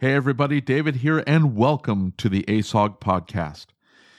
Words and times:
Hey, 0.00 0.12
everybody, 0.12 0.60
David 0.60 0.96
here, 0.96 1.22
and 1.24 1.54
welcome 1.54 2.14
to 2.18 2.28
the 2.28 2.42
ASOG 2.48 2.98
podcast. 2.98 3.66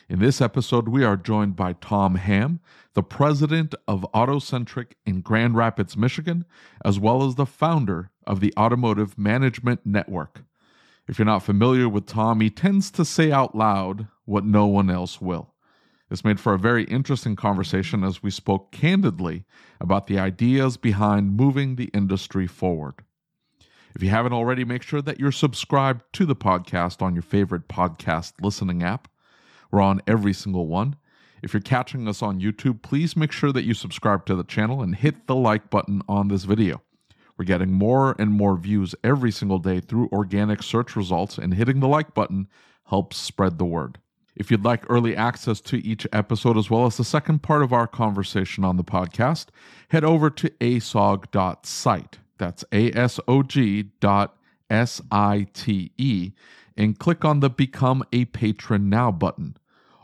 In 0.07 0.19
this 0.19 0.39
episode, 0.39 0.87
we 0.87 1.03
are 1.03 1.17
joined 1.17 1.57
by 1.57 1.73
Tom 1.73 2.15
Ham, 2.15 2.61
the 2.93 3.03
president 3.03 3.75
of 3.89 4.07
AutoCentric 4.13 4.93
in 5.05 5.19
Grand 5.19 5.57
Rapids, 5.57 5.97
Michigan, 5.97 6.45
as 6.85 6.97
well 6.97 7.27
as 7.27 7.35
the 7.35 7.45
founder 7.45 8.09
of 8.25 8.39
the 8.39 8.53
Automotive 8.55 9.17
Management 9.17 9.81
Network. 9.85 10.43
If 11.09 11.19
you're 11.19 11.25
not 11.25 11.43
familiar 11.43 11.89
with 11.89 12.05
Tom, 12.05 12.39
he 12.39 12.49
tends 12.49 12.89
to 12.91 13.03
say 13.03 13.33
out 13.33 13.53
loud 13.53 14.07
what 14.23 14.45
no 14.45 14.65
one 14.65 14.89
else 14.89 15.19
will. 15.19 15.53
This 16.09 16.23
made 16.23 16.39
for 16.39 16.53
a 16.53 16.57
very 16.57 16.85
interesting 16.85 17.35
conversation 17.35 18.05
as 18.05 18.23
we 18.23 18.31
spoke 18.31 18.71
candidly 18.71 19.43
about 19.81 20.07
the 20.07 20.19
ideas 20.19 20.77
behind 20.77 21.35
moving 21.35 21.75
the 21.75 21.91
industry 21.93 22.47
forward. 22.47 23.03
If 23.95 24.01
you 24.01 24.09
haven't 24.09 24.33
already, 24.33 24.63
make 24.63 24.83
sure 24.83 25.01
that 25.01 25.19
you're 25.19 25.31
subscribed 25.31 26.03
to 26.13 26.25
the 26.25 26.35
podcast 26.35 27.01
on 27.01 27.13
your 27.13 27.21
favorite 27.21 27.67
podcast 27.67 28.33
listening 28.41 28.83
app. 28.83 29.07
We're 29.71 29.81
on 29.81 30.01
every 30.07 30.33
single 30.33 30.67
one. 30.67 30.95
If 31.43 31.53
you're 31.53 31.61
catching 31.61 32.07
us 32.07 32.21
on 32.21 32.39
YouTube, 32.39 32.81
please 32.81 33.17
make 33.17 33.31
sure 33.31 33.51
that 33.51 33.63
you 33.63 33.73
subscribe 33.73 34.25
to 34.27 34.35
the 34.35 34.43
channel 34.43 34.81
and 34.81 34.95
hit 34.95 35.27
the 35.27 35.35
like 35.35 35.69
button 35.69 36.01
on 36.07 36.27
this 36.27 36.43
video. 36.43 36.81
We're 37.37 37.45
getting 37.45 37.71
more 37.71 38.15
and 38.19 38.31
more 38.31 38.55
views 38.55 38.93
every 39.03 39.31
single 39.31 39.57
day 39.57 39.79
through 39.79 40.09
organic 40.11 40.61
search 40.61 40.95
results, 40.95 41.37
and 41.37 41.53
hitting 41.53 41.79
the 41.79 41.87
like 41.87 42.13
button 42.13 42.47
helps 42.85 43.17
spread 43.17 43.57
the 43.57 43.65
word. 43.65 43.97
If 44.35 44.51
you'd 44.51 44.63
like 44.63 44.85
early 44.89 45.15
access 45.15 45.59
to 45.61 45.85
each 45.85 46.07
episode 46.13 46.57
as 46.57 46.69
well 46.69 46.85
as 46.85 46.97
the 46.97 47.03
second 47.03 47.41
part 47.41 47.63
of 47.63 47.73
our 47.73 47.87
conversation 47.87 48.63
on 48.63 48.77
the 48.77 48.83
podcast, 48.83 49.47
head 49.89 50.03
over 50.03 50.29
to 50.29 50.49
asog.site. 50.61 52.19
That's 52.41 52.65
A-S-O-G 52.71 53.83
dot 53.99 54.35
S-I-T-E 54.67 56.31
and 56.75 56.97
click 56.97 57.23
on 57.23 57.39
the 57.39 57.51
Become 57.51 58.03
a 58.11 58.25
Patron 58.25 58.89
Now 58.89 59.11
button. 59.11 59.57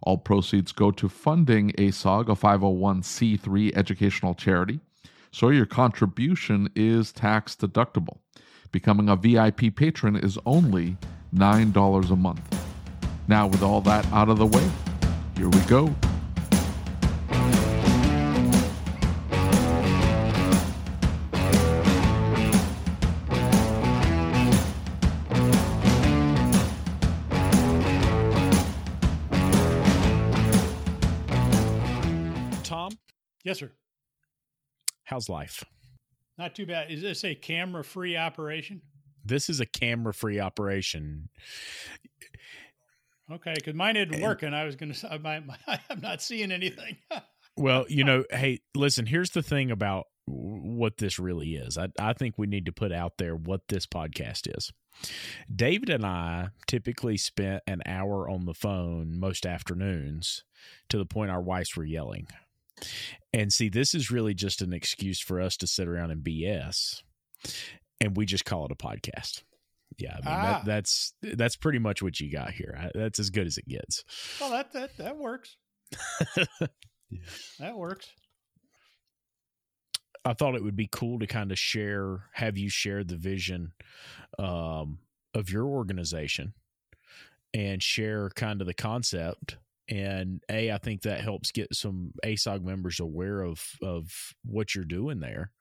All 0.03 0.19
proceeds 0.19 0.71
go 0.71 0.91
to 0.91 1.09
funding 1.09 1.71
ASOG, 1.71 2.29
a 2.29 2.35
501c3 2.35 3.75
educational 3.75 4.35
charity, 4.35 4.79
so 5.31 5.49
your 5.49 5.65
contribution 5.65 6.69
is 6.75 7.11
tax 7.11 7.55
deductible. 7.55 8.19
Becoming 8.71 9.09
a 9.09 9.15
VIP 9.15 9.75
patron 9.75 10.15
is 10.15 10.37
only 10.45 10.95
$9 11.33 12.11
a 12.11 12.15
month. 12.15 12.67
Now, 13.27 13.47
with 13.47 13.63
all 13.63 13.81
that 13.81 14.05
out 14.11 14.29
of 14.29 14.37
the 14.37 14.45
way, 14.45 14.69
here 15.35 15.49
we 15.49 15.59
go. 15.61 15.91
Yes, 33.47 33.59
sir. 33.59 33.71
how's 35.05 35.29
life? 35.29 35.63
Not 36.37 36.53
too 36.53 36.65
bad. 36.65 36.91
Is 36.91 37.01
this 37.01 37.23
a 37.23 37.33
camera 37.33 37.81
free 37.81 38.17
operation? 38.17 38.81
This 39.23 39.49
is 39.49 39.61
a 39.61 39.65
camera 39.65 40.13
free 40.13 40.37
operation. 40.41 41.29
Okay, 43.31 43.53
because 43.55 43.73
mine 43.73 43.95
isn't 43.95 44.15
And- 44.15 44.21
working. 44.23 44.53
I 44.53 44.65
was 44.65 44.75
going 44.75 44.91
to 44.91 44.97
say, 44.97 45.17
my, 45.23 45.39
my, 45.39 45.55
I'm 45.89 46.01
not 46.01 46.21
seeing 46.21 46.51
anything. 46.51 46.97
Well, 47.59 47.85
you 47.89 48.03
know, 48.03 48.23
hey, 48.29 48.59
listen, 48.75 49.07
here's 49.07 49.31
the 49.31 49.41
thing 49.41 49.71
about 49.71 50.05
what 50.27 50.97
this 50.99 51.17
really 51.17 51.55
is. 51.55 51.75
I, 51.75 51.87
I 51.99 52.13
think 52.13 52.37
we 52.37 52.45
need 52.45 52.67
to 52.67 52.71
put 52.71 52.91
out 52.91 53.13
there 53.17 53.35
what 53.35 53.61
this 53.67 53.87
podcast 53.87 54.55
is. 54.55 54.71
David 55.51 55.89
and 55.89 56.05
I 56.05 56.49
typically 56.67 57.17
spent 57.17 57.63
an 57.65 57.81
hour 57.87 58.29
on 58.29 58.45
the 58.45 58.53
phone 58.53 59.19
most 59.19 59.43
afternoons 59.47 60.43
to 60.89 60.99
the 60.99 61.05
point 61.07 61.31
our 61.31 61.41
wives 61.41 61.75
were 61.75 61.83
yelling. 61.83 62.27
And 63.33 63.51
see, 63.51 63.69
this 63.69 63.93
is 63.93 64.11
really 64.11 64.33
just 64.33 64.61
an 64.61 64.73
excuse 64.73 65.19
for 65.19 65.41
us 65.41 65.57
to 65.57 65.67
sit 65.67 65.87
around 65.87 66.11
and 66.11 66.23
BS, 66.23 67.01
and 68.01 68.15
we 68.15 68.25
just 68.25 68.45
call 68.45 68.65
it 68.65 68.71
a 68.71 68.75
podcast. 68.75 69.43
Yeah, 69.97 70.13
I 70.13 70.15
mean 70.17 70.23
Ah. 70.27 70.41
that, 70.41 70.65
that's 70.65 71.13
that's 71.21 71.55
pretty 71.55 71.79
much 71.79 72.01
what 72.03 72.19
you 72.19 72.31
got 72.31 72.51
here. 72.51 72.77
I, 72.79 72.91
that's 72.93 73.19
as 73.19 73.29
good 73.31 73.47
as 73.47 73.57
it 73.57 73.67
gets. 73.67 74.03
well, 74.39 74.51
that, 74.51 74.71
that, 74.73 74.97
that 74.97 75.17
works. 75.17 75.55
That 77.59 77.77
works. 77.77 78.07
I 80.25 80.33
thought 80.33 80.55
it 80.55 80.63
would 80.63 80.75
be 80.75 80.89
cool 80.91 81.19
to 81.19 81.27
kind 81.27 81.53
of 81.53 81.57
share, 81.57 82.25
have 82.33 82.57
you 82.57 82.69
share 82.69 83.05
the 83.05 83.15
vision 83.15 83.71
um, 84.37 84.99
of 85.33 85.49
your 85.49 85.65
organization 85.65 86.53
and 87.53 87.81
share 87.81 88.29
kind 88.31 88.59
of 88.59 88.67
the 88.67 88.73
concept. 88.73 89.55
And 89.89 90.43
a, 90.49 90.71
I 90.71 90.77
think 90.77 91.03
that 91.03 91.21
helps 91.21 91.51
get 91.51 91.73
some 91.73 92.11
ASOG 92.25 92.63
members 92.63 92.99
aware 92.99 93.41
of 93.41 93.63
of 93.81 94.11
what 94.43 94.75
you're 94.75 94.83
doing 94.83 95.19
there. 95.19 95.51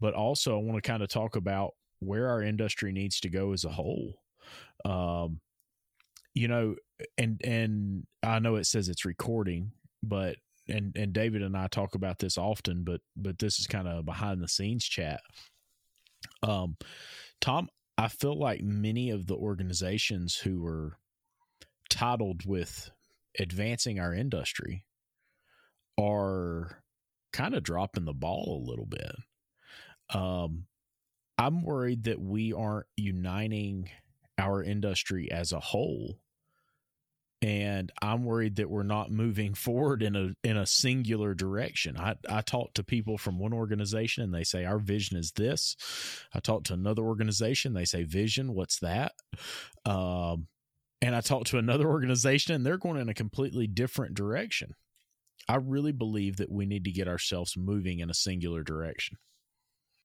But 0.00 0.14
also, 0.14 0.56
I 0.56 0.62
want 0.62 0.82
to 0.82 0.88
kind 0.88 1.02
of 1.02 1.08
talk 1.08 1.36
about 1.36 1.72
where 2.00 2.28
our 2.28 2.42
industry 2.42 2.92
needs 2.92 3.20
to 3.20 3.28
go 3.28 3.52
as 3.52 3.64
a 3.64 3.70
whole. 3.70 4.14
Um, 4.84 5.40
you 6.34 6.48
know, 6.48 6.76
and 7.18 7.40
and 7.44 8.06
I 8.22 8.38
know 8.38 8.56
it 8.56 8.64
says 8.66 8.88
it's 8.88 9.04
recording, 9.04 9.72
but 10.02 10.36
and 10.68 10.96
and 10.96 11.12
David 11.12 11.42
and 11.42 11.56
I 11.56 11.66
talk 11.66 11.94
about 11.94 12.18
this 12.18 12.38
often, 12.38 12.84
but 12.84 13.00
but 13.16 13.38
this 13.38 13.58
is 13.58 13.66
kind 13.66 13.88
of 13.88 14.04
behind 14.04 14.42
the 14.42 14.48
scenes 14.48 14.84
chat. 14.84 15.20
Um, 16.42 16.76
Tom, 17.40 17.68
I 17.98 18.08
feel 18.08 18.38
like 18.38 18.62
many 18.62 19.10
of 19.10 19.26
the 19.26 19.36
organizations 19.36 20.36
who 20.36 20.64
are 20.66 20.96
titled 21.88 22.46
with 22.46 22.90
advancing 23.38 23.98
our 23.98 24.14
industry 24.14 24.84
are 25.98 26.82
kind 27.32 27.54
of 27.54 27.62
dropping 27.62 28.04
the 28.04 28.12
ball 28.12 28.62
a 28.64 28.68
little 28.68 28.86
bit. 28.86 29.14
Um, 30.12 30.66
I'm 31.38 31.62
worried 31.62 32.04
that 32.04 32.20
we 32.20 32.52
aren't 32.52 32.86
uniting 32.96 33.88
our 34.38 34.62
industry 34.62 35.30
as 35.30 35.52
a 35.52 35.60
whole 35.60 36.18
and 37.42 37.90
I'm 38.02 38.24
worried 38.24 38.56
that 38.56 38.68
we're 38.68 38.82
not 38.82 39.10
moving 39.10 39.54
forward 39.54 40.02
in 40.02 40.14
a 40.14 40.34
in 40.44 40.58
a 40.58 40.66
singular 40.66 41.32
direction. 41.34 41.96
I 41.96 42.16
I 42.28 42.42
talk 42.42 42.74
to 42.74 42.84
people 42.84 43.16
from 43.16 43.38
one 43.38 43.54
organization 43.54 44.22
and 44.22 44.34
they 44.34 44.44
say 44.44 44.64
our 44.64 44.78
vision 44.78 45.16
is 45.16 45.32
this. 45.32 45.76
I 46.34 46.40
talk 46.40 46.64
to 46.64 46.74
another 46.74 47.02
organization, 47.02 47.72
they 47.72 47.86
say 47.86 48.04
vision, 48.04 48.54
what's 48.54 48.80
that? 48.80 49.12
Um, 49.86 50.48
and 51.02 51.14
I 51.14 51.20
talk 51.20 51.44
to 51.46 51.58
another 51.58 51.86
organization 51.90 52.54
and 52.54 52.64
they're 52.64 52.78
going 52.78 53.00
in 53.00 53.08
a 53.08 53.14
completely 53.14 53.66
different 53.66 54.14
direction. 54.14 54.74
I 55.48 55.56
really 55.56 55.92
believe 55.92 56.36
that 56.36 56.50
we 56.50 56.66
need 56.66 56.84
to 56.84 56.92
get 56.92 57.08
ourselves 57.08 57.56
moving 57.56 57.98
in 57.98 58.10
a 58.10 58.14
singular 58.14 58.62
direction. 58.62 59.18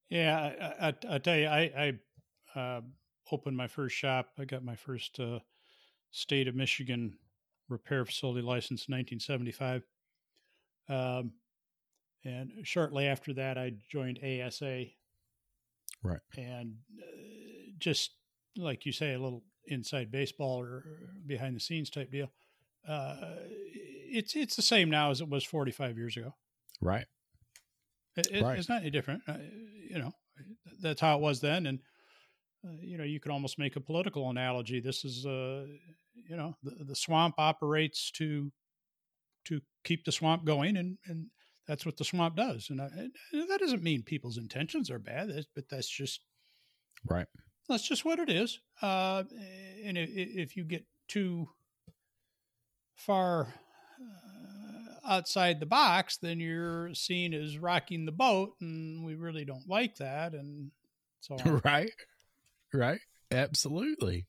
Yeah, 0.09 0.53
I, 0.79 0.87
I, 0.87 0.93
I 1.09 1.17
tell 1.17 1.37
you, 1.37 1.47
I, 1.47 1.93
I 2.55 2.59
uh, 2.59 2.81
opened 3.31 3.57
my 3.57 3.67
first 3.67 3.95
shop. 3.95 4.29
I 4.39 4.45
got 4.45 4.63
my 4.63 4.75
first 4.75 5.19
uh, 5.19 5.39
state 6.11 6.47
of 6.47 6.55
Michigan 6.55 7.17
repair 7.69 8.05
facility 8.05 8.41
license 8.41 8.85
in 8.87 8.95
1975. 8.95 9.83
Um, 10.87 11.31
and 12.23 12.51
shortly 12.63 13.07
after 13.07 13.33
that, 13.33 13.57
I 13.57 13.73
joined 13.89 14.19
ASA. 14.23 14.85
Right. 16.03 16.19
And 16.37 16.75
uh, 16.99 17.71
just 17.77 18.11
like 18.57 18.85
you 18.85 18.91
say, 18.91 19.13
a 19.13 19.19
little 19.19 19.43
inside 19.67 20.11
baseball 20.11 20.61
or 20.61 20.83
behind 21.25 21.55
the 21.55 21.59
scenes 21.59 21.89
type 21.89 22.11
deal. 22.11 22.31
Uh, 22.87 23.15
it's 24.07 24.35
it's 24.35 24.55
the 24.55 24.61
same 24.61 24.89
now 24.89 25.11
as 25.11 25.21
it 25.21 25.29
was 25.29 25.43
45 25.43 25.97
years 25.97 26.17
ago. 26.17 26.33
Right. 26.81 27.05
It, 28.17 28.41
right. 28.41 28.57
It's 28.57 28.69
not 28.69 28.81
any 28.81 28.91
different. 28.91 29.23
Uh, 29.27 29.37
you 29.89 29.99
know, 29.99 30.11
that's 30.81 31.01
how 31.01 31.17
it 31.17 31.21
was 31.21 31.41
then. 31.41 31.65
And, 31.65 31.79
uh, 32.65 32.77
you 32.81 32.97
know, 32.97 33.03
you 33.03 33.19
could 33.19 33.31
almost 33.31 33.59
make 33.59 33.75
a 33.75 33.81
political 33.81 34.29
analogy. 34.29 34.79
This 34.79 35.03
is, 35.03 35.25
uh, 35.25 35.65
you 36.15 36.37
know, 36.37 36.55
the, 36.63 36.85
the 36.85 36.95
swamp 36.95 37.35
operates 37.37 38.11
to 38.11 38.51
to 39.45 39.61
keep 39.83 40.03
the 40.05 40.11
swamp 40.11 40.43
going, 40.43 40.75
and, 40.75 40.97
and 41.05 41.27
that's 41.67 41.85
what 41.85 41.97
the 41.97 42.03
swamp 42.03 42.35
does. 42.35 42.67
And, 42.71 42.81
I, 42.81 42.87
and 43.31 43.49
that 43.49 43.59
doesn't 43.59 43.83
mean 43.83 44.01
people's 44.01 44.39
intentions 44.39 44.89
are 44.89 44.97
bad, 44.97 45.29
but 45.53 45.65
that's 45.69 45.87
just 45.87 46.21
right. 47.07 47.27
That's 47.67 47.87
just 47.87 48.05
what 48.05 48.19
it 48.19 48.29
is. 48.29 48.59
Uh, 48.81 49.23
and 49.83 49.97
if, 49.97 50.09
if 50.13 50.57
you 50.57 50.63
get 50.63 50.85
too 51.07 51.49
far 52.95 53.53
outside 55.07 55.59
the 55.59 55.65
box, 55.65 56.17
then 56.17 56.39
you're 56.39 56.93
seen 56.93 57.33
as 57.33 57.57
rocking 57.57 58.05
the 58.05 58.11
boat, 58.11 58.53
and 58.61 59.05
we 59.05 59.15
really 59.15 59.45
don't 59.45 59.67
like 59.67 59.95
that. 59.97 60.33
And 60.33 60.71
so, 61.21 61.35
right, 61.65 61.91
right, 62.73 62.99
absolutely. 63.31 64.25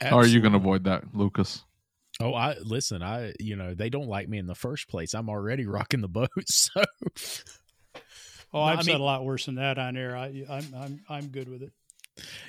absolutely. 0.00 0.08
How 0.08 0.18
are 0.18 0.26
you 0.26 0.40
going 0.40 0.52
to 0.52 0.58
avoid 0.58 0.84
that, 0.84 1.14
Lucas? 1.14 1.64
Oh, 2.20 2.34
I 2.34 2.56
listen. 2.58 3.02
I 3.02 3.32
you 3.40 3.56
know 3.56 3.74
they 3.74 3.88
don't 3.88 4.08
like 4.08 4.28
me 4.28 4.38
in 4.38 4.46
the 4.46 4.54
first 4.54 4.88
place. 4.88 5.14
I'm 5.14 5.30
already 5.30 5.66
rocking 5.66 6.02
the 6.02 6.08
boat, 6.08 6.30
so. 6.46 6.82
Oh, 8.54 8.60
I've 8.60 8.80
I 8.80 8.82
said 8.82 9.00
a 9.00 9.02
lot 9.02 9.24
worse 9.24 9.46
than 9.46 9.54
that 9.54 9.78
on 9.78 9.96
air. 9.96 10.16
I, 10.16 10.44
I'm 10.48 10.74
I'm 10.76 11.00
I'm 11.08 11.26
good 11.28 11.48
with 11.48 11.62
it. 11.62 11.72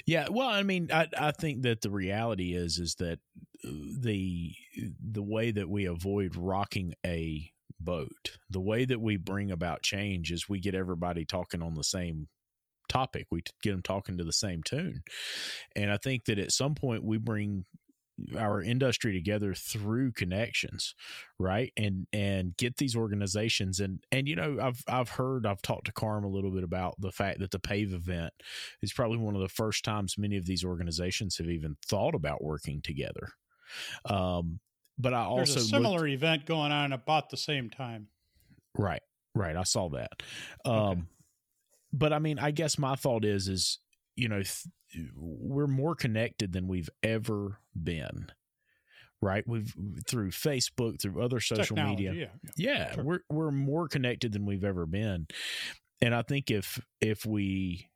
Yeah, 0.06 0.28
well, 0.30 0.50
I 0.50 0.64
mean, 0.64 0.90
I 0.92 1.08
I 1.18 1.32
think 1.32 1.62
that 1.64 1.82
the 1.82 1.90
reality 1.90 2.54
is 2.54 2.78
is 2.80 2.96
that 2.96 3.20
uh, 3.66 3.70
the 4.00 4.54
the 5.02 5.24
way 5.24 5.52
that 5.52 5.70
we 5.70 5.86
avoid 5.86 6.36
rocking 6.36 6.94
a 7.06 7.50
boat. 7.80 8.38
The 8.50 8.62
way 8.62 8.86
that 8.86 9.02
we 9.02 9.18
bring 9.18 9.52
about 9.52 9.82
change 9.82 10.32
is 10.32 10.48
we 10.50 10.60
get 10.60 10.76
everybody 10.76 11.26
talking 11.26 11.62
on 11.62 11.76
the 11.76 11.84
same 11.84 12.28
topic. 12.90 13.28
We 13.32 13.44
get 13.62 13.72
them 13.72 13.82
talking 13.82 14.18
to 14.18 14.24
the 14.24 14.34
same 14.34 14.64
tune. 14.64 15.04
And 15.76 15.92
I 15.92 15.98
think 15.98 16.26
that 16.26 16.40
at 16.40 16.52
some 16.52 16.76
point 16.76 17.04
we 17.04 17.18
bring 17.18 17.66
our 18.38 18.62
industry 18.62 19.12
together 19.12 19.56
through 19.56 20.12
connections 20.12 20.94
right 21.40 21.74
and 21.78 22.06
and 22.14 22.56
get 22.58 22.78
these 22.78 22.96
organizations 22.96 23.80
and 23.80 24.04
and 24.12 24.28
you 24.28 24.36
know 24.36 24.58
i've 24.62 24.84
i've 24.88 25.10
heard 25.10 25.48
i've 25.48 25.64
talked 25.64 25.86
to 25.86 25.92
carm 25.92 26.24
a 26.24 26.30
little 26.30 26.52
bit 26.52 26.64
about 26.64 26.94
the 27.00 27.12
fact 27.12 27.40
that 27.40 27.50
the 27.50 27.58
pave 27.58 27.92
event 27.92 28.32
is 28.84 28.94
probably 28.94 29.18
one 29.18 29.34
of 29.36 29.42
the 29.42 29.50
first 29.50 29.84
times 29.84 30.16
many 30.16 30.38
of 30.38 30.46
these 30.46 30.64
organizations 30.64 31.38
have 31.38 31.50
even 31.50 31.76
thought 31.88 32.14
about 32.14 32.44
working 32.44 32.82
together 32.84 33.30
um 34.06 34.60
but 34.98 35.14
I 35.14 35.24
also 35.24 35.54
There's 35.54 35.66
a 35.66 35.70
similar 35.70 36.02
looked, 36.02 36.12
event 36.12 36.46
going 36.46 36.72
on 36.72 36.94
about 36.94 37.30
the 37.30 37.38
same 37.38 37.70
time. 37.70 38.08
Right, 38.78 39.02
right. 39.36 39.56
I 39.56 39.64
saw 39.64 39.90
that. 39.90 40.12
Um, 40.66 40.76
okay. 40.76 41.02
But 41.94 42.14
I 42.14 42.20
mean, 42.20 42.40
I 42.40 42.52
guess 42.52 42.78
my 42.78 42.96
thought 42.96 43.26
is, 43.26 43.48
is 43.48 43.80
you 44.16 44.28
know, 44.28 44.42
th- 44.42 44.66
we're 45.16 45.68
more 45.68 45.96
connected 45.96 46.54
than 46.54 46.68
we've 46.68 46.90
ever 47.02 47.60
been. 47.82 48.28
Right, 49.22 49.48
we've 49.48 49.74
through 50.06 50.32
Facebook, 50.32 51.02
through 51.02 51.24
other 51.24 51.40
social 51.40 51.78
Technology, 51.78 52.10
media. 52.10 52.30
Yeah, 52.34 52.52
yeah, 52.58 52.78
yeah 52.78 52.92
sure. 52.94 53.04
we're 53.04 53.20
we're 53.30 53.52
more 53.52 53.88
connected 53.88 54.34
than 54.34 54.46
we've 54.46 54.66
ever 54.66 54.86
been, 54.86 55.28
and 56.02 56.14
I 56.14 56.24
think 56.24 56.52
if 56.52 56.82
if 57.00 57.26
we 57.26 57.90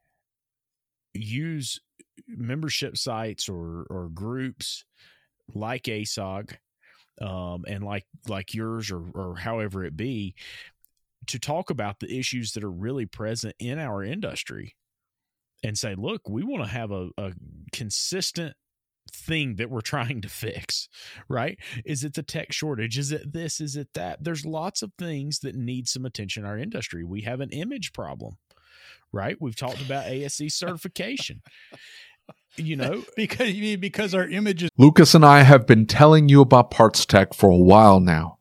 use 1.14 1.82
membership 2.28 2.98
sites 2.98 3.50
or 3.50 3.86
or 3.90 4.10
groups 4.14 4.86
like 5.54 5.84
ASOG 5.84 6.56
um, 7.22 7.66
and 7.68 7.84
like 7.84 8.06
like 8.28 8.54
yours 8.54 8.92
or 8.92 9.04
or 9.14 9.36
however 9.36 9.84
it 9.84 9.98
be 9.98 10.36
to 11.28 11.40
talk 11.40 11.70
about 11.70 12.00
the 12.00 12.18
issues 12.18 12.54
that 12.54 12.64
are 12.64 12.72
really 12.72 13.06
present 13.06 13.56
in 13.60 13.80
our 13.80 14.04
industry 14.04 14.76
and 15.64 15.78
say 15.78 15.96
look 15.96 16.28
we 16.30 16.44
want 16.44 16.64
to 16.64 16.70
have 16.70 16.92
a, 16.92 17.10
a 17.18 17.32
consistent 17.72 18.56
thing 19.12 19.56
that 19.56 19.70
we're 19.70 19.82
trying 19.94 20.22
to 20.22 20.30
fix 20.30 20.90
right? 21.30 21.58
Is 21.86 22.04
it 22.04 22.14
the 22.14 22.24
tech 22.24 22.52
shortage? 22.52 22.98
Is 22.98 23.12
it 23.12 23.34
this? 23.34 23.62
Is 23.62 23.76
it 23.76 23.90
that? 23.94 24.24
There's 24.24 24.46
lots 24.46 24.82
of 24.82 24.92
things 25.00 25.40
that 25.40 25.56
need 25.56 25.88
some 25.88 26.06
attention 26.06 26.44
in 26.44 26.50
our 26.50 26.58
industry. 26.58 27.04
We 27.04 27.22
have 27.22 27.40
an 27.40 27.50
image 27.52 27.94
problem 27.94 28.38
right? 29.12 29.38
We've 29.40 29.56
talked 29.56 29.82
about 29.82 30.08
ASE 30.08 30.54
certification. 30.54 31.42
You 32.56 32.76
know? 32.76 33.04
Because 33.16 33.54
because 33.78 34.14
our 34.14 34.28
images 34.28 34.70
lucas 34.78 35.16
and 35.16 35.26
i 35.26 35.42
have 35.42 35.66
been 35.66 35.86
telling 35.86 36.30
you 36.30 36.42
about 36.42 36.72
PartsTech 36.72 37.34
for 37.34 37.50
a 37.50 37.58
while 37.58 38.00
now 38.00 38.37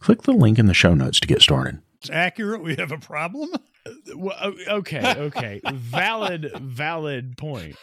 Click 0.00 0.22
the 0.22 0.32
link 0.32 0.58
in 0.58 0.66
the 0.66 0.74
show 0.74 0.94
notes 0.94 1.20
to 1.20 1.26
get 1.26 1.42
started. 1.42 1.80
It's 2.00 2.10
accurate. 2.10 2.62
We 2.62 2.76
have 2.76 2.92
a 2.92 2.98
problem. 2.98 3.50
well, 4.14 4.54
okay, 4.68 5.14
okay. 5.16 5.60
valid, 5.72 6.52
valid 6.60 7.36
point. 7.36 7.76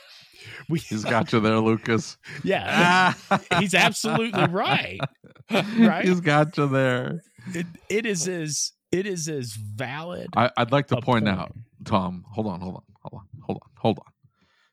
We, 0.69 0.79
he's 0.79 1.03
got 1.03 1.33
you 1.33 1.39
there, 1.39 1.59
Lucas. 1.59 2.17
Yeah, 2.43 3.13
he's 3.59 3.73
absolutely 3.73 4.45
right. 4.45 4.99
Right, 5.51 6.05
he's 6.05 6.21
got 6.21 6.57
you 6.57 6.67
there. 6.67 7.21
it, 7.53 7.65
it 7.89 8.05
is 8.05 8.27
as 8.27 8.73
it 8.91 9.05
is 9.05 9.27
as 9.27 9.53
valid. 9.53 10.27
I, 10.35 10.51
would 10.57 10.71
like 10.71 10.87
to 10.87 10.95
point, 10.95 11.25
point, 11.25 11.29
out, 11.29 11.53
Tom. 11.83 12.23
Hold 12.31 12.47
on, 12.47 12.61
hold 12.61 12.75
on, 12.75 12.83
hold 13.01 13.13
on, 13.13 13.27
hold 13.41 13.59
on, 13.61 13.69
hold 13.77 13.99
on. 13.99 14.11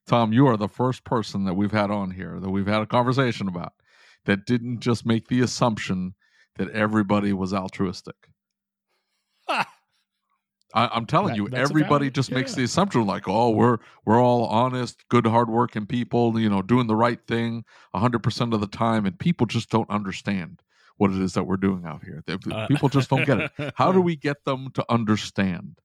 Tom, 0.06 0.32
you 0.32 0.46
are 0.46 0.56
the 0.56 0.68
first 0.68 1.04
person 1.04 1.44
that 1.44 1.54
we've 1.54 1.72
had 1.72 1.90
on 1.90 2.10
here 2.10 2.38
that 2.40 2.50
we've 2.50 2.66
had 2.66 2.82
a 2.82 2.86
conversation 2.86 3.48
about 3.48 3.72
that 4.24 4.46
didn't 4.46 4.80
just 4.80 5.06
make 5.06 5.28
the 5.28 5.40
assumption 5.40 6.14
that 6.56 6.70
everybody 6.70 7.32
was 7.32 7.52
altruistic. 7.52 8.16
I, 10.74 10.96
am 10.96 11.06
telling 11.06 11.28
that, 11.28 11.36
you, 11.36 11.48
everybody 11.52 12.10
just 12.10 12.30
yeah. 12.30 12.36
makes 12.36 12.54
the 12.54 12.64
assumption 12.64 13.06
like, 13.06 13.28
oh, 13.28 13.50
we're 13.50 13.78
we're 14.06 14.22
all 14.22 14.46
honest, 14.46 15.04
good, 15.08 15.26
hardworking 15.26 15.86
people, 15.86 16.38
you 16.38 16.48
know, 16.48 16.62
doing 16.62 16.86
the 16.86 16.96
right 16.96 17.20
thing 17.26 17.64
100 17.90 18.22
percent 18.22 18.54
of 18.54 18.60
the 18.60 18.66
time, 18.66 19.04
and 19.04 19.18
people 19.18 19.46
just 19.46 19.68
don't 19.68 19.90
understand 19.90 20.62
what 20.96 21.10
it 21.10 21.20
is 21.20 21.34
that 21.34 21.44
we're 21.44 21.56
doing 21.56 21.84
out 21.84 22.02
here. 22.04 22.22
Uh, 22.28 22.66
people 22.66 22.88
just 22.88 23.10
don't 23.10 23.26
get 23.26 23.38
it. 23.40 23.74
How 23.76 23.92
do 23.92 24.00
we 24.00 24.16
get 24.16 24.44
them 24.44 24.70
to 24.74 24.84
understand? 24.88 25.78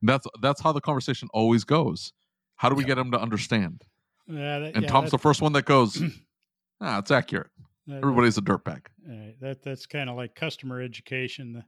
And 0.00 0.08
that's 0.08 0.26
that's 0.42 0.60
how 0.60 0.72
the 0.72 0.80
conversation 0.80 1.28
always 1.32 1.64
goes. 1.64 2.12
How 2.56 2.68
do 2.68 2.74
we 2.74 2.82
yeah. 2.82 2.88
get 2.88 2.94
them 2.96 3.10
to 3.12 3.20
understand? 3.20 3.82
Yeah, 4.26 4.58
that, 4.58 4.76
and 4.76 4.86
Tom's 4.88 5.10
the 5.10 5.18
first 5.18 5.40
one 5.40 5.52
that 5.52 5.64
goes, 5.64 6.02
ah, 6.80 6.98
it's 6.98 7.10
accurate. 7.10 7.48
Uh, 7.90 7.96
Everybody's 7.96 8.38
a 8.38 8.42
dirtbag. 8.42 8.82
Right. 9.06 9.34
That 9.40 9.62
that's 9.62 9.86
kind 9.86 10.08
of 10.08 10.16
like 10.16 10.34
customer 10.34 10.80
education. 10.80 11.52
The 11.52 11.64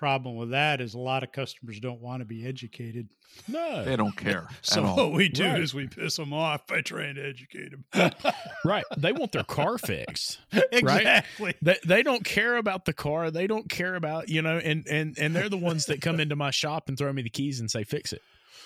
problem 0.00 0.34
with 0.34 0.50
that 0.50 0.80
is 0.80 0.94
a 0.94 0.98
lot 0.98 1.22
of 1.22 1.30
customers 1.30 1.78
don't 1.78 2.00
want 2.00 2.22
to 2.22 2.24
be 2.24 2.46
educated. 2.46 3.06
No, 3.46 3.84
they 3.84 3.96
don't 3.96 4.16
care. 4.16 4.48
so 4.62 4.82
what 4.82 5.12
we 5.12 5.28
do 5.28 5.44
right. 5.44 5.60
is 5.60 5.74
we 5.74 5.86
piss 5.86 6.16
them 6.16 6.32
off 6.32 6.66
by 6.66 6.80
trying 6.80 7.16
to 7.16 7.24
educate 7.24 7.70
them. 7.70 8.12
right. 8.64 8.84
They 8.96 9.12
want 9.12 9.32
their 9.32 9.44
car 9.44 9.78
fixed. 9.86 10.40
exactly. 10.72 11.46
Right? 11.46 11.56
They, 11.60 11.76
they 11.84 12.02
don't 12.02 12.24
care 12.24 12.56
about 12.56 12.86
the 12.86 12.94
car. 12.94 13.30
They 13.30 13.46
don't 13.46 13.68
care 13.68 13.94
about 13.94 14.28
you 14.28 14.42
know, 14.42 14.56
and 14.56 14.86
and 14.88 15.16
and 15.18 15.36
they're 15.36 15.50
the 15.50 15.58
ones 15.58 15.86
that 15.86 16.00
come 16.00 16.18
into 16.18 16.34
my 16.34 16.50
shop 16.50 16.88
and 16.88 16.96
throw 16.96 17.12
me 17.12 17.22
the 17.22 17.30
keys 17.30 17.60
and 17.60 17.70
say 17.70 17.84
fix 17.84 18.12
it. 18.12 18.22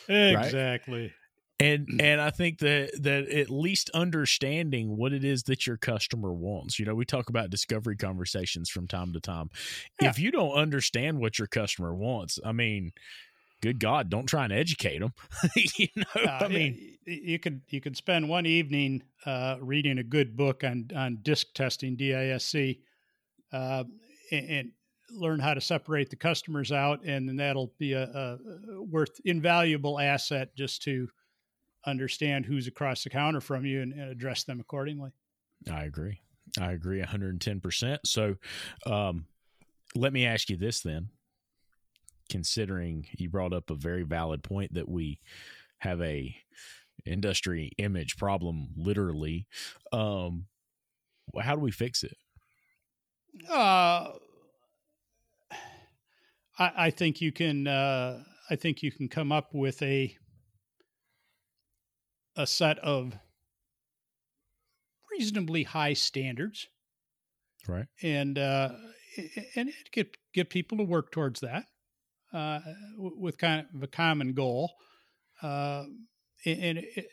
Exactly. 0.08 1.02
Right? 1.02 1.12
And 1.60 1.86
mm. 1.86 2.02
and 2.02 2.20
i 2.20 2.30
think 2.30 2.58
that 2.58 2.90
that 3.00 3.28
at 3.28 3.50
least 3.50 3.90
understanding 3.90 4.96
what 4.96 5.12
it 5.12 5.24
is 5.24 5.44
that 5.44 5.66
your 5.66 5.76
customer 5.76 6.32
wants 6.32 6.78
you 6.78 6.84
know 6.84 6.94
we 6.94 7.04
talk 7.04 7.28
about 7.28 7.50
discovery 7.50 7.96
conversations 7.96 8.68
from 8.68 8.86
time 8.86 9.12
to 9.12 9.20
time 9.20 9.48
yeah. 10.00 10.08
if 10.08 10.18
you 10.18 10.30
don't 10.30 10.54
understand 10.54 11.18
what 11.18 11.38
your 11.38 11.48
customer 11.48 11.94
wants 11.94 12.38
i 12.44 12.52
mean 12.52 12.92
good 13.62 13.78
god 13.78 14.10
don't 14.10 14.26
try 14.26 14.44
and 14.44 14.52
educate 14.52 14.98
them 14.98 15.12
you 15.76 15.88
know 15.96 16.22
uh, 16.26 16.38
i 16.40 16.48
mean 16.48 16.96
you 17.06 17.38
could 17.38 17.60
you 17.68 17.80
could 17.80 17.96
spend 17.96 18.28
one 18.28 18.46
evening 18.46 19.02
uh, 19.26 19.56
reading 19.60 19.98
a 19.98 20.04
good 20.04 20.36
book 20.36 20.64
on 20.64 20.88
on 20.94 21.18
disc 21.22 21.46
testing 21.54 21.96
disc 21.96 22.54
uh, 23.52 23.84
and, 24.32 24.50
and 24.50 24.70
learn 25.10 25.38
how 25.38 25.54
to 25.54 25.60
separate 25.60 26.10
the 26.10 26.16
customers 26.16 26.72
out 26.72 27.04
and 27.04 27.28
then 27.28 27.36
that'll 27.36 27.72
be 27.78 27.92
a, 27.92 28.02
a 28.02 28.38
worth 28.82 29.20
invaluable 29.24 30.00
asset 30.00 30.48
just 30.56 30.82
to 30.82 31.06
understand 31.86 32.46
who's 32.46 32.66
across 32.66 33.04
the 33.04 33.10
counter 33.10 33.40
from 33.40 33.64
you 33.64 33.82
and, 33.82 33.92
and 33.92 34.10
address 34.10 34.44
them 34.44 34.60
accordingly. 34.60 35.10
I 35.70 35.84
agree. 35.84 36.20
I 36.60 36.72
agree 36.72 37.02
110%. 37.02 37.98
So, 38.04 38.36
um, 38.86 39.26
let 39.94 40.12
me 40.12 40.26
ask 40.26 40.50
you 40.50 40.56
this 40.56 40.80
then. 40.80 41.08
Considering 42.30 43.06
you 43.18 43.28
brought 43.28 43.52
up 43.52 43.70
a 43.70 43.74
very 43.74 44.02
valid 44.02 44.42
point 44.42 44.74
that 44.74 44.88
we 44.88 45.20
have 45.78 46.00
a 46.00 46.34
industry 47.04 47.70
image 47.76 48.16
problem, 48.16 48.68
literally, 48.76 49.46
um, 49.92 50.46
how 51.40 51.54
do 51.54 51.60
we 51.60 51.70
fix 51.70 52.02
it? 52.02 52.16
Uh, 53.48 54.12
I, 56.58 56.72
I 56.76 56.90
think 56.90 57.20
you 57.20 57.30
can. 57.30 57.66
Uh, 57.66 58.22
I 58.48 58.56
think 58.56 58.82
you 58.82 58.92
can 58.92 59.08
come 59.08 59.32
up 59.32 59.54
with 59.54 59.82
a 59.82 60.16
a 62.36 62.46
set 62.46 62.78
of 62.80 63.18
reasonably 65.10 65.62
high 65.62 65.92
standards, 65.92 66.66
right? 67.68 67.86
And 68.02 68.38
uh, 68.38 68.70
and 69.56 69.70
get 69.92 70.16
get 70.32 70.50
people 70.50 70.78
to 70.78 70.84
work 70.84 71.12
towards 71.12 71.40
that 71.40 71.66
uh, 72.32 72.60
with 72.98 73.38
kind 73.38 73.66
of 73.74 73.82
a 73.82 73.86
common 73.86 74.34
goal. 74.34 74.72
Uh, 75.42 75.84
and 76.44 76.78
it, 76.78 77.08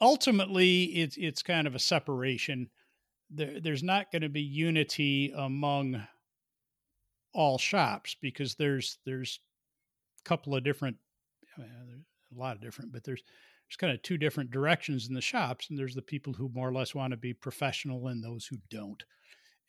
ultimately, 0.00 0.84
it's 0.84 1.16
it's 1.16 1.42
kind 1.42 1.66
of 1.66 1.74
a 1.74 1.80
separation. 1.80 2.70
There, 3.30 3.60
there's 3.60 3.82
not 3.82 4.10
going 4.10 4.22
to 4.22 4.28
be 4.28 4.42
unity 4.42 5.32
among 5.36 6.02
all 7.32 7.58
shops 7.58 8.16
because 8.20 8.56
there's 8.56 8.98
there's 9.04 9.40
a 10.24 10.28
couple 10.28 10.54
of 10.54 10.64
different, 10.64 10.96
I 11.56 11.60
mean, 11.60 12.04
a 12.34 12.38
lot 12.38 12.56
of 12.56 12.62
different, 12.62 12.92
but 12.92 13.04
there's 13.04 13.22
there's 13.70 13.76
kind 13.76 13.92
of 13.92 14.02
two 14.02 14.18
different 14.18 14.50
directions 14.50 15.06
in 15.06 15.14
the 15.14 15.20
shops 15.20 15.70
and 15.70 15.78
there's 15.78 15.94
the 15.94 16.02
people 16.02 16.32
who 16.32 16.50
more 16.52 16.68
or 16.68 16.72
less 16.72 16.92
want 16.92 17.12
to 17.12 17.16
be 17.16 17.32
professional 17.32 18.08
and 18.08 18.22
those 18.22 18.44
who 18.44 18.56
don't. 18.68 19.04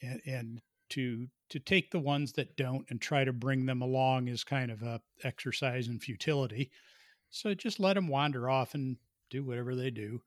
And, 0.01 0.19
and 0.25 0.61
to 0.89 1.27
to 1.51 1.59
take 1.59 1.91
the 1.91 1.99
ones 1.99 2.33
that 2.33 2.57
don't 2.57 2.85
and 2.89 2.99
try 2.99 3.23
to 3.23 3.31
bring 3.31 3.65
them 3.65 3.83
along 3.83 4.27
is 4.27 4.43
kind 4.43 4.71
of 4.71 4.81
a 4.81 4.99
exercise 5.23 5.87
in 5.87 5.99
futility. 5.99 6.71
So 7.29 7.53
just 7.53 7.79
let 7.79 7.93
them 7.93 8.07
wander 8.07 8.49
off 8.49 8.73
and 8.73 8.97
do 9.29 9.43
whatever 9.43 9.75
they 9.75 9.91
do 9.91 10.19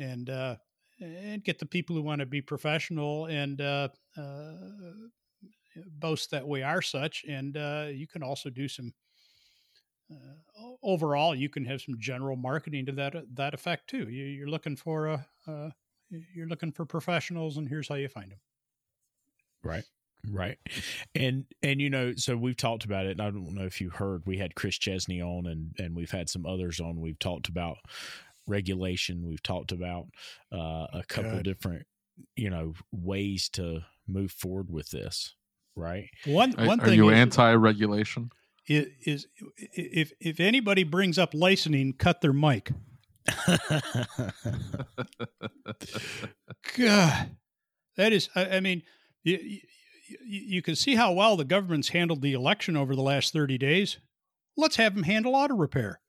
and 0.00 0.28
uh 0.28 0.56
and 1.00 1.44
get 1.44 1.60
the 1.60 1.66
people 1.66 1.94
who 1.94 2.02
want 2.02 2.18
to 2.18 2.26
be 2.26 2.42
professional 2.42 3.26
and 3.26 3.60
uh, 3.60 3.88
uh 4.16 4.52
boast 5.98 6.30
that 6.32 6.46
we 6.46 6.62
are 6.62 6.82
such 6.82 7.24
and 7.28 7.56
uh 7.56 7.86
you 7.90 8.06
can 8.06 8.22
also 8.22 8.50
do 8.50 8.68
some 8.68 8.92
overall, 10.82 11.34
you 11.34 11.48
can 11.48 11.64
have 11.64 11.80
some 11.80 11.96
general 11.98 12.36
marketing 12.36 12.86
to 12.86 12.92
that 12.92 13.14
that 13.34 13.54
effect 13.54 13.88
too. 13.88 14.08
You, 14.08 14.44
are 14.44 14.48
looking 14.48 14.76
for 14.76 15.06
a 15.06 15.26
uh, 15.46 15.70
you're 16.34 16.48
looking 16.48 16.72
for 16.72 16.84
professionals, 16.84 17.56
and 17.56 17.68
here's 17.68 17.88
how 17.88 17.94
you 17.94 18.08
find 18.08 18.32
them. 18.32 18.40
Right, 19.64 19.84
right, 20.30 20.58
and 21.14 21.44
and 21.62 21.80
you 21.80 21.90
know, 21.90 22.14
so 22.16 22.36
we've 22.36 22.56
talked 22.56 22.84
about 22.84 23.06
it. 23.06 23.20
I 23.20 23.30
don't 23.30 23.54
know 23.54 23.64
if 23.64 23.80
you 23.80 23.90
heard, 23.90 24.26
we 24.26 24.38
had 24.38 24.54
Chris 24.54 24.76
Chesney 24.78 25.22
on, 25.22 25.46
and 25.46 25.74
and 25.78 25.94
we've 25.96 26.10
had 26.10 26.28
some 26.28 26.46
others 26.46 26.80
on. 26.80 27.00
We've 27.00 27.18
talked 27.18 27.48
about 27.48 27.78
regulation. 28.46 29.26
We've 29.26 29.42
talked 29.42 29.72
about 29.72 30.06
uh, 30.52 30.86
a 30.92 31.02
couple 31.08 31.32
Good. 31.32 31.44
different 31.44 31.86
you 32.36 32.50
know 32.50 32.74
ways 32.90 33.48
to 33.50 33.80
move 34.06 34.32
forward 34.32 34.70
with 34.70 34.90
this. 34.90 35.34
Right. 35.74 36.10
One 36.26 36.52
one 36.52 36.80
are, 36.80 36.84
thing. 36.84 36.92
Are 37.00 37.04
you 37.04 37.10
anti-regulation? 37.10 38.30
Is, 38.66 39.26
if 39.56 40.12
if 40.20 40.40
anybody 40.40 40.84
brings 40.84 41.18
up 41.18 41.34
licensing, 41.34 41.94
cut 41.94 42.20
their 42.20 42.32
mic. 42.32 42.72
God, 46.76 47.36
that 47.96 48.12
is. 48.12 48.28
I, 48.34 48.46
I 48.56 48.60
mean, 48.60 48.82
you, 49.22 49.38
you, 49.38 49.60
you 50.26 50.62
can 50.62 50.76
see 50.76 50.94
how 50.94 51.12
well 51.12 51.36
the 51.36 51.44
government's 51.44 51.88
handled 51.90 52.22
the 52.22 52.32
election 52.32 52.76
over 52.76 52.94
the 52.94 53.02
last 53.02 53.32
thirty 53.32 53.58
days. 53.58 53.98
Let's 54.56 54.76
have 54.76 54.94
them 54.94 55.04
handle 55.04 55.34
auto 55.34 55.54
repair. 55.54 56.00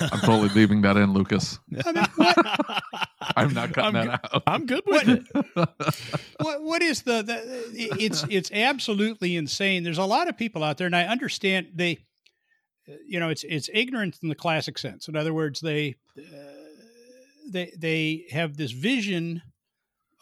I'm 0.00 0.20
totally 0.20 0.48
leaving 0.50 0.82
that 0.82 0.96
in, 0.96 1.12
Lucas. 1.12 1.58
I 1.84 1.92
mean, 1.92 2.06
I'm 3.36 3.54
not 3.54 3.72
cutting 3.72 3.96
I'm, 3.96 4.06
that 4.06 4.20
out. 4.32 4.42
I'm 4.46 4.66
good 4.66 4.82
with 4.86 5.06
what, 5.06 5.46
it. 5.56 5.68
what 6.40 6.62
what 6.62 6.82
is 6.82 7.02
the, 7.02 7.22
the 7.22 7.96
it's 7.98 8.24
it's 8.30 8.50
absolutely 8.52 9.36
insane. 9.36 9.82
There's 9.82 9.98
a 9.98 10.04
lot 10.04 10.28
of 10.28 10.36
people 10.36 10.62
out 10.62 10.78
there, 10.78 10.86
and 10.86 10.96
I 10.96 11.04
understand 11.04 11.68
they, 11.74 11.98
you 13.06 13.18
know, 13.18 13.28
it's 13.28 13.44
it's 13.44 13.68
ignorance 13.72 14.18
in 14.22 14.28
the 14.28 14.34
classic 14.34 14.78
sense. 14.78 15.08
In 15.08 15.16
other 15.16 15.34
words, 15.34 15.60
they 15.60 15.96
uh, 16.18 16.22
they 17.50 17.72
they 17.76 18.26
have 18.30 18.56
this 18.56 18.72
vision 18.72 19.42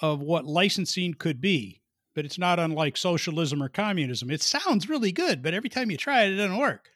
of 0.00 0.20
what 0.20 0.44
licensing 0.44 1.14
could 1.14 1.40
be, 1.40 1.80
but 2.14 2.25
it's 2.25 2.38
not 2.38 2.58
unlike 2.58 2.96
socialism 2.96 3.62
or 3.62 3.68
communism. 3.68 4.30
It 4.30 4.42
sounds 4.42 4.88
really 4.88 5.12
good, 5.12 5.42
but 5.42 5.54
every 5.54 5.70
time 5.70 5.90
you 5.90 5.96
try 5.96 6.25
it, 6.25 6.32
it 6.32 6.37
doesn't 6.37 6.58
work. 6.58 6.88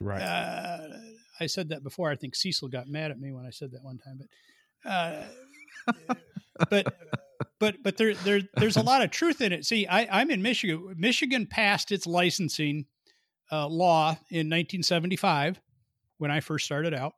Right. 0.00 0.22
Uh, 0.22 0.88
I 1.40 1.46
said 1.46 1.68
that 1.70 1.82
before. 1.82 2.10
I 2.10 2.16
think 2.16 2.34
Cecil 2.34 2.68
got 2.68 2.88
mad 2.88 3.10
at 3.10 3.20
me 3.20 3.32
when 3.32 3.46
I 3.46 3.50
said 3.50 3.72
that 3.72 3.82
one 3.82 3.98
time, 3.98 4.16
but 4.18 4.26
uh, 4.84 5.22
but 6.70 6.94
but 7.58 7.82
but 7.82 7.96
there 7.96 8.14
there 8.14 8.40
there's 8.56 8.76
a 8.76 8.82
lot 8.82 9.02
of 9.02 9.10
truth 9.10 9.40
in 9.40 9.52
it. 9.52 9.64
See, 9.64 9.86
I, 9.86 10.20
I'm 10.20 10.30
in 10.30 10.42
Michigan. 10.42 10.94
Michigan 10.96 11.46
passed 11.46 11.92
its 11.92 12.06
licensing 12.06 12.86
uh, 13.50 13.66
law 13.68 14.10
in 14.30 14.48
1975 14.48 15.60
when 16.18 16.30
I 16.30 16.40
first 16.40 16.64
started 16.66 16.94
out. 16.94 17.14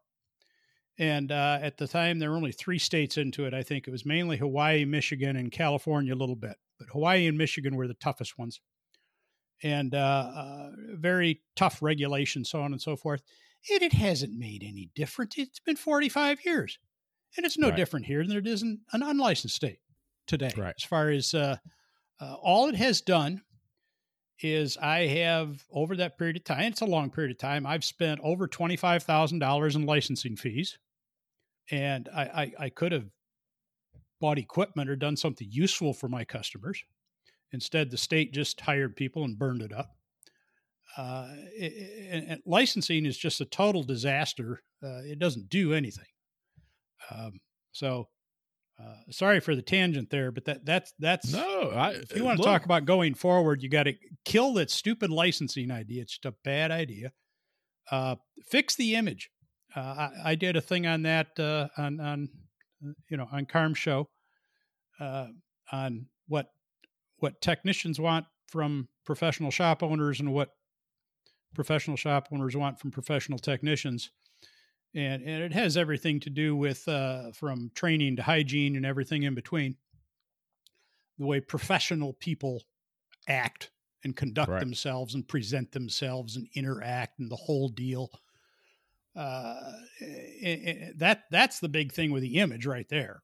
And 0.99 1.33
uh, 1.33 1.59
at 1.63 1.79
the 1.79 1.89
time, 1.89 2.19
there 2.19 2.31
were 2.31 2.37
only 2.37 2.53
three 2.53 2.79
states 2.79 3.17
into 3.17 3.47
it. 3.47 3.55
I 3.55 3.63
think 3.63 3.89
it 3.89 3.91
was 3.91 4.05
mainly 4.05 4.37
Hawaii, 4.37 4.85
Michigan, 4.85 5.37
and 5.37 5.51
California 5.51 6.13
a 6.13 6.17
little 6.17 6.37
bit. 6.37 6.57
But 6.79 6.89
Hawaii 6.93 7.27
and 7.27 7.39
Michigan 7.39 7.77
were 7.77 7.89
the 7.89 7.95
toughest 7.95 8.39
ones. 8.39 8.61
And 9.63 9.95
uh, 9.95 9.99
uh 9.99 10.71
very 10.93 11.43
tough 11.57 11.83
regulations, 11.83 12.51
so 12.51 12.61
on 12.61 12.73
and 12.73 12.81
so 12.81 12.97
forth. 12.97 13.23
And 13.71 13.83
it 13.83 13.93
hasn't 13.93 14.39
made 14.39 14.63
any 14.63 14.91
difference. 14.95 15.35
It's 15.37 15.61
been 15.61 15.77
45 15.77 16.45
years. 16.45 16.79
And 17.37 17.47
it's 17.47 17.59
no 17.59 17.69
right. 17.69 17.77
different 17.77 18.07
here 18.07 18.27
than 18.27 18.37
it 18.37 18.47
is 18.47 18.63
in 18.63 18.81
an 18.93 19.03
unlicensed 19.03 19.55
state 19.55 19.79
today. 20.27 20.53
Right. 20.57 20.75
As 20.77 20.85
far 20.85 21.11
as 21.11 21.35
uh, 21.35 21.57
uh, 22.21 22.35
all 22.43 22.69
it 22.69 22.75
has 22.77 23.01
done 23.01 23.43
is 24.43 24.77
I 24.79 25.07
have 25.07 25.65
over 25.71 25.97
that 25.97 26.19
period 26.19 26.37
of 26.37 26.45
time, 26.45 26.65
it's 26.73 26.81
a 26.81 26.87
long 26.87 27.11
period 27.11 27.31
of 27.31 27.39
time, 27.39 27.67
I've 27.67 27.85
spent 27.85 28.21
over 28.23 28.49
$25,000 28.49 29.75
in 29.75 29.87
licensing 29.87 30.37
fees. 30.37 30.79
And 31.71 32.09
I, 32.15 32.23
I, 32.23 32.53
I 32.65 32.69
could 32.71 32.93
have 32.93 33.07
bought 34.21 34.39
equipment 34.39 34.91
or 34.91 34.97
done 34.97 35.17
something 35.17 35.49
useful 35.51 35.93
for 35.93 36.09
my 36.09 36.25
customers. 36.25 36.83
Instead, 37.53 37.91
the 37.91 37.99
state 37.99 38.33
just 38.33 38.61
hired 38.61 38.97
people 38.97 39.25
and 39.25 39.39
burned 39.39 39.63
it 39.63 39.73
up. 39.73 39.97
Uh, 40.97 41.29
it, 41.57 42.27
and 42.29 42.43
licensing 42.45 43.07
is 43.07 43.17
just 43.17 43.41
a 43.41 43.45
total 43.45 43.83
disaster. 43.83 44.63
Uh, 44.83 45.01
it 45.05 45.19
doesn't 45.19 45.49
do 45.49 45.73
anything. 45.73 46.05
Um, 47.11 47.41
so, 47.73 48.09
uh, 48.81 48.95
sorry 49.11 49.41
for 49.41 49.55
the 49.55 49.63
tangent 49.63 50.11
there, 50.11 50.33
but 50.33 50.45
that 50.47 50.65
that's 50.65 50.93
that's 50.99 51.33
no. 51.33 51.71
I, 51.71 51.91
if 51.91 52.17
you 52.17 52.25
want 52.25 52.39
to 52.39 52.45
talk 52.45 52.65
about 52.65 52.85
going 52.85 53.15
forward, 53.15 53.63
you 53.63 53.69
got 53.69 53.85
to 53.85 53.95
kill 54.25 54.55
that 54.55 54.71
stupid 54.71 55.11
licensing 55.11 55.71
idea. 55.71 56.03
It's 56.03 56.13
just 56.13 56.25
a 56.25 56.35
bad 56.45 56.71
idea. 56.71 57.13
Uh, 57.91 58.17
fix 58.49 58.77
the 58.77 58.95
image. 58.95 59.31
Uh, 59.75 59.81
I, 59.81 60.11
I, 60.25 60.35
did 60.35 60.57
a 60.57 60.61
thing 60.61 60.87
on 60.87 61.03
that 61.03 61.29
uh, 61.39 61.69
on 61.77 62.01
on 62.01 62.29
you 63.09 63.17
know 63.17 63.29
on 63.31 63.47
Carm 63.47 63.75
show 63.75 64.09
on 65.01 66.07
what 66.27 66.47
what 67.19 67.41
technicians 67.41 68.01
want 68.01 68.27
from 68.49 68.89
professional 69.05 69.51
shop 69.51 69.83
owners 69.83 70.21
and 70.21 70.33
what 70.33 70.51
professional 71.55 71.97
shop 71.97 72.29
owners 72.33 72.57
want 72.57 72.79
from 72.79 72.91
professional 72.91 73.39
technicians 73.39 74.11
and 74.95 75.23
and 75.23 75.43
it 75.43 75.53
has 75.53 75.77
everything 75.77 76.21
to 76.21 76.31
do 76.31 76.57
with 76.57 76.87
uh, 76.89 77.33
from 77.33 77.71
training 77.75 78.17
to 78.17 78.23
hygiene 78.23 78.77
and 78.77 78.87
everything 78.87 79.23
in 79.23 79.35
between. 79.35 79.77
The 81.19 81.27
way 81.27 81.41
professional 81.41 82.15
people 82.15 82.63
act 83.29 83.71
and 84.05 84.17
conduct 84.17 84.59
themselves 84.59 85.15
and 85.15 85.29
present 85.29 85.73
themselves 85.73 86.37
and 86.37 86.49
interact 86.55 87.19
and 87.19 87.31
the 87.31 87.37
whole 87.37 87.69
deal. 87.69 88.11
Uh, 89.15 89.73
that 90.97 91.25
that's 91.31 91.61
the 91.61 91.69
big 91.69 91.93
thing 91.93 92.11
with 92.11 92.23
the 92.23 92.39
image 92.39 92.65
right 92.65 92.89
there. 92.89 93.23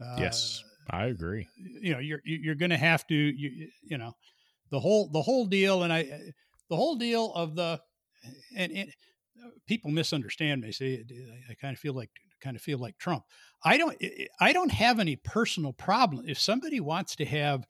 Uh, 0.00 0.16
yes 0.18 0.62
i 0.90 1.06
agree. 1.06 1.46
you 1.56 1.92
know 1.92 1.98
you're 1.98 2.20
you're 2.24 2.54
going 2.54 2.70
to 2.70 2.76
have 2.76 3.06
to 3.06 3.14
you, 3.14 3.68
you 3.82 3.98
know 3.98 4.14
the 4.70 4.80
whole 4.80 5.08
the 5.10 5.20
whole 5.20 5.46
deal 5.46 5.82
and 5.82 5.92
i 5.92 6.02
the 6.70 6.76
whole 6.76 6.96
deal 6.96 7.32
of 7.34 7.54
the 7.54 7.80
and, 8.56 8.72
and 8.72 8.92
people 9.66 9.90
misunderstand 9.90 10.62
me. 10.62 10.72
Say 10.72 11.04
I 11.50 11.54
kind 11.54 11.74
of 11.74 11.80
feel 11.80 11.94
like 11.94 12.10
kind 12.40 12.56
of 12.56 12.62
feel 12.62 12.78
like 12.78 12.98
Trump. 12.98 13.24
I 13.64 13.78
don't 13.78 13.96
I 14.40 14.52
don't 14.52 14.72
have 14.72 14.98
any 14.98 15.16
personal 15.16 15.72
problem 15.72 16.24
if 16.28 16.38
somebody 16.38 16.80
wants 16.80 17.16
to 17.16 17.24
have, 17.24 17.66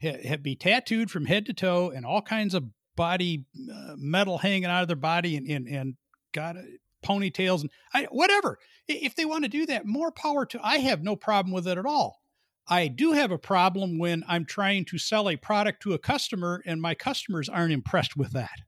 have 0.00 0.42
be 0.42 0.56
tattooed 0.56 1.10
from 1.10 1.26
head 1.26 1.46
to 1.46 1.52
toe 1.52 1.90
and 1.90 2.06
all 2.06 2.22
kinds 2.22 2.54
of 2.54 2.64
body 2.96 3.44
uh, 3.72 3.94
metal 3.96 4.38
hanging 4.38 4.64
out 4.64 4.82
of 4.82 4.88
their 4.88 4.96
body 4.96 5.36
and 5.36 5.46
and, 5.48 5.68
and 5.68 5.94
got 6.32 6.56
ponytails 7.04 7.62
and 7.62 7.70
I, 7.92 8.04
whatever. 8.10 8.58
If 8.88 9.16
they 9.16 9.24
want 9.24 9.44
to 9.44 9.50
do 9.50 9.66
that, 9.66 9.86
more 9.86 10.12
power 10.12 10.46
to. 10.46 10.60
I 10.62 10.78
have 10.78 11.02
no 11.02 11.16
problem 11.16 11.52
with 11.52 11.66
it 11.66 11.78
at 11.78 11.86
all. 11.86 12.20
I 12.68 12.88
do 12.88 13.12
have 13.12 13.30
a 13.30 13.38
problem 13.38 13.98
when 13.98 14.24
I'm 14.26 14.44
trying 14.44 14.84
to 14.86 14.98
sell 14.98 15.28
a 15.28 15.36
product 15.36 15.82
to 15.82 15.92
a 15.92 15.98
customer 15.98 16.62
and 16.66 16.82
my 16.82 16.94
customers 16.94 17.48
aren't 17.48 17.72
impressed 17.72 18.16
with 18.16 18.32
that. 18.32 18.58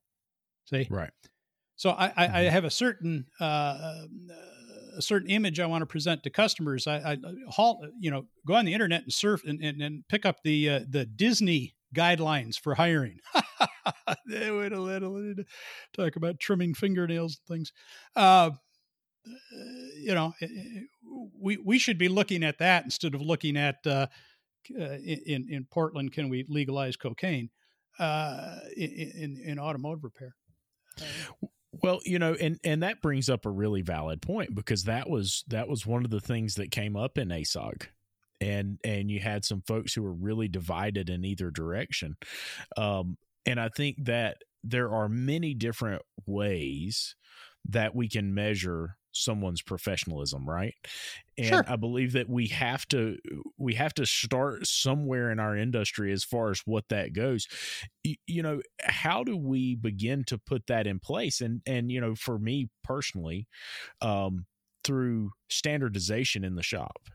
See, 0.66 0.86
right. 0.90 1.10
So 1.78 1.90
I, 1.90 2.06
I, 2.06 2.12
I 2.16 2.26
mm-hmm. 2.26 2.48
have 2.50 2.64
a 2.64 2.70
certain 2.70 3.26
uh, 3.40 4.02
a 4.96 5.00
certain 5.00 5.30
image 5.30 5.60
I 5.60 5.66
want 5.66 5.82
to 5.82 5.86
present 5.86 6.24
to 6.24 6.30
customers. 6.30 6.88
I, 6.88 7.12
I 7.12 7.18
halt, 7.48 7.86
you 8.00 8.10
know, 8.10 8.26
go 8.44 8.54
on 8.54 8.64
the 8.64 8.74
internet 8.74 9.04
and 9.04 9.12
surf 9.12 9.42
and, 9.46 9.62
and, 9.62 9.80
and 9.80 10.02
pick 10.08 10.26
up 10.26 10.42
the 10.42 10.68
uh, 10.68 10.80
the 10.88 11.06
Disney 11.06 11.76
guidelines 11.94 12.58
for 12.58 12.74
hiring. 12.74 13.20
they 14.26 14.50
went 14.50 14.74
a 14.74 14.80
little 14.80 15.34
talk 15.96 16.16
about 16.16 16.40
trimming 16.40 16.74
fingernails 16.74 17.38
and 17.38 17.56
things. 17.56 17.72
Uh, 18.16 18.50
you 20.00 20.14
know, 20.14 20.34
eh, 20.42 20.46
eh, 20.46 20.80
we 21.40 21.58
we 21.58 21.78
should 21.78 21.96
be 21.96 22.08
looking 22.08 22.42
at 22.42 22.58
that 22.58 22.84
instead 22.84 23.14
of 23.14 23.20
looking 23.20 23.56
at 23.56 23.76
uh, 23.86 24.08
uh 24.76 24.98
in 24.98 25.46
in 25.48 25.64
Portland. 25.70 26.12
Can 26.12 26.28
we 26.28 26.44
legalize 26.48 26.96
cocaine 26.96 27.50
uh, 28.00 28.56
in, 28.76 29.40
in 29.44 29.58
automotive 29.60 30.02
repair? 30.02 30.34
Well, 31.72 32.00
you 32.04 32.18
know, 32.18 32.34
and 32.34 32.58
and 32.64 32.82
that 32.82 33.02
brings 33.02 33.28
up 33.28 33.46
a 33.46 33.50
really 33.50 33.82
valid 33.82 34.22
point 34.22 34.54
because 34.54 34.84
that 34.84 35.08
was 35.08 35.44
that 35.48 35.68
was 35.68 35.86
one 35.86 36.04
of 36.04 36.10
the 36.10 36.20
things 36.20 36.54
that 36.56 36.70
came 36.70 36.96
up 36.96 37.18
in 37.18 37.28
ASOG. 37.28 37.86
And 38.40 38.78
and 38.84 39.10
you 39.10 39.20
had 39.20 39.44
some 39.44 39.62
folks 39.66 39.94
who 39.94 40.02
were 40.02 40.12
really 40.12 40.48
divided 40.48 41.10
in 41.10 41.24
either 41.24 41.50
direction. 41.50 42.16
Um, 42.76 43.18
and 43.46 43.60
I 43.60 43.68
think 43.68 44.04
that 44.04 44.38
there 44.62 44.92
are 44.92 45.08
many 45.08 45.54
different 45.54 46.02
ways 46.26 47.16
that 47.68 47.94
we 47.94 48.08
can 48.08 48.34
measure 48.34 48.97
someone's 49.12 49.62
professionalism 49.62 50.48
right? 50.48 50.74
And 51.36 51.46
sure. 51.46 51.64
i 51.68 51.76
believe 51.76 52.12
that 52.12 52.28
we 52.28 52.48
have 52.48 52.86
to 52.88 53.16
we 53.56 53.74
have 53.74 53.94
to 53.94 54.06
start 54.06 54.66
somewhere 54.66 55.30
in 55.30 55.38
our 55.38 55.56
industry 55.56 56.12
as 56.12 56.24
far 56.24 56.50
as 56.50 56.62
what 56.64 56.88
that 56.88 57.12
goes. 57.12 57.46
You, 58.04 58.16
you 58.26 58.42
know 58.42 58.60
how 58.82 59.24
do 59.24 59.36
we 59.36 59.74
begin 59.74 60.24
to 60.24 60.38
put 60.38 60.66
that 60.66 60.86
in 60.86 60.98
place? 60.98 61.40
And 61.40 61.62
and 61.66 61.90
you 61.90 62.00
know 62.00 62.14
for 62.14 62.38
me 62.38 62.68
personally 62.84 63.46
um 64.00 64.46
through 64.84 65.30
standardization 65.48 66.44
in 66.44 66.54
the 66.54 66.62
shop 66.62 67.08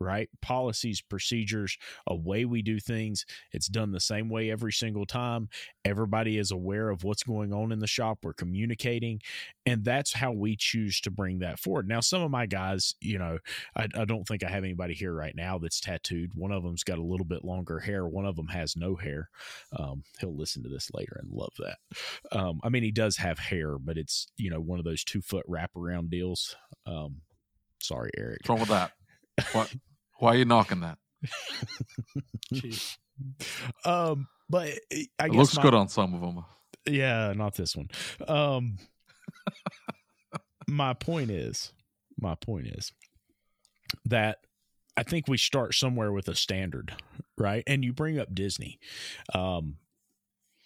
right? 0.00 0.28
Policies, 0.40 1.00
procedures, 1.00 1.76
a 2.06 2.14
way 2.14 2.44
we 2.44 2.62
do 2.62 2.78
things. 2.78 3.24
It's 3.52 3.68
done 3.68 3.92
the 3.92 4.00
same 4.00 4.28
way 4.28 4.50
every 4.50 4.72
single 4.72 5.06
time. 5.06 5.48
Everybody 5.84 6.38
is 6.38 6.50
aware 6.50 6.90
of 6.90 7.04
what's 7.04 7.22
going 7.22 7.52
on 7.52 7.72
in 7.72 7.78
the 7.78 7.86
shop. 7.86 8.18
We're 8.22 8.32
communicating. 8.32 9.20
And 9.66 9.84
that's 9.84 10.14
how 10.14 10.32
we 10.32 10.56
choose 10.56 11.00
to 11.02 11.10
bring 11.10 11.40
that 11.40 11.58
forward. 11.58 11.88
Now, 11.88 12.00
some 12.00 12.22
of 12.22 12.30
my 12.30 12.46
guys, 12.46 12.94
you 13.00 13.18
know, 13.18 13.38
I, 13.76 13.88
I 13.94 14.04
don't 14.04 14.26
think 14.26 14.42
I 14.42 14.48
have 14.48 14.64
anybody 14.64 14.94
here 14.94 15.12
right 15.12 15.34
now 15.34 15.58
that's 15.58 15.80
tattooed. 15.80 16.30
One 16.34 16.52
of 16.52 16.62
them's 16.62 16.84
got 16.84 16.98
a 16.98 17.02
little 17.02 17.26
bit 17.26 17.44
longer 17.44 17.80
hair, 17.80 18.06
one 18.06 18.24
of 18.24 18.36
them 18.36 18.48
has 18.48 18.76
no 18.76 18.96
hair. 18.96 19.28
Um, 19.76 20.04
he'll 20.20 20.36
listen 20.36 20.62
to 20.62 20.68
this 20.68 20.90
later 20.94 21.20
and 21.20 21.30
love 21.30 21.52
that. 21.58 21.78
Um, 22.32 22.60
I 22.62 22.68
mean, 22.68 22.82
he 22.82 22.92
does 22.92 23.16
have 23.18 23.38
hair, 23.38 23.78
but 23.78 23.98
it's, 23.98 24.28
you 24.36 24.50
know, 24.50 24.60
one 24.60 24.78
of 24.78 24.84
those 24.84 25.04
two 25.04 25.20
foot 25.20 25.46
wraparound 25.48 26.10
deals. 26.10 26.56
Um, 26.86 27.22
sorry, 27.80 28.10
Eric. 28.16 28.38
What's 28.40 28.48
wrong 28.48 28.60
with 28.60 28.68
that? 28.70 28.92
What? 29.52 29.74
Why 30.18 30.34
are 30.34 30.36
you 30.36 30.44
knocking 30.44 30.80
that? 30.80 30.98
um, 33.84 34.28
but 34.48 34.68
I 35.18 35.26
it 35.26 35.32
looks 35.32 35.56
my, 35.56 35.62
good 35.62 35.74
on 35.74 35.88
some 35.88 36.14
of 36.14 36.20
them. 36.20 36.44
Yeah, 36.86 37.32
not 37.36 37.54
this 37.54 37.76
one. 37.76 37.88
Um, 38.26 38.78
my 40.66 40.94
point 40.94 41.30
is, 41.30 41.72
my 42.20 42.34
point 42.34 42.66
is 42.68 42.92
that 44.04 44.38
I 44.96 45.02
think 45.02 45.28
we 45.28 45.38
start 45.38 45.74
somewhere 45.74 46.12
with 46.12 46.28
a 46.28 46.34
standard, 46.34 46.94
right? 47.36 47.62
And 47.66 47.84
you 47.84 47.92
bring 47.92 48.18
up 48.18 48.34
Disney. 48.34 48.78
Um, 49.34 49.76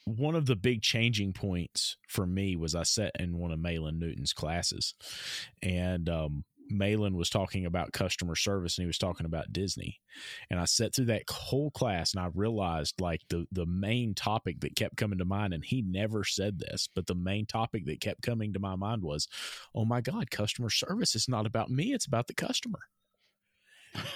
one 0.05 0.35
of 0.35 0.47
the 0.47 0.57
big 0.57 0.83
changing 0.83 1.33
points 1.33 1.97
for 2.09 2.27
me 2.27 2.57
was 2.57 2.75
I 2.75 2.83
sat 2.83 3.13
in 3.21 3.39
one 3.39 3.53
of 3.53 3.61
Malin 3.61 3.99
Newton's 3.99 4.33
classes, 4.33 4.95
and 5.63 6.09
um, 6.09 6.45
Malin 6.73 7.17
was 7.17 7.31
talking 7.31 7.67
about 7.67 7.93
customer 7.93 8.35
service 8.35 8.79
and 8.79 8.85
he 8.85 8.87
was 8.87 8.99
talking 8.99 9.27
about 9.27 9.53
Disney. 9.53 10.01
And 10.51 10.59
I 10.59 10.65
sat 10.65 10.95
through 10.95 11.07
that 11.07 11.29
whole 11.31 11.71
class 11.71 12.15
and 12.15 12.23
I 12.23 12.29
realized 12.35 13.01
like 13.01 13.23
the 13.29 13.47
the 13.53 13.67
main 13.67 14.15
topic 14.15 14.61
that 14.61 14.77
kept 14.77 14.97
coming 14.97 15.19
to 15.19 15.25
mind 15.25 15.55
and 15.55 15.65
he 15.65 15.83
never 15.83 16.25
said 16.25 16.59
this, 16.59 16.89
but 16.95 17.07
the 17.07 17.15
main 17.15 17.47
topic 17.47 17.85
that 17.87 18.01
kept 18.01 18.23
coming 18.23 18.53
to 18.53 18.61
my 18.61 18.77
mind 18.77 19.03
was, 19.03 19.29
"Oh 19.75 19.85
my 19.85 20.01
god, 20.01 20.31
customer 20.31 20.71
service 20.71 21.15
is 21.15 21.29
not 21.29 21.47
about 21.47 21.71
me, 21.71 21.93
it's 21.93 22.07
about 22.07 22.27
the 22.27 22.35
customer." 22.35 22.81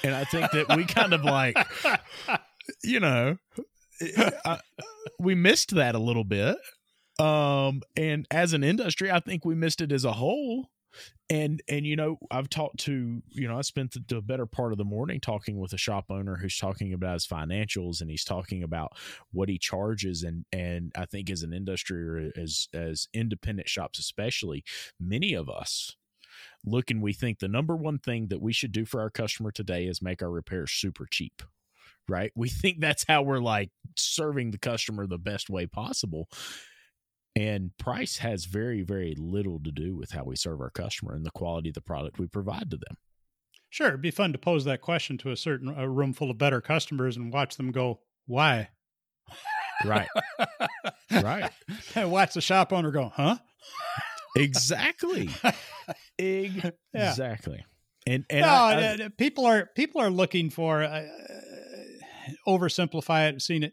And 0.03 0.15
I 0.15 0.25
think 0.25 0.51
that 0.53 0.75
we 0.77 0.85
kind 0.85 1.13
of 1.13 1.25
like 1.25 1.57
you 2.83 3.01
know, 3.01 3.37
I, 4.45 4.61
we 5.19 5.35
missed 5.35 5.75
that 5.75 5.95
a 5.95 6.01
little 6.01 6.25
bit. 6.25 6.57
Um 7.19 7.83
and 7.97 8.27
as 8.31 8.53
an 8.53 8.65
industry, 8.65 9.11
I 9.11 9.21
think 9.21 9.45
we 9.45 9.55
missed 9.55 9.81
it 9.81 9.93
as 9.93 10.05
a 10.05 10.13
whole 10.13 10.71
and 11.29 11.63
and 11.69 11.87
you 11.87 11.97
know 11.97 12.17
i've 12.31 12.49
talked 12.49 12.79
to 12.79 13.23
you 13.31 13.49
know 13.49 13.59
i 13.59 13.61
spent 13.61 13.93
the, 13.93 14.03
the, 14.09 14.21
better 14.21 14.47
part 14.47 14.73
of 14.73 14.79
the 14.79 14.85
morning 14.85 15.21
talking 15.21 15.59
with 15.59 15.73
a 15.73 15.79
shop 15.79 16.07
owner 16.11 16.37
who's 16.37 16.57
talking 16.57 16.93
about 16.93 17.15
his 17.15 17.27
financials 17.27 18.01
and 18.01 18.11
he's 18.11 18.25
talking 18.25 18.63
about 18.63 18.93
what 19.33 19.49
he 19.49 19.59
charges 19.59 20.23
and 20.23 20.45
and 20.53 20.93
i 20.97 21.05
think 21.05 21.31
as 21.31 21.43
an 21.43 21.53
industry 21.53 22.03
or 22.03 22.31
as 22.37 22.69
as 22.73 23.09
independent 23.13 23.69
shops 23.69 23.99
especially 23.99 24.65
many 25.01 25.35
of 25.35 25.49
us 25.49 25.97
look 26.65 26.91
and 26.91 27.03
we 27.03 27.13
think 27.13 27.39
the 27.39 27.49
number 27.49 27.77
one 27.77 27.99
thing 27.99 28.29
that 28.29 28.43
we 28.43 28.53
should 28.53 28.73
do 28.73 28.85
for 28.85 29.01
our 29.01 29.11
customer 29.11 29.51
today 29.51 29.87
is 29.87 30.03
make 30.03 30.23
our 30.23 30.31
repairs 30.31 30.71
super 30.71 31.07
cheap 31.11 31.43
right? 32.09 32.31
We 32.35 32.49
think 32.49 32.81
that's 32.81 33.05
how 33.07 33.23
we're 33.23 33.41
like 33.41 33.71
serving 33.97 34.51
the 34.51 34.59
customer 34.59 35.07
the 35.07 35.19
best 35.19 35.51
way 35.51 35.67
possible 35.67 36.29
and 37.37 37.77
price 37.77 38.19
has 38.19 38.47
very, 38.47 38.83
very 38.83 39.15
little 39.17 39.61
to 39.63 39.71
do 39.71 39.95
with 39.95 40.13
how 40.13 40.25
we 40.25 40.37
serve 40.37 40.61
our 40.61 40.71
customer 40.71 41.15
and 41.15 41.25
the 41.25 41.31
quality 41.31 41.69
of 41.69 41.75
the 41.75 41.83
product 41.83 42.19
we 42.19 42.27
provide 42.27 42.71
to 42.71 42.79
them. 42.79 42.97
Sure, 43.69 43.89
it'd 43.89 44.01
be 44.01 44.11
fun 44.11 44.33
to 44.33 44.39
pose 44.39 44.65
that 44.65 44.81
question 44.81 45.19
to 45.19 45.31
a 45.31 45.37
certain 45.37 45.69
a 45.69 45.89
room 45.89 46.15
full 46.15 46.31
of 46.31 46.39
better 46.39 46.63
customers 46.63 47.17
and 47.17 47.33
watch 47.33 47.57
them 47.57 47.73
go, 47.73 48.01
"Why?" 48.27 48.71
Right. 49.85 50.09
right. 51.13 51.51
And 51.95 52.11
watch 52.11 52.35
the 52.35 52.41
shop 52.41 52.73
owner 52.73 52.91
go, 52.91 53.11
huh? 53.15 53.37
Exactly. 54.37 55.31
exactly. 56.19 57.57
Yeah. 57.59 58.13
And 58.13 58.25
and 58.31 58.41
no, 58.43 58.49
I, 58.49 58.93
I, 58.93 59.09
people 59.17 59.47
are 59.47 59.69
people 59.75 60.01
are 60.01 60.11
looking 60.11 60.51
for 60.51 60.83
uh, 60.83 61.03
oversimplify 62.47 63.31
it. 63.31 63.43
Seen 63.43 63.63
it. 63.63 63.73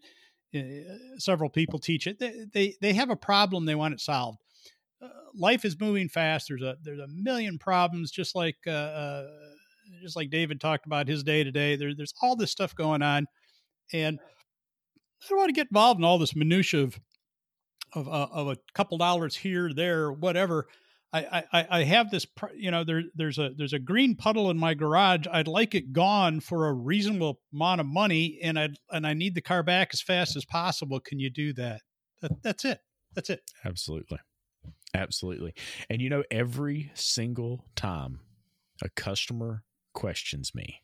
Uh, 0.56 1.18
several 1.18 1.50
people 1.50 1.80
teach 1.80 2.08
it. 2.08 2.20
They, 2.20 2.46
they 2.54 2.76
they 2.82 2.94
have 2.94 3.10
a 3.10 3.16
problem. 3.16 3.66
They 3.66 3.76
want 3.76 3.94
it 3.94 4.00
solved. 4.00 4.39
Uh, 5.02 5.08
life 5.36 5.66
is 5.66 5.80
moving 5.80 6.10
fast. 6.10 6.48
There's 6.48 6.62
a 6.62 6.76
there's 6.84 7.00
a 7.00 7.08
million 7.08 7.58
problems. 7.58 8.12
Just 8.12 8.36
like 8.36 8.58
uh, 8.68 8.72
uh 8.72 9.28
just 10.02 10.16
like 10.16 10.30
David 10.30 10.62
talked 10.62 10.86
about 10.86 11.08
his 11.08 11.24
day 11.24 11.44
to 11.44 11.52
day. 11.52 11.76
There 11.76 11.96
there's 11.96 12.13
all 12.22 12.36
this 12.36 12.52
stuff 12.52 12.76
going 12.76 13.02
on, 13.02 13.28
and 13.92 14.20
I 14.22 15.26
don't 15.30 15.39
want 15.39 15.50
to 15.50 15.54
get 15.54 15.68
involved 15.72 16.00
in 16.00 16.06
all 16.06 16.20
this 16.20 16.36
minutia 16.36 16.82
of 16.82 17.00
of, 17.96 18.08
uh, 18.08 18.28
of 18.32 18.48
a 18.48 18.58
couple 18.74 18.98
dollars 18.98 19.36
here, 19.36 19.72
there, 19.74 20.12
whatever. 20.12 20.68
I, 21.13 21.43
I, 21.54 21.67
I 21.69 21.84
have 21.84 22.10
this, 22.10 22.26
you 22.56 22.71
know, 22.71 22.84
there, 22.84 23.04
there's 23.13 23.38
a, 23.38 23.52
there's 23.56 23.73
a 23.73 23.80
green 23.80 24.15
puddle 24.15 24.49
in 24.49 24.58
my 24.58 24.73
garage. 24.73 25.28
I'd 25.32 25.47
like 25.47 25.76
it 25.76 25.93
gone 25.93 26.39
for 26.39 26.67
a 26.67 26.73
reasonable 26.73 27.39
amount 27.54 27.82
of 27.82 27.88
money. 27.88 28.39
And 28.41 28.58
I, 28.58 28.69
and 28.89 29.06
I 29.06 29.13
need 29.13 29.36
the 29.36 29.41
car 29.41 29.62
back 29.62 29.89
as 29.93 30.02
fast 30.02 30.36
as 30.36 30.43
possible. 30.43 30.99
Can 30.99 31.19
you 31.19 31.30
do 31.30 31.54
that? 31.54 31.82
that 32.21 32.32
that's 32.41 32.65
it. 32.65 32.80
That's 33.13 33.30
it. 33.30 33.41
Absolutely. 33.63 34.17
Absolutely. 34.95 35.54
And 35.89 36.02
you 36.02 36.10
know, 36.10 36.23
every 36.32 36.91
single 36.95 37.65
time 37.76 38.19
a 38.82 38.89
customer 38.89 39.63
questions 39.93 40.56
me, 40.56 40.82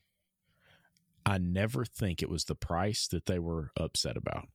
I 1.26 1.38
never 1.38 1.86
think 1.86 2.22
it 2.22 2.30
was 2.30 2.46
the 2.46 2.56
price 2.56 3.08
that 3.08 3.26
they 3.26 3.40
were 3.40 3.72
upset 3.78 4.18
about. 4.18 4.48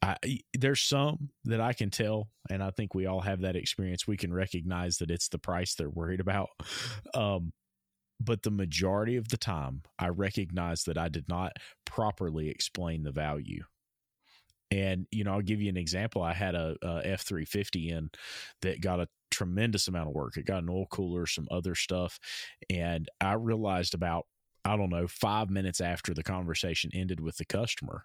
I, 0.00 0.16
there's 0.54 0.80
some 0.80 1.30
that 1.44 1.60
I 1.60 1.72
can 1.72 1.90
tell, 1.90 2.28
and 2.50 2.62
I 2.62 2.70
think 2.70 2.94
we 2.94 3.06
all 3.06 3.20
have 3.20 3.40
that 3.40 3.56
experience. 3.56 4.06
We 4.06 4.16
can 4.16 4.32
recognize 4.32 4.98
that 4.98 5.10
it's 5.10 5.28
the 5.28 5.38
price 5.38 5.74
they're 5.74 5.90
worried 5.90 6.20
about. 6.20 6.48
Um, 7.14 7.52
but 8.20 8.42
the 8.42 8.50
majority 8.50 9.16
of 9.16 9.28
the 9.28 9.36
time, 9.36 9.82
I 9.98 10.08
recognize 10.08 10.82
that 10.84 10.98
I 10.98 11.08
did 11.08 11.28
not 11.28 11.52
properly 11.84 12.48
explain 12.48 13.02
the 13.02 13.12
value. 13.12 13.62
And 14.70 15.06
you 15.10 15.24
know, 15.24 15.32
I'll 15.32 15.42
give 15.42 15.62
you 15.62 15.68
an 15.68 15.76
example. 15.76 16.22
I 16.22 16.34
had 16.34 16.54
a 16.54 16.76
F 17.04 17.22
three 17.22 17.44
fifty 17.44 17.90
in 17.90 18.10
that 18.62 18.80
got 18.80 19.00
a 19.00 19.08
tremendous 19.30 19.88
amount 19.88 20.08
of 20.08 20.14
work. 20.14 20.36
It 20.36 20.46
got 20.46 20.62
an 20.62 20.68
oil 20.68 20.86
cooler, 20.90 21.26
some 21.26 21.48
other 21.50 21.74
stuff, 21.74 22.18
and 22.68 23.08
I 23.20 23.34
realized 23.34 23.94
about 23.94 24.26
I 24.64 24.76
don't 24.76 24.90
know 24.90 25.06
five 25.06 25.48
minutes 25.48 25.80
after 25.80 26.12
the 26.12 26.22
conversation 26.22 26.90
ended 26.92 27.20
with 27.20 27.36
the 27.36 27.46
customer 27.46 28.04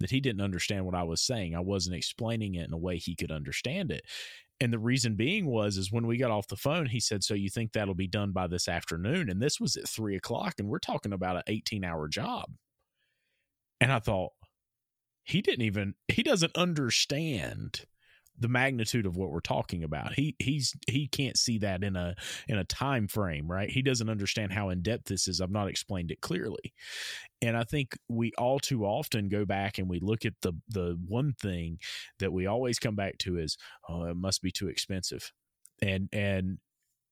that 0.00 0.10
he 0.10 0.20
didn't 0.20 0.42
understand 0.42 0.84
what 0.84 0.94
I 0.94 1.02
was 1.02 1.20
saying. 1.22 1.54
I 1.54 1.60
wasn't 1.60 1.96
explaining 1.96 2.54
it 2.54 2.66
in 2.66 2.72
a 2.72 2.78
way 2.78 2.96
he 2.96 3.14
could 3.14 3.30
understand 3.30 3.90
it. 3.90 4.02
And 4.60 4.72
the 4.72 4.78
reason 4.78 5.14
being 5.14 5.46
was 5.46 5.76
is 5.76 5.90
when 5.90 6.06
we 6.06 6.18
got 6.18 6.30
off 6.30 6.48
the 6.48 6.56
phone, 6.56 6.86
he 6.86 7.00
said, 7.00 7.24
"So 7.24 7.34
you 7.34 7.48
think 7.48 7.72
that'll 7.72 7.94
be 7.94 8.06
done 8.06 8.32
by 8.32 8.46
this 8.46 8.68
afternoon?" 8.68 9.30
And 9.30 9.40
this 9.40 9.58
was 9.58 9.76
at 9.76 9.88
three 9.88 10.16
o'clock, 10.16 10.54
and 10.58 10.68
we're 10.68 10.78
talking 10.78 11.12
about 11.12 11.36
an 11.36 11.42
eighteen-hour 11.46 12.08
job. 12.08 12.52
And 13.80 13.90
I 13.90 13.98
thought 14.00 14.32
he 15.24 15.40
didn't 15.40 15.64
even 15.64 15.94
he 16.08 16.22
doesn't 16.22 16.56
understand 16.56 17.86
the 18.40 18.48
magnitude 18.48 19.06
of 19.06 19.16
what 19.16 19.30
we're 19.30 19.40
talking 19.40 19.84
about. 19.84 20.14
He 20.14 20.34
he's 20.38 20.74
he 20.88 21.06
can't 21.06 21.36
see 21.36 21.58
that 21.58 21.84
in 21.84 21.94
a 21.94 22.14
in 22.48 22.58
a 22.58 22.64
time 22.64 23.06
frame, 23.06 23.50
right? 23.50 23.70
He 23.70 23.82
doesn't 23.82 24.08
understand 24.08 24.52
how 24.52 24.70
in 24.70 24.82
depth 24.82 25.04
this 25.04 25.28
is. 25.28 25.40
I've 25.40 25.50
not 25.50 25.68
explained 25.68 26.10
it 26.10 26.20
clearly. 26.20 26.74
And 27.42 27.56
I 27.56 27.64
think 27.64 27.96
we 28.08 28.32
all 28.36 28.58
too 28.58 28.84
often 28.84 29.28
go 29.28 29.44
back 29.44 29.78
and 29.78 29.88
we 29.88 30.00
look 30.00 30.24
at 30.24 30.34
the 30.42 30.54
the 30.68 30.98
one 31.06 31.34
thing 31.40 31.78
that 32.18 32.32
we 32.32 32.46
always 32.46 32.78
come 32.78 32.96
back 32.96 33.18
to 33.18 33.38
is, 33.38 33.56
oh, 33.88 34.04
it 34.04 34.16
must 34.16 34.42
be 34.42 34.50
too 34.50 34.68
expensive. 34.68 35.32
And 35.82 36.08
and 36.12 36.58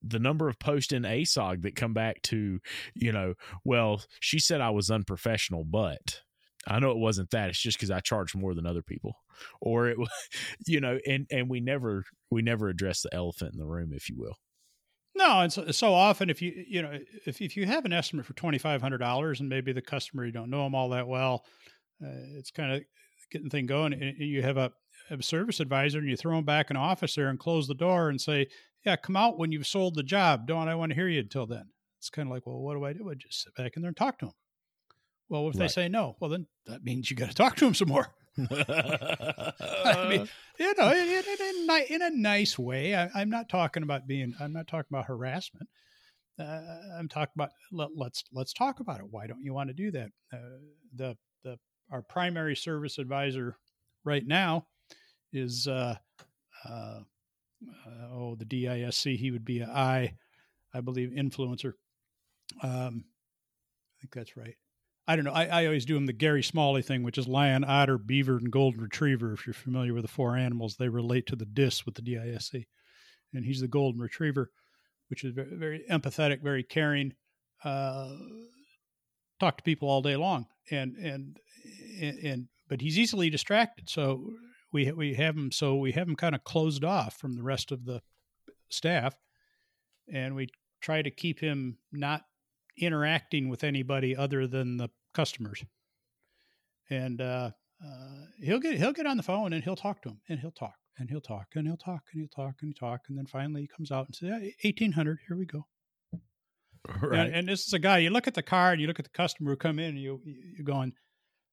the 0.02 0.18
number 0.18 0.48
of 0.48 0.58
posts 0.58 0.92
in 0.92 1.02
ASOG 1.02 1.62
that 1.62 1.74
come 1.74 1.92
back 1.92 2.22
to, 2.22 2.60
you 2.94 3.12
know, 3.12 3.34
well, 3.64 4.02
she 4.20 4.38
said 4.38 4.60
I 4.60 4.70
was 4.70 4.90
unprofessional, 4.90 5.64
but 5.64 6.22
I 6.68 6.78
know 6.78 6.90
it 6.90 6.98
wasn't 6.98 7.30
that. 7.30 7.48
It's 7.48 7.60
just 7.60 7.78
because 7.78 7.90
I 7.90 8.00
charged 8.00 8.36
more 8.36 8.54
than 8.54 8.66
other 8.66 8.82
people, 8.82 9.14
or 9.60 9.88
it 9.88 9.98
you 10.66 10.80
know, 10.80 10.98
and 11.06 11.26
and 11.30 11.48
we 11.48 11.60
never 11.60 12.04
we 12.30 12.42
never 12.42 12.68
address 12.68 13.02
the 13.02 13.14
elephant 13.14 13.54
in 13.54 13.58
the 13.58 13.66
room, 13.66 13.92
if 13.92 14.08
you 14.08 14.16
will. 14.18 14.36
No, 15.14 15.40
and 15.40 15.52
so, 15.52 15.70
so 15.70 15.94
often 15.94 16.30
if 16.30 16.40
you 16.40 16.64
you 16.68 16.82
know 16.82 16.98
if 17.26 17.40
if 17.40 17.56
you 17.56 17.66
have 17.66 17.84
an 17.84 17.92
estimate 17.92 18.26
for 18.26 18.34
twenty 18.34 18.58
five 18.58 18.80
hundred 18.80 18.98
dollars 18.98 19.40
and 19.40 19.48
maybe 19.48 19.72
the 19.72 19.82
customer 19.82 20.24
you 20.24 20.32
don't 20.32 20.50
know 20.50 20.64
them 20.64 20.74
all 20.74 20.90
that 20.90 21.08
well, 21.08 21.44
uh, 22.04 22.36
it's 22.36 22.50
kind 22.50 22.72
of 22.72 22.82
getting 23.30 23.50
thing 23.50 23.66
going. 23.66 23.92
And 23.92 24.16
you 24.18 24.42
have 24.42 24.56
a, 24.56 24.72
a 25.10 25.22
service 25.22 25.60
advisor 25.60 25.98
and 25.98 26.08
you 26.08 26.16
throw 26.16 26.36
them 26.36 26.44
back 26.44 26.70
in 26.70 26.76
office 26.76 27.14
there 27.14 27.28
and 27.28 27.38
close 27.38 27.66
the 27.66 27.74
door 27.74 28.08
and 28.10 28.20
say, 28.20 28.46
"Yeah, 28.84 28.96
come 28.96 29.16
out 29.16 29.38
when 29.38 29.52
you've 29.52 29.66
sold 29.66 29.94
the 29.94 30.02
job. 30.02 30.46
Don't 30.46 30.68
I 30.68 30.74
want 30.74 30.90
to 30.90 30.96
hear 30.96 31.08
you 31.08 31.20
until 31.20 31.46
then?" 31.46 31.70
It's 31.98 32.10
kind 32.10 32.28
of 32.28 32.32
like, 32.32 32.46
well, 32.46 32.60
what 32.60 32.74
do 32.74 32.84
I 32.84 32.92
do? 32.92 33.10
I 33.10 33.14
just 33.14 33.42
sit 33.42 33.54
back 33.54 33.76
in 33.76 33.82
there 33.82 33.88
and 33.88 33.96
talk 33.96 34.18
to 34.20 34.26
them. 34.26 34.34
Well, 35.28 35.48
if 35.48 35.54
right. 35.54 35.60
they 35.60 35.68
say 35.68 35.88
no, 35.88 36.16
well, 36.20 36.30
then 36.30 36.46
that 36.66 36.82
means 36.82 37.10
you 37.10 37.16
got 37.16 37.28
to 37.28 37.34
talk 37.34 37.56
to 37.56 37.64
them 37.64 37.74
some 37.74 37.88
more. 37.88 38.08
I 38.38 40.06
mean, 40.08 40.28
you 40.58 40.74
know, 40.78 40.92
in, 40.92 41.08
in, 41.08 41.68
in, 41.68 41.82
in 41.90 42.02
a 42.02 42.10
nice 42.10 42.58
way. 42.58 42.94
I, 42.94 43.20
am 43.20 43.30
not 43.30 43.48
talking 43.48 43.82
about 43.82 44.06
being. 44.06 44.34
I'm 44.40 44.52
not 44.52 44.68
talking 44.68 44.88
about 44.90 45.06
harassment. 45.06 45.68
Uh, 46.38 46.60
I'm 46.96 47.08
talking 47.08 47.32
about 47.34 47.50
let, 47.72 47.86
us 47.86 47.92
let's, 47.96 48.24
let's 48.32 48.52
talk 48.52 48.80
about 48.80 49.00
it. 49.00 49.06
Why 49.10 49.26
don't 49.26 49.42
you 49.42 49.52
want 49.52 49.70
to 49.70 49.74
do 49.74 49.90
that? 49.90 50.10
Uh, 50.32 50.58
the 50.94 51.16
the 51.42 51.58
our 51.90 52.02
primary 52.02 52.54
service 52.54 52.98
advisor 52.98 53.56
right 54.04 54.24
now 54.24 54.66
is 55.32 55.66
uh, 55.66 55.96
uh, 56.68 57.00
oh 58.12 58.36
the 58.36 58.44
DISC. 58.44 59.02
He 59.02 59.32
would 59.32 59.44
be 59.44 59.60
a 59.60 59.66
I, 59.66 60.14
I 60.72 60.80
believe 60.80 61.10
influencer. 61.10 61.72
Um, 62.62 63.04
I 63.04 64.00
think 64.00 64.14
that's 64.14 64.36
right. 64.36 64.54
I 65.08 65.16
don't 65.16 65.24
know. 65.24 65.32
I, 65.32 65.46
I 65.46 65.64
always 65.64 65.86
do 65.86 65.94
them 65.94 66.04
the 66.04 66.12
Gary 66.12 66.42
Smalley 66.42 66.82
thing, 66.82 67.02
which 67.02 67.16
is 67.16 67.26
lion, 67.26 67.64
otter, 67.64 67.96
beaver, 67.96 68.36
and 68.36 68.50
golden 68.52 68.82
retriever. 68.82 69.32
If 69.32 69.46
you're 69.46 69.54
familiar 69.54 69.94
with 69.94 70.02
the 70.02 70.08
four 70.08 70.36
animals, 70.36 70.76
they 70.76 70.90
relate 70.90 71.26
to 71.28 71.36
the 71.36 71.46
DIS 71.46 71.86
with 71.86 71.94
the 71.94 72.02
DISC. 72.02 72.52
And 73.32 73.46
he's 73.46 73.62
the 73.62 73.68
golden 73.68 74.02
retriever, 74.02 74.50
which 75.08 75.24
is 75.24 75.32
very, 75.32 75.56
very 75.56 75.84
empathetic, 75.90 76.42
very 76.42 76.62
caring. 76.62 77.14
Uh, 77.64 78.10
talk 79.40 79.56
to 79.56 79.62
people 79.62 79.88
all 79.88 80.02
day 80.02 80.16
long, 80.16 80.46
and 80.70 80.94
and 80.96 81.38
and 82.00 82.48
but 82.68 82.82
he's 82.82 82.98
easily 82.98 83.30
distracted. 83.30 83.88
So 83.88 84.32
we 84.72 84.92
we 84.92 85.14
have 85.14 85.36
him. 85.36 85.50
So 85.52 85.76
we 85.76 85.92
have 85.92 86.06
him 86.06 86.16
kind 86.16 86.34
of 86.34 86.44
closed 86.44 86.84
off 86.84 87.16
from 87.16 87.34
the 87.34 87.42
rest 87.42 87.72
of 87.72 87.86
the 87.86 88.02
staff, 88.68 89.14
and 90.12 90.34
we 90.34 90.48
try 90.82 91.00
to 91.00 91.10
keep 91.10 91.40
him 91.40 91.78
not 91.92 92.22
interacting 92.76 93.48
with 93.48 93.64
anybody 93.64 94.14
other 94.14 94.46
than 94.46 94.76
the 94.76 94.88
customers. 95.14 95.64
And 96.90 97.20
uh, 97.20 97.50
uh, 97.84 98.24
he'll 98.40 98.60
get 98.60 98.78
he'll 98.78 98.92
get 98.92 99.06
on 99.06 99.16
the 99.16 99.22
phone 99.22 99.52
and 99.52 99.62
he'll 99.62 99.76
talk 99.76 100.02
to 100.02 100.08
them 100.08 100.20
and 100.28 100.40
he'll 100.40 100.50
talk 100.50 100.74
and 100.98 101.08
he'll 101.10 101.20
talk 101.20 101.46
and 101.54 101.66
he'll 101.66 101.76
talk 101.76 102.02
and 102.12 102.20
he'll 102.20 102.44
talk 102.44 102.54
and 102.60 102.72
he'll 102.74 102.88
talk 102.88 103.02
and 103.08 103.18
then 103.18 103.26
finally 103.26 103.62
he 103.62 103.68
comes 103.68 103.90
out 103.90 104.06
and 104.06 104.16
says, 104.16 104.52
eighteen 104.64 104.92
hundred, 104.92 105.18
here 105.28 105.36
we 105.36 105.46
go. 105.46 105.66
Right. 107.02 107.26
And, 107.26 107.34
and, 107.34 107.48
this 107.48 107.66
is 107.66 107.72
a 107.74 107.78
guy. 107.78 107.98
You 107.98 108.08
look 108.08 108.28
at 108.28 108.34
the 108.34 108.42
car 108.42 108.72
and 108.72 108.80
you 108.80 108.86
look 108.86 109.00
at 109.00 109.04
the 109.04 109.10
customer 109.10 109.50
who 109.50 109.56
come 109.56 109.78
in 109.78 109.90
and 109.90 109.98
you 109.98 110.22
you're 110.24 110.64
going, 110.64 110.94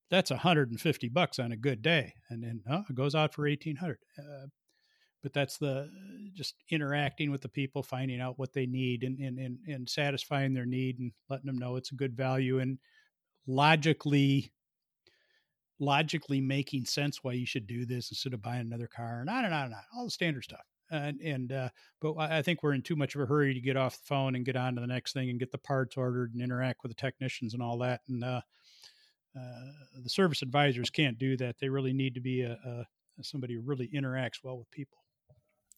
that's 0.09 0.29
hundred 0.31 0.69
and 0.69 0.79
fifty 0.79 1.09
bucks 1.09 1.39
on 1.39 1.51
a 1.51 1.57
good 1.57 1.81
day, 1.81 2.13
and 2.29 2.43
then 2.43 2.61
oh, 2.69 2.83
it 2.89 2.95
goes 2.95 3.15
out 3.15 3.33
for 3.33 3.47
eighteen 3.47 3.75
hundred. 3.77 3.97
Uh, 4.17 4.47
but 5.23 5.33
that's 5.33 5.57
the 5.57 5.89
just 6.35 6.55
interacting 6.69 7.31
with 7.31 7.41
the 7.41 7.49
people, 7.49 7.81
finding 7.81 8.21
out 8.21 8.37
what 8.37 8.53
they 8.53 8.67
need, 8.67 9.03
and 9.03 9.19
and 9.19 9.39
and, 9.39 9.57
and 9.67 9.89
satisfying 9.89 10.53
their 10.53 10.67
need, 10.67 10.99
and 10.99 11.11
letting 11.29 11.47
them 11.47 11.57
know 11.57 11.75
it's 11.75 11.91
a 11.91 11.95
good 11.95 12.15
value, 12.15 12.59
and 12.59 12.77
logically 13.47 14.51
logically 15.79 16.39
making 16.39 16.85
sense 16.85 17.23
why 17.23 17.33
you 17.33 17.45
should 17.45 17.67
do 17.67 17.85
this 17.85 18.09
instead 18.11 18.33
of 18.33 18.41
buying 18.41 18.61
another 18.61 18.87
car 18.87 19.19
and 19.19 19.29
on 19.29 19.45
and 19.45 19.53
on 19.53 19.65
and 19.65 19.73
on, 19.73 19.81
all 19.95 20.05
the 20.05 20.11
standard 20.11 20.43
stuff. 20.43 20.65
And, 20.91 21.19
and 21.19 21.51
uh, 21.51 21.69
but 21.99 22.15
I 22.17 22.41
think 22.41 22.61
we're 22.61 22.73
in 22.73 22.81
too 22.83 22.95
much 22.95 23.15
of 23.15 23.21
a 23.21 23.25
hurry 23.25 23.53
to 23.53 23.59
get 23.59 23.75
off 23.75 23.97
the 23.97 24.05
phone 24.05 24.35
and 24.35 24.45
get 24.45 24.55
on 24.55 24.75
to 24.75 24.81
the 24.81 24.87
next 24.87 25.13
thing 25.13 25.29
and 25.29 25.39
get 25.39 25.51
the 25.51 25.57
parts 25.57 25.97
ordered 25.97 26.33
and 26.33 26.41
interact 26.41 26.83
with 26.83 26.91
the 26.91 27.01
technicians 27.01 27.53
and 27.53 27.63
all 27.63 27.79
that. 27.79 28.01
And 28.07 28.23
uh, 28.23 28.41
uh, 29.37 29.71
the 30.01 30.09
service 30.09 30.41
advisors 30.41 30.89
can't 30.89 31.17
do 31.17 31.35
that. 31.37 31.55
They 31.59 31.69
really 31.69 31.93
need 31.93 32.13
to 32.13 32.21
be 32.21 32.41
a, 32.43 32.53
a 32.53 32.85
somebody 33.23 33.55
who 33.55 33.61
really 33.61 33.89
interacts 33.93 34.43
well 34.43 34.57
with 34.57 34.69
people. 34.71 34.99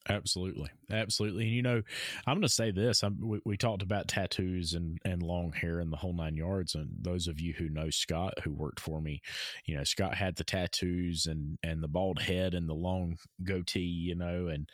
Absolutely, 0.10 0.70
absolutely. 0.91 1.46
And 1.46 1.54
you 1.54 1.62
know, 1.62 1.82
I'm 2.26 2.36
going 2.36 2.41
to 2.41 2.50
say 2.50 2.72
this: 2.72 3.04
we, 3.20 3.39
we, 3.46 3.58
talked 3.58 3.82
about 3.82 4.08
tattoos 4.08 4.74
and 4.74 5.00
and 5.04 5.22
long 5.22 5.52
hair 5.52 5.80
and 5.80 5.91
the 5.91 5.98
whole 5.98 6.13
nine 6.13 6.36
yards. 6.38 6.76
And 6.76 6.89
those 7.02 7.28
of 7.28 7.41
you 7.41 7.54
who 7.54 7.70
know 7.70 7.89
Scott, 7.89 8.36
who 8.43 8.54
worked 8.54 8.80
for 8.80 9.02
me, 9.02 9.22
you 9.65 9.76
know, 9.76 9.84
Scott 9.84 10.15
had 10.15 10.36
the 10.36 10.43
tattoos 10.43 11.26
and 11.26 11.58
and 11.63 11.84
the 11.84 11.88
bald 11.89 12.22
head 12.22 12.54
and 12.54 12.70
the 12.70 12.74
long 12.74 13.17
goatee, 13.43 13.80
you 13.82 14.15
know, 14.15 14.48
and 14.48 14.70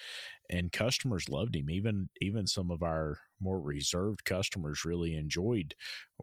and 0.50 0.72
customers 0.72 1.30
loved 1.30 1.56
him. 1.56 1.70
Even 1.70 2.10
even 2.22 2.46
some 2.46 2.70
of 2.70 2.84
our 2.84 3.18
more 3.40 3.60
reserved 3.60 4.26
customers 4.26 4.86
really 4.86 5.16
enjoyed 5.16 5.74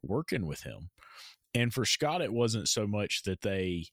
working 0.03 0.47
with 0.47 0.63
him. 0.63 0.91
And 1.55 1.73
for 1.75 1.85
Scott, 1.85 2.23
it 2.23 2.33
wasn't 2.33 2.69
so 2.69 2.87
much 2.87 3.23
that 3.25 3.43
they 3.43 3.87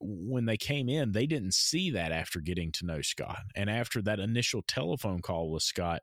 when 0.00 0.46
they 0.46 0.56
came 0.56 0.88
in, 0.88 1.12
they 1.12 1.26
didn't 1.26 1.54
see 1.54 1.90
that 1.90 2.12
after 2.12 2.40
getting 2.40 2.72
to 2.72 2.86
know 2.86 3.00
Scott. 3.02 3.42
And 3.56 3.68
after 3.68 4.02
that 4.02 4.20
initial 4.20 4.62
telephone 4.62 5.20
call 5.20 5.50
with 5.50 5.62
Scott, 5.62 6.02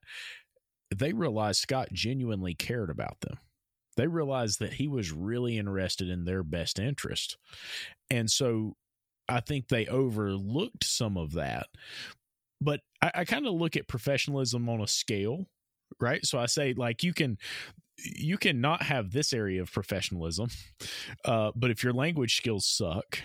they 0.96 1.14
realized 1.14 1.62
Scott 1.62 1.90
genuinely 1.94 2.56
cared 2.56 2.90
about 2.90 3.22
them. 3.22 3.38
They 3.96 4.08
realized 4.08 4.60
that 4.60 4.74
he 4.74 4.88
was 4.88 5.12
really 5.12 5.58
interested 5.58 6.10
in 6.10 6.26
their 6.26 6.44
best 6.44 6.80
interest. 6.80 7.38
And 8.10 8.30
so 8.30 8.76
I 9.28 9.42
think 9.42 9.68
they 9.68 9.86
overlooked 9.86 10.84
some 10.84 11.18
of 11.18 11.34
that. 11.34 11.68
But 12.62 12.82
I, 13.02 13.12
I 13.16 13.26
kind 13.26 13.46
of 13.46 13.54
look 13.54 13.76
at 13.76 13.88
professionalism 13.88 14.68
on 14.68 14.82
a 14.82 14.88
scale, 14.88 15.46
right? 16.00 16.26
So 16.26 16.40
I 16.40 16.48
say, 16.48 16.74
like, 16.74 17.04
you 17.04 17.14
can 17.14 17.38
you 17.98 18.38
cannot 18.38 18.84
have 18.84 19.12
this 19.12 19.34
area 19.34 19.62
of 19.62 19.72
professionalism, 19.72 20.50
uh, 21.26 21.52
but 21.54 21.70
if 21.70 21.84
your 21.84 21.92
language 21.92 22.38
skills 22.38 22.66
suck, 22.66 23.20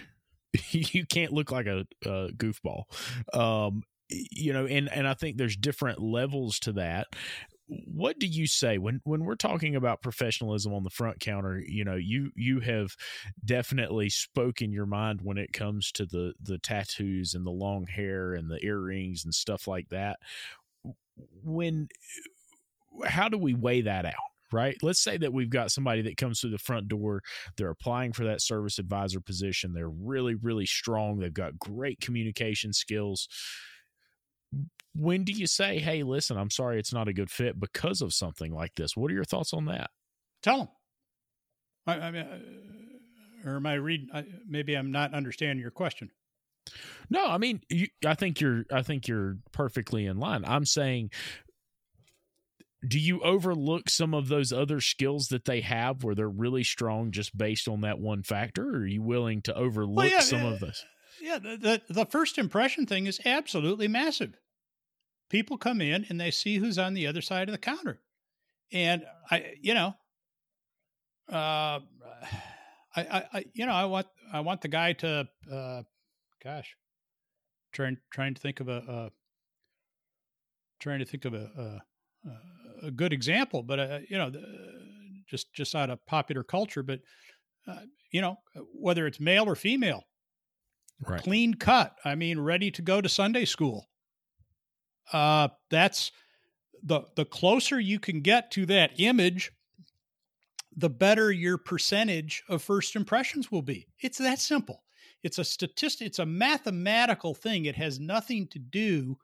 you 0.71 1.07
can't 1.07 1.33
look 1.33 1.51
like 1.51 1.67
a, 1.67 1.87
a 2.05 2.29
goofball. 2.33 2.85
Um, 3.33 3.83
you 4.09 4.53
know, 4.53 4.67
and 4.67 4.91
and 4.93 5.09
I 5.09 5.15
think 5.15 5.37
there's 5.37 5.57
different 5.57 6.01
levels 6.01 6.59
to 6.61 6.73
that. 6.73 7.09
What 7.67 8.19
do 8.19 8.27
you 8.27 8.47
say 8.47 8.77
when 8.77 9.01
when 9.05 9.25
we're 9.25 9.37
talking 9.37 9.75
about 9.75 10.03
professionalism 10.03 10.75
on 10.75 10.85
the 10.85 10.91
front 10.91 11.21
counter? 11.21 11.63
You 11.67 11.85
know, 11.85 11.97
you 11.97 12.31
you 12.37 12.61
have 12.61 12.95
definitely 13.45 14.11
spoken 14.11 14.73
your 14.73 14.87
mind 14.87 15.21
when 15.23 15.39
it 15.39 15.53
comes 15.53 15.91
to 15.93 16.05
the 16.07 16.35
the 16.41 16.59
tattoos 16.59 17.35
and 17.35 17.47
the 17.47 17.51
long 17.51 17.87
hair 17.87 18.35
and 18.35 18.51
the 18.51 18.65
earrings 18.65 19.25
and 19.25 19.35
stuff 19.35 19.67
like 19.67 19.89
that. 19.89 20.19
When 21.43 21.89
how 23.07 23.29
do 23.29 23.39
we 23.39 23.55
weigh 23.55 23.81
that 23.83 24.05
out? 24.05 24.34
Right? 24.55 24.77
Let's 24.83 25.03
say 25.03 25.19
that 25.19 25.33
we've 25.33 25.51
got 25.51 25.73
somebody 25.73 26.03
that 26.03 26.17
comes 26.17 26.41
through 26.41 26.51
the 26.51 26.59
front 26.59 26.89
door, 26.89 27.21
they're 27.57 27.71
applying 27.71 28.13
for 28.13 28.25
that 28.25 28.41
service 28.41 28.79
advisor 28.79 29.21
position, 29.21 29.73
they're 29.73 29.89
really, 29.89 30.37
really 30.37 30.67
strong, 30.67 31.19
they've 31.19 31.35
got 31.35 31.59
great 31.59 32.01
communication 32.01 32.73
skills. 32.73 33.29
When 34.95 35.25
do 35.25 35.33
you 35.33 35.49
say, 35.49 35.81
hey, 35.81 36.05
listen, 36.05 36.39
I'm 36.39 36.51
sorry 36.51 36.79
it's 36.79 36.93
not 36.93 37.09
a 37.09 37.13
good 37.13 37.31
fit 37.31 37.59
because 37.59 38.01
of 38.01 38.15
something 38.15 38.55
like 38.55 38.77
this? 38.77 38.97
What 38.97 39.11
are 39.11 39.15
your 39.15 39.25
thoughts 39.25 39.53
on 39.53 39.65
that? 39.67 39.91
Tell 40.43 40.59
them. 40.59 40.69
I, 41.87 41.95
I 41.95 42.11
mean, 42.13 42.23
uh, 42.23 43.51
or 43.51 43.57
am 43.57 43.67
I 43.67 43.75
reading? 43.75 44.09
Maybe 44.49 44.75
I'm 44.75 44.93
not 44.93 45.13
understanding 45.13 45.61
your 45.61 45.73
question. 45.73 46.11
No, 47.11 47.27
I 47.27 47.39
mean, 47.39 47.61
you, 47.69 47.89
I 48.07 48.15
think 48.15 48.41
you're. 48.41 48.65
I 48.73 48.83
think 48.83 49.07
you're 49.07 49.37
perfectly 49.53 50.07
in 50.07 50.19
line. 50.19 50.45
I'm 50.47 50.65
saying 50.65 51.11
do 52.87 52.99
you 52.99 53.21
overlook 53.23 53.89
some 53.89 54.15
of 54.15 54.29
those 54.29 54.53
other 54.53 54.81
skills 54.81 55.29
that 55.29 55.45
they 55.45 55.61
have 55.61 56.05
where 56.05 56.15
they're 56.15 56.29
really 56.29 56.65
strong 56.65 57.11
just 57.11 57.37
based 57.37 57.69
on 57.69 57.81
that 57.81 57.99
one 57.99 58.23
factor 58.23 58.69
or 58.69 58.81
are 58.81 58.87
you 58.87 59.03
willing 59.03 59.43
to 59.43 59.55
overlook 59.55 59.97
well, 59.97 60.09
yeah, 60.09 60.21
some 60.21 60.45
uh, 60.45 60.53
of 60.53 60.61
this 60.61 60.85
yeah 61.21 61.39
the, 61.39 61.57
the, 61.57 61.95
the 61.95 62.07
first 62.07 62.39
impression 62.39 62.87
thing 62.87 63.07
is 63.07 63.21
absolutely 63.25 63.89
massive. 63.89 64.35
People 65.31 65.57
come 65.57 65.81
in 65.81 66.07
and 66.09 66.21
they 66.21 66.31
see 66.31 66.59
who's 66.59 66.79
on 66.79 66.95
the 66.95 67.07
other 67.07 67.23
side 67.23 67.49
of 67.49 67.53
the 67.53 67.59
counter. 67.59 68.01
And 68.73 69.05
i 69.31 69.55
you 69.61 69.75
know 69.75 69.95
uh 71.31 71.81
I, 72.97 73.03
I, 73.03 73.25
I 73.33 73.45
you 73.55 73.67
know 73.67 73.73
i 73.73 73.87
want 73.87 74.07
i 74.33 74.41
want 74.41 74.61
the 74.61 74.69
guy 74.69 74.93
to 74.95 75.29
uh 75.51 75.83
gosh 76.43 76.77
trying 77.73 77.97
trying 78.13 78.35
to 78.35 78.41
think 78.41 78.61
of 78.61 78.69
a 78.69 78.77
uh 78.77 79.09
trying 80.81 80.99
to 80.99 81.07
think 81.07 81.25
of 81.25 81.33
a, 81.33 81.51
a, 81.57 82.29
a 82.29 82.35
a 82.83 82.91
good 82.91 83.13
example, 83.13 83.63
but 83.63 83.79
uh, 83.79 83.99
you 84.09 84.19
know, 84.19 84.31
the, 84.31 84.43
just 85.27 85.53
just 85.53 85.75
out 85.75 85.91
of 85.91 86.05
popular 86.07 86.43
culture, 86.43 86.83
but 86.83 87.01
uh, 87.67 87.81
you 88.11 88.21
know, 88.21 88.37
whether 88.73 89.07
it's 89.07 89.21
male 89.21 89.45
or 89.45 89.55
female, 89.55 90.05
right. 91.07 91.23
clean 91.23 91.55
cut. 91.55 91.97
I 92.05 92.15
mean, 92.15 92.39
ready 92.39 92.71
to 92.73 92.83
go 92.83 93.01
to 93.01 93.09
Sunday 93.09 93.45
school. 93.45 93.89
Uh, 95.13 95.49
that's 95.71 96.13
the 96.83 97.03
the 97.17 97.25
closer 97.25 97.81
you 97.81 97.99
can 97.99 98.21
get 98.21 98.51
to 98.53 98.67
that 98.67 98.93
image, 98.99 99.53
the 100.77 100.91
better 100.91 101.33
your 101.33 101.59
percentage 101.59 102.43
of 102.49 102.63
first 102.63 102.97
impressions 102.97 103.51
will 103.51 103.63
be. 103.63 103.87
It's 104.01 104.19
that 104.19 104.39
simple. 104.39 104.83
It's 105.23 105.39
a 105.39 105.45
statistic. 105.45 106.07
It's 106.07 106.19
a 106.19 106.27
mathematical 106.27 107.35
thing. 107.35 107.65
It 107.65 107.77
has 107.77 107.99
nothing 107.99 108.47
to 108.49 108.59
do 108.59 109.17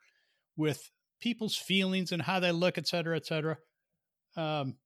with 0.57 0.91
people's 1.21 1.57
feelings 1.57 2.13
and 2.13 2.23
how 2.23 2.41
they 2.41 2.53
look, 2.53 2.79
et 2.79 2.87
cetera, 2.87 3.17
et 3.17 3.27
cetera. 3.27 3.59
Um, 4.37 4.77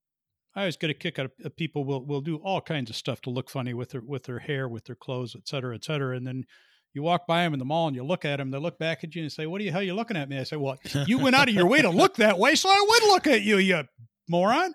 I 0.56 0.60
always 0.60 0.76
get 0.76 0.90
a 0.90 0.94
kick 0.94 1.18
out 1.18 1.30
of 1.44 1.56
people 1.56 1.84
will 1.84 2.04
will 2.06 2.20
do 2.20 2.36
all 2.36 2.60
kinds 2.60 2.88
of 2.88 2.96
stuff 2.96 3.20
to 3.22 3.30
look 3.30 3.50
funny 3.50 3.74
with 3.74 3.90
their 3.90 4.00
with 4.00 4.24
their 4.24 4.38
hair, 4.38 4.68
with 4.68 4.84
their 4.84 4.96
clothes, 4.96 5.34
et 5.36 5.48
cetera, 5.48 5.74
et 5.74 5.84
cetera. 5.84 6.16
And 6.16 6.26
then 6.26 6.44
you 6.92 7.02
walk 7.02 7.26
by 7.26 7.42
them 7.42 7.54
in 7.54 7.58
the 7.58 7.64
mall 7.64 7.88
and 7.88 7.96
you 7.96 8.04
look 8.04 8.24
at 8.24 8.36
them, 8.36 8.52
they 8.52 8.58
look 8.58 8.78
back 8.78 9.02
at 9.02 9.14
you 9.14 9.22
and 9.22 9.32
say, 9.32 9.46
"What 9.46 9.60
are 9.60 9.64
you? 9.64 9.72
How 9.72 9.80
are 9.80 9.82
you 9.82 9.94
looking 9.94 10.16
at 10.16 10.28
me?" 10.28 10.38
I 10.38 10.44
say, 10.44 10.56
"Well, 10.56 10.78
you 11.06 11.18
went 11.18 11.34
out 11.34 11.48
of 11.48 11.54
your 11.54 11.66
way 11.66 11.82
to 11.82 11.90
look 11.90 12.16
that 12.16 12.38
way, 12.38 12.54
so 12.54 12.68
I 12.68 12.86
would 12.88 13.02
look 13.08 13.26
at 13.26 13.42
you, 13.42 13.58
you 13.58 13.82
moron." 14.28 14.74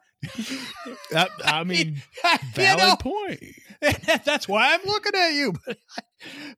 I, 1.15 1.27
I 1.45 1.63
mean, 1.63 2.01
valid 2.53 2.81
you 2.81 2.87
know, 2.87 2.95
point. 2.97 3.43
That's 4.25 4.47
why 4.47 4.73
I'm 4.73 4.85
looking 4.85 5.15
at 5.15 5.33
you. 5.33 5.53
But, 5.65 5.77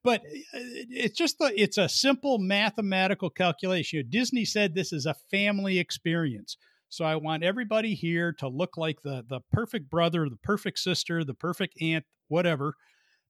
but 0.04 0.22
uh, 0.22 0.60
it's 0.90 1.18
just 1.18 1.38
the, 1.38 1.54
it's 1.56 1.78
a 1.78 1.88
simple 1.88 2.40
mathematical 2.40 3.30
calculation. 3.30 4.06
Disney 4.10 4.46
said 4.46 4.74
this 4.74 4.92
is 4.92 5.06
a 5.06 5.16
family 5.30 5.78
experience. 5.78 6.58
So 6.90 7.06
I 7.06 7.16
want 7.16 7.44
everybody 7.44 7.94
here 7.94 8.34
to 8.40 8.50
look 8.50 8.76
like 8.76 9.02
the 9.02 9.24
the 9.28 9.40
perfect 9.52 9.90
brother, 9.90 10.28
the 10.30 10.38
perfect 10.44 10.80
sister, 10.80 11.24
the 11.24 11.34
perfect 11.34 11.82
aunt, 11.82 12.06
whatever, 12.28 12.76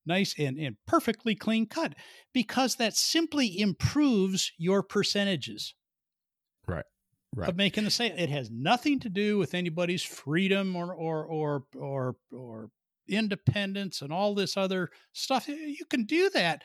nice 0.05 0.33
and, 0.39 0.57
and 0.57 0.77
perfectly 0.87 1.35
clean 1.35 1.67
cut, 1.67 1.93
because 2.33 2.75
that 2.77 2.95
simply 2.95 3.59
improves 3.59 4.51
your 4.57 4.81
percentages. 4.81 5.75
Right. 6.67 6.85
Right. 7.35 7.49
Of 7.49 7.55
making 7.55 7.83
the 7.85 7.91
sale. 7.91 8.13
It 8.17 8.29
has 8.29 8.49
nothing 8.51 8.99
to 9.01 9.09
do 9.09 9.37
with 9.37 9.53
anybody's 9.53 10.03
freedom 10.03 10.75
or 10.75 10.93
or 10.93 11.23
or 11.23 11.63
or 11.75 12.15
or 12.31 12.69
independence 13.07 14.01
and 14.01 14.11
all 14.11 14.33
this 14.33 14.57
other 14.57 14.89
stuff. 15.13 15.49
Eh, 15.49 15.53
you 15.53 15.85
can 15.85 16.05
do 16.05 16.29
that, 16.31 16.63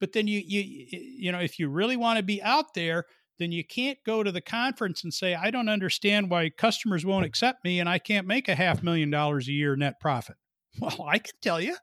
but 0.00 0.12
then 0.12 0.26
you 0.26 0.42
you 0.44 0.86
you 0.90 1.32
know 1.32 1.40
if 1.40 1.58
you 1.58 1.68
really 1.68 1.96
want 1.96 2.18
to 2.18 2.22
be 2.22 2.42
out 2.42 2.74
there, 2.74 3.04
then 3.38 3.52
you 3.52 3.64
can't 3.64 3.98
go 4.04 4.22
to 4.22 4.32
the 4.32 4.40
conference 4.40 5.04
and 5.04 5.12
say 5.12 5.34
I 5.34 5.50
don't 5.50 5.68
understand 5.68 6.30
why 6.30 6.50
customers 6.50 7.06
won't 7.06 7.26
accept 7.26 7.64
me 7.64 7.80
and 7.80 7.88
I 7.88 7.98
can't 7.98 8.26
make 8.26 8.48
a 8.48 8.54
half 8.54 8.82
million 8.82 9.10
dollars 9.10 9.48
a 9.48 9.52
year 9.52 9.76
net 9.76 10.00
profit. 10.00 10.36
Well, 10.80 11.06
I 11.08 11.18
can 11.18 11.34
tell 11.42 11.60
you, 11.60 11.74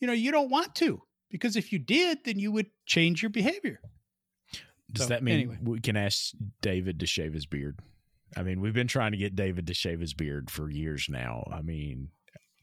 you 0.00 0.08
know, 0.08 0.12
you 0.12 0.32
don't 0.32 0.50
want 0.50 0.74
to 0.76 1.02
because 1.30 1.54
if 1.54 1.72
you 1.72 1.78
did, 1.78 2.18
then 2.24 2.38
you 2.38 2.50
would 2.50 2.66
change 2.84 3.22
your 3.22 3.30
behavior. 3.30 3.80
Does 4.92 5.04
so, 5.04 5.10
that 5.10 5.22
mean 5.22 5.34
anyway. 5.34 5.58
we 5.62 5.80
can 5.80 5.96
ask 5.96 6.32
David 6.60 6.98
to 7.00 7.06
shave 7.06 7.32
his 7.32 7.46
beard? 7.46 7.78
I 8.36 8.42
mean, 8.42 8.60
we've 8.60 8.74
been 8.74 8.88
trying 8.88 9.12
to 9.12 9.18
get 9.18 9.36
David 9.36 9.66
to 9.66 9.74
shave 9.74 10.00
his 10.00 10.14
beard 10.14 10.50
for 10.50 10.70
years 10.70 11.06
now. 11.08 11.48
I 11.52 11.62
mean, 11.62 12.08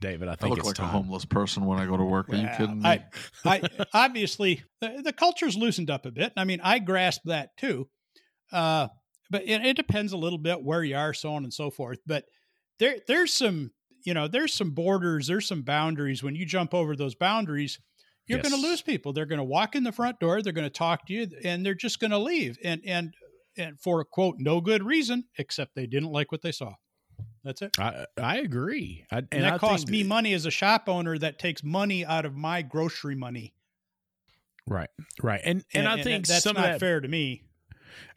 David. 0.06 0.28
I 0.28 0.36
think 0.36 0.54
I 0.54 0.56
look 0.56 0.65
like 0.65 0.76
time. 0.76 0.86
a 0.86 0.91
homeless 0.91 1.26
person 1.26 1.65
when 1.65 1.80
I 1.80 1.88
go 1.88 1.98
to 1.98 2.04
work. 2.04 2.30
Are 2.30 2.36
you 2.36 2.48
kidding 2.56 2.82
me? 2.82 2.88
I, 2.88 3.06
I 3.44 3.62
obviously 3.94 4.63
the, 4.80 5.02
the, 5.04 5.13
culture's 5.13 5.58
loosened 5.58 5.89
up 5.89 6.06
a 6.06 6.12
bit. 6.12 6.32
I 6.38 6.44
mean, 6.44 6.62
I 6.63 6.78
grasp 6.78 7.22
that 7.26 7.58
too, 7.58 7.89
uh, 8.52 8.89
but 9.32 9.44
it, 9.48 9.65
it, 9.65 9.76
depends 9.76 10.13
a 10.13 10.18
little 10.18 10.38
bit 10.38 10.63
where 10.63 10.84
you 10.84 10.96
are, 10.96 11.13
so 11.13 11.34
on 11.34 11.44
and 11.44 11.54
so 11.54 11.72
forth. 11.72 11.98
But 12.06 12.26
there, 12.78 12.98
there's 13.08 13.34
some, 13.34 13.72
you 14.06 14.13
know, 14.13 14.28
there's 14.28 14.54
some 14.54 14.72
borders, 14.72 15.26
there's 15.26 15.48
some 15.48 15.63
boundaries. 15.63 16.22
When 16.22 16.36
you 16.36 16.46
jump 16.46 16.76
over 16.76 16.96
those 16.96 17.15
boundaries, 17.15 17.80
you're 18.28 18.38
yes. 18.38 18.48
going 18.48 18.62
to 18.62 18.68
lose 18.68 18.84
people. 18.84 19.12
They're 19.12 19.26
going 19.26 19.39
to 19.39 19.44
walk 19.44 19.76
in 19.76 19.84
the 19.84 19.91
front 19.91 20.20
door, 20.20 20.44
they're 20.44 20.54
going 20.54 20.65
to 20.65 20.70
talk 20.70 21.08
to 21.08 21.13
you, 21.13 21.28
and 21.44 21.65
they're 21.65 21.74
just 21.74 22.00
going 22.00 22.12
to 22.12 22.20
leave. 22.20 22.60
And 22.63 22.82
and 22.86 23.15
and 23.58 23.80
for 23.80 24.04
quote, 24.06 24.36
no 24.38 24.62
good 24.62 24.84
reason 24.84 25.24
except 25.39 25.74
they 25.74 25.88
didn't 25.88 26.12
like 26.12 26.32
what 26.32 26.44
they 26.44 26.52
saw. 26.52 26.74
That's 27.45 27.62
it. 27.62 27.79
I 27.79 28.08
I 28.17 28.38
agree. 28.39 29.05
I, 29.12 29.19
and, 29.19 29.27
and, 29.31 29.43
that 29.43 29.60
costs 29.60 29.88
me 29.88 30.03
money 30.03 30.34
as 30.34 30.47
a 30.47 30.51
shop 30.51 30.89
owner. 30.89 31.15
That 31.15 31.38
takes 31.38 31.63
money 31.63 32.03
out 32.03 32.25
of 32.25 32.36
my 32.36 32.63
grocery 32.63 33.15
money. 33.15 33.53
Right, 34.67 34.89
right, 35.21 35.41
and 35.43 35.63
and, 35.75 35.86
and 35.86 35.88
I 35.88 36.01
think 36.03 36.25
that's 36.25 36.43
some 36.43 36.55
not 36.55 36.65
of 36.65 36.71
that, 36.71 36.79
fair 36.79 36.99
to 36.99 37.08
me. 37.08 37.43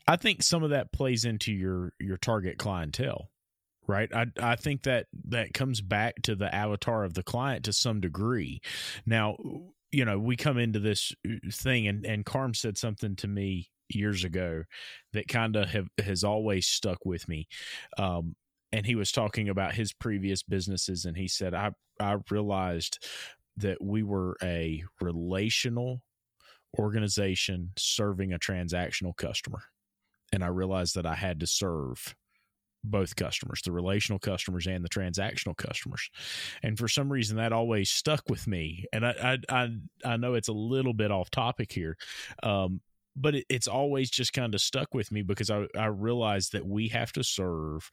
I 0.06 0.16
think 0.16 0.42
some 0.42 0.62
of 0.62 0.70
that 0.70 0.92
plays 0.92 1.26
into 1.26 1.52
your 1.52 1.92
your 2.00 2.16
target 2.16 2.56
clientele, 2.56 3.28
right? 3.86 4.08
I 4.14 4.26
I 4.40 4.56
think 4.56 4.84
that 4.84 5.08
that 5.26 5.52
comes 5.52 5.82
back 5.82 6.22
to 6.22 6.34
the 6.34 6.52
avatar 6.52 7.04
of 7.04 7.12
the 7.12 7.22
client 7.22 7.66
to 7.66 7.74
some 7.74 8.00
degree. 8.00 8.62
Now, 9.04 9.36
you 9.92 10.06
know, 10.06 10.18
we 10.18 10.36
come 10.36 10.56
into 10.56 10.78
this 10.78 11.12
uh, 11.28 11.34
thing, 11.52 11.86
and 11.86 12.06
and 12.06 12.24
Carm 12.24 12.54
said 12.54 12.78
something 12.78 13.14
to 13.16 13.28
me 13.28 13.68
years 13.90 14.24
ago 14.24 14.64
that 15.12 15.28
kind 15.28 15.54
of 15.54 15.68
have 15.68 15.88
has 16.02 16.24
always 16.24 16.66
stuck 16.66 17.04
with 17.04 17.28
me. 17.28 17.46
Um, 17.98 18.34
and 18.72 18.87
he 18.87 18.94
was 18.94 19.12
talking 19.12 19.48
about 19.48 19.74
his 19.74 19.92
previous 19.92 20.42
businesses 20.42 21.04
and 21.04 21.16
he 21.16 21.28
said 21.28 21.54
i 21.54 21.70
i 22.00 22.16
realized 22.31 23.04
that 23.57 23.83
we 23.83 24.02
were 24.02 24.37
a 24.42 24.83
relational 25.00 26.02
organization 26.78 27.70
serving 27.76 28.33
a 28.33 28.38
transactional 28.38 29.16
customer 29.16 29.62
and 30.33 30.44
i 30.44 30.48
realized 30.48 30.94
that 30.94 31.07
i 31.07 31.14
had 31.14 31.40
to 31.40 31.46
serve 31.46 32.14
both 32.85 33.16
customers, 33.16 33.61
the 33.64 33.72
relational 33.72 34.18
customers 34.18 34.66
and 34.66 34.85
the 34.85 34.88
transactional 34.88 35.57
customers. 35.57 36.11
And 36.62 36.78
for 36.78 36.88
some 36.88 37.11
reason 37.11 37.37
that 37.37 37.52
always 37.52 37.90
stuck 37.90 38.22
with 38.28 38.46
me. 38.46 38.85
And 38.92 39.07
I 39.07 39.38
I 39.50 39.62
I, 39.62 39.68
I 40.12 40.16
know 40.16 40.35
it's 40.35 40.48
a 40.48 40.52
little 40.52 40.94
bit 40.94 41.11
off 41.11 41.31
topic 41.31 41.72
here. 41.72 41.96
Um, 42.42 42.81
but 43.16 43.35
it, 43.35 43.46
it's 43.48 43.66
always 43.66 44.11
just 44.11 44.33
kind 44.33 44.54
of 44.54 44.61
stuck 44.61 44.94
with 44.94 45.11
me 45.11 45.22
because 45.22 45.50
I, 45.50 45.66
I 45.76 45.87
realized 45.87 46.52
that 46.52 46.66
we 46.66 46.88
have 46.88 47.12
to 47.12 47.24
serve 47.24 47.90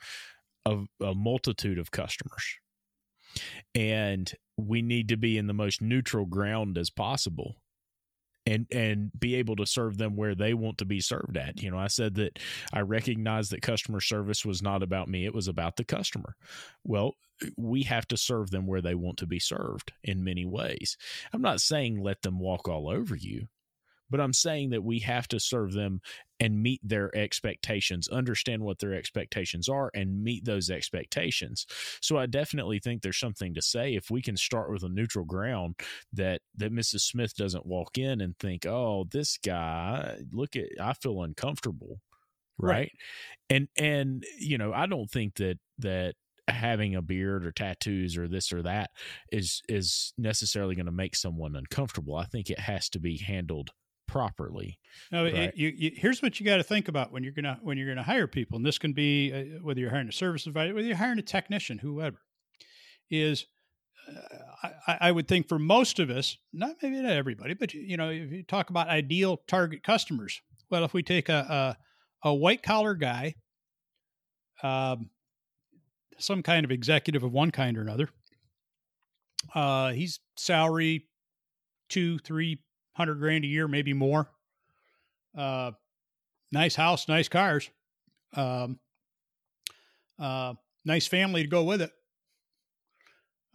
a, 0.65 0.83
a 1.01 1.13
multitude 1.13 1.77
of 1.77 1.91
customers 1.91 2.57
and 3.73 4.33
we 4.57 4.81
need 4.81 5.09
to 5.09 5.17
be 5.17 5.37
in 5.37 5.47
the 5.47 5.53
most 5.53 5.81
neutral 5.81 6.25
ground 6.25 6.77
as 6.77 6.89
possible 6.89 7.55
and 8.47 8.67
and 8.71 9.11
be 9.19 9.35
able 9.35 9.55
to 9.55 9.65
serve 9.65 9.97
them 9.97 10.15
where 10.15 10.35
they 10.35 10.53
want 10.53 10.77
to 10.77 10.85
be 10.85 10.99
served 11.01 11.35
at. 11.35 11.61
You 11.61 11.71
know, 11.71 11.79
I 11.79 11.87
said 11.87 12.15
that 12.15 12.37
I 12.71 12.81
recognized 12.81 13.51
that 13.51 13.63
customer 13.63 13.99
service 13.99 14.45
was 14.45 14.61
not 14.61 14.83
about 14.83 15.09
me, 15.09 15.25
it 15.25 15.33
was 15.33 15.47
about 15.47 15.77
the 15.77 15.83
customer. 15.83 16.35
Well, 16.83 17.13
we 17.57 17.83
have 17.83 18.07
to 18.09 18.17
serve 18.17 18.51
them 18.51 18.67
where 18.67 18.81
they 18.81 18.95
want 18.95 19.17
to 19.17 19.27
be 19.27 19.39
served 19.39 19.91
in 20.03 20.23
many 20.23 20.45
ways. 20.45 20.95
I'm 21.33 21.41
not 21.41 21.59
saying 21.59 22.01
let 22.01 22.21
them 22.21 22.39
walk 22.39 22.67
all 22.67 22.89
over 22.89 23.15
you 23.15 23.47
but 24.09 24.19
I'm 24.19 24.33
saying 24.33 24.69
that 24.71 24.83
we 24.83 24.99
have 24.99 25.27
to 25.29 25.39
serve 25.39 25.73
them 25.73 26.01
and 26.39 26.61
meet 26.61 26.81
their 26.83 27.15
expectations, 27.15 28.07
understand 28.09 28.61
what 28.63 28.79
their 28.79 28.93
expectations 28.93 29.69
are, 29.69 29.91
and 29.93 30.23
meet 30.23 30.45
those 30.45 30.69
expectations. 30.69 31.65
So 32.01 32.17
I 32.17 32.25
definitely 32.25 32.79
think 32.79 33.01
there's 33.01 33.19
something 33.19 33.53
to 33.53 33.61
say 33.61 33.95
if 33.95 34.11
we 34.11 34.21
can 34.21 34.37
start 34.37 34.71
with 34.71 34.83
a 34.83 34.89
neutral 34.89 35.25
ground 35.25 35.75
that 36.13 36.41
that 36.55 36.73
Mrs. 36.73 37.01
Smith 37.01 37.35
doesn't 37.35 37.65
walk 37.65 37.97
in 37.97 38.21
and 38.21 38.37
think, 38.37 38.65
"Oh, 38.65 39.05
this 39.11 39.37
guy, 39.37 40.17
look 40.31 40.55
at, 40.55 40.69
I 40.79 40.93
feel 40.93 41.21
uncomfortable." 41.21 42.01
Right? 42.57 42.71
right. 42.71 42.91
And 43.49 43.67
and 43.77 44.23
you 44.39 44.57
know, 44.57 44.73
I 44.73 44.87
don't 44.87 45.09
think 45.09 45.35
that 45.35 45.59
that 45.79 46.15
having 46.47 46.95
a 46.95 47.01
beard 47.01 47.45
or 47.45 47.51
tattoos 47.51 48.17
or 48.17 48.27
this 48.27 48.53
or 48.53 48.61
that 48.63 48.91
is 49.31 49.61
is 49.69 50.13
necessarily 50.17 50.75
going 50.75 50.85
to 50.85 50.91
make 50.91 51.15
someone 51.15 51.55
uncomfortable. 51.55 52.15
I 52.15 52.25
think 52.25 52.49
it 52.49 52.59
has 52.59 52.89
to 52.89 52.99
be 52.99 53.17
handled 53.17 53.71
properly. 54.07 54.79
No, 55.11 55.23
right? 55.23 55.33
it, 55.33 55.57
you, 55.57 55.73
you, 55.75 55.91
here's 55.95 56.21
what 56.21 56.39
you 56.39 56.45
got 56.45 56.57
to 56.57 56.63
think 56.63 56.87
about 56.87 57.11
when 57.11 57.23
you're 57.23 57.33
gonna 57.33 57.59
when 57.61 57.77
you're 57.77 57.87
gonna 57.87 58.03
hire 58.03 58.27
people, 58.27 58.57
and 58.57 58.65
this 58.65 58.77
can 58.77 58.93
be 58.93 59.33
uh, 59.33 59.59
whether 59.61 59.79
you're 59.79 59.89
hiring 59.89 60.07
a 60.07 60.13
service 60.13 60.45
advisor, 60.47 60.73
whether 60.73 60.87
you're 60.87 60.95
hiring 60.95 61.19
a 61.19 61.23
technician, 61.23 61.77
whoever, 61.77 62.21
is 63.09 63.45
uh, 64.07 64.69
I, 64.87 64.97
I, 65.01 65.11
would 65.11 65.27
think 65.27 65.49
for 65.49 65.57
most 65.57 65.99
of 65.99 66.09
us, 66.09 66.37
not 66.53 66.75
maybe 66.81 67.01
not 67.01 67.11
everybody, 67.11 67.53
but 67.53 67.73
you 67.73 67.97
know, 67.97 68.09
if 68.09 68.31
you 68.31 68.43
talk 68.43 68.69
about 68.69 68.87
ideal 68.87 69.41
target 69.47 69.83
customers, 69.83 70.41
well, 70.69 70.83
if 70.83 70.93
we 70.93 71.03
take 71.03 71.29
a 71.29 71.75
a, 72.23 72.29
a 72.29 72.33
white 72.33 72.63
collar 72.63 72.93
guy, 72.93 73.35
um, 74.63 75.09
some 76.17 76.43
kind 76.43 76.65
of 76.65 76.71
executive 76.71 77.23
of 77.23 77.31
one 77.31 77.51
kind 77.51 77.77
or 77.77 77.81
another, 77.81 78.09
uh, 79.53 79.91
he's 79.91 80.19
salary 80.37 81.07
two, 81.89 82.19
three, 82.19 82.59
hundred 82.95 83.19
grand 83.19 83.43
a 83.43 83.47
year, 83.47 83.67
maybe 83.67 83.93
more. 83.93 84.29
Uh, 85.37 85.71
nice 86.51 86.75
house, 86.75 87.07
nice 87.07 87.27
cars, 87.27 87.69
um, 88.35 88.79
uh, 90.19 90.53
nice 90.85 91.07
family 91.07 91.43
to 91.43 91.49
go 91.49 91.63
with 91.63 91.81
it. 91.81 91.91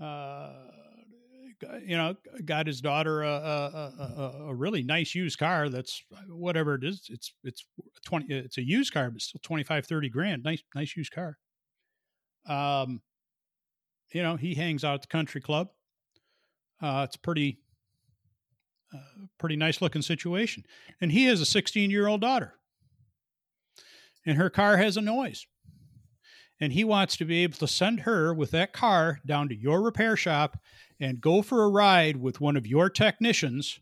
Uh, 0.01 0.53
you 1.85 1.97
know, 1.97 2.15
got 2.45 2.67
his 2.67 2.81
daughter 2.81 3.23
a, 3.23 3.29
a, 3.29 3.93
a, 3.99 4.45
a, 4.49 4.55
really 4.55 4.83
nice 4.83 5.15
used 5.15 5.39
car. 5.39 5.69
That's 5.69 6.03
whatever 6.27 6.75
it 6.75 6.85
is. 6.85 7.07
It's 7.11 7.35
it's 7.45 7.67
twenty. 8.05 8.35
It's 8.35 8.57
a 8.57 8.63
used 8.63 8.95
car, 8.95 9.11
but 9.11 9.21
still 9.21 9.41
25, 9.43 9.87
30 9.87 10.09
grand. 10.09 10.43
Nice 10.43 10.63
nice 10.75 10.97
used 10.97 11.13
car. 11.13 11.37
Um, 12.47 13.03
you 14.13 14.23
know, 14.23 14.37
he 14.37 14.55
hangs 14.55 14.85
out 14.85 14.95
at 14.95 15.03
the 15.03 15.09
country 15.09 15.41
club. 15.41 15.69
Uh, 16.81 17.05
it's 17.07 17.17
pretty 17.17 17.59
pretty 19.39 19.57
nice 19.57 19.81
looking 19.81 20.03
situation. 20.03 20.65
And 21.01 21.13
he 21.13 21.25
has 21.25 21.41
a 21.41 21.47
16 21.47 21.91
year 21.91 22.07
old 22.07 22.21
daughter, 22.21 22.55
and 24.27 24.37
her 24.37 24.51
car 24.51 24.77
has 24.77 24.97
a 24.97 25.03
noise. 25.03 25.47
And 26.63 26.75
he 26.75 26.85
wants 26.85 27.17
to 27.17 27.25
be 27.25 27.43
able 27.43 27.57
to 27.59 27.67
send 27.67 28.01
her 28.01 28.35
with 28.35 28.51
that 28.51 28.75
car 28.75 29.21
down 29.25 29.49
to 29.49 29.57
your 29.57 29.81
repair 29.81 30.15
shop 30.15 30.59
and 31.01 31.21
go 31.21 31.41
for 31.41 31.65
a 31.65 31.71
ride 31.71 32.19
with 32.19 32.41
one 32.41 32.55
of 32.55 32.67
your 32.67 32.91
technicians 32.91 33.81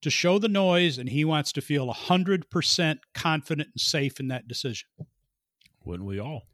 to 0.00 0.08
show 0.08 0.38
the 0.38 0.48
noise. 0.48 0.96
And 0.96 1.10
he 1.10 1.24
wants 1.24 1.52
to 1.52 1.60
feel 1.60 1.92
100% 1.92 2.98
confident 3.12 3.68
and 3.74 3.80
safe 3.80 4.20
in 4.20 4.28
that 4.28 4.48
decision. 4.48 4.88
Wouldn't 5.84 6.08
we 6.08 6.18
all? 6.18 6.44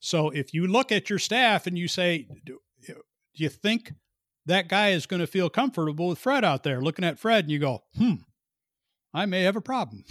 So 0.00 0.30
if 0.30 0.52
you 0.52 0.66
look 0.66 0.90
at 0.90 1.08
your 1.08 1.20
staff 1.20 1.68
and 1.68 1.78
you 1.78 1.86
say, 1.86 2.26
do, 2.44 2.58
do 2.84 2.94
you 3.34 3.48
think 3.48 3.92
that 4.46 4.68
guy 4.68 4.90
is 4.90 5.06
going 5.06 5.20
to 5.20 5.26
feel 5.26 5.50
comfortable 5.50 6.08
with 6.08 6.18
Fred 6.18 6.44
out 6.44 6.62
there 6.62 6.80
looking 6.80 7.04
at 7.04 7.18
Fred 7.18 7.44
and 7.44 7.52
you 7.52 7.58
go, 7.58 7.82
hmm, 7.96 8.14
I 9.14 9.26
may 9.26 9.42
have 9.42 9.56
a 9.56 9.60
problem. 9.60 10.04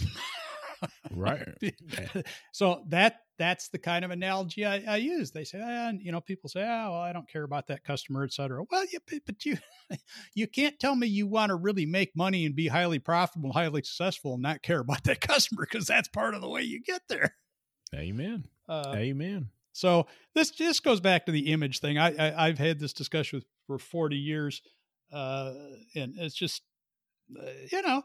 right. 1.14 1.48
so 2.52 2.84
that 2.88 3.20
that's 3.38 3.68
the 3.68 3.78
kind 3.78 4.04
of 4.04 4.10
analogy 4.10 4.64
I, 4.64 4.84
I 4.86 4.96
use. 4.98 5.32
They 5.32 5.44
say, 5.44 5.60
ah, 5.62 5.90
you 5.98 6.12
know, 6.12 6.20
people 6.20 6.48
say, 6.48 6.62
oh, 6.62 6.90
well, 6.92 7.00
I 7.00 7.12
don't 7.12 7.28
care 7.28 7.42
about 7.42 7.66
that 7.68 7.82
customer, 7.82 8.22
et 8.22 8.32
cetera. 8.32 8.62
Well, 8.70 8.84
you, 8.92 9.00
but 9.26 9.44
you, 9.44 9.58
you 10.34 10.46
can't 10.46 10.78
tell 10.78 10.94
me 10.94 11.08
you 11.08 11.26
want 11.26 11.50
to 11.50 11.56
really 11.56 11.86
make 11.86 12.14
money 12.14 12.46
and 12.46 12.54
be 12.54 12.68
highly 12.68 12.98
profitable, 13.00 13.52
highly 13.52 13.82
successful, 13.82 14.34
and 14.34 14.42
not 14.42 14.62
care 14.62 14.78
about 14.78 15.04
that 15.04 15.20
customer 15.20 15.66
because 15.68 15.86
that's 15.86 16.08
part 16.08 16.34
of 16.34 16.40
the 16.40 16.48
way 16.48 16.62
you 16.62 16.80
get 16.80 17.02
there. 17.08 17.34
Amen. 17.94 18.46
Uh, 18.68 18.92
Amen. 18.94 19.48
So 19.72 20.06
this 20.34 20.50
just 20.50 20.84
goes 20.84 21.00
back 21.00 21.26
to 21.26 21.32
the 21.32 21.50
image 21.52 21.80
thing. 21.80 21.98
I, 21.98 22.44
I 22.44 22.46
have 22.46 22.58
had 22.58 22.78
this 22.78 22.92
discussion 22.92 23.38
with, 23.38 23.46
for 23.66 23.78
40 23.78 24.16
years, 24.16 24.62
uh, 25.12 25.52
and 25.94 26.14
it's 26.18 26.34
just 26.34 26.62
uh, 27.38 27.44
you 27.70 27.82
know 27.82 28.02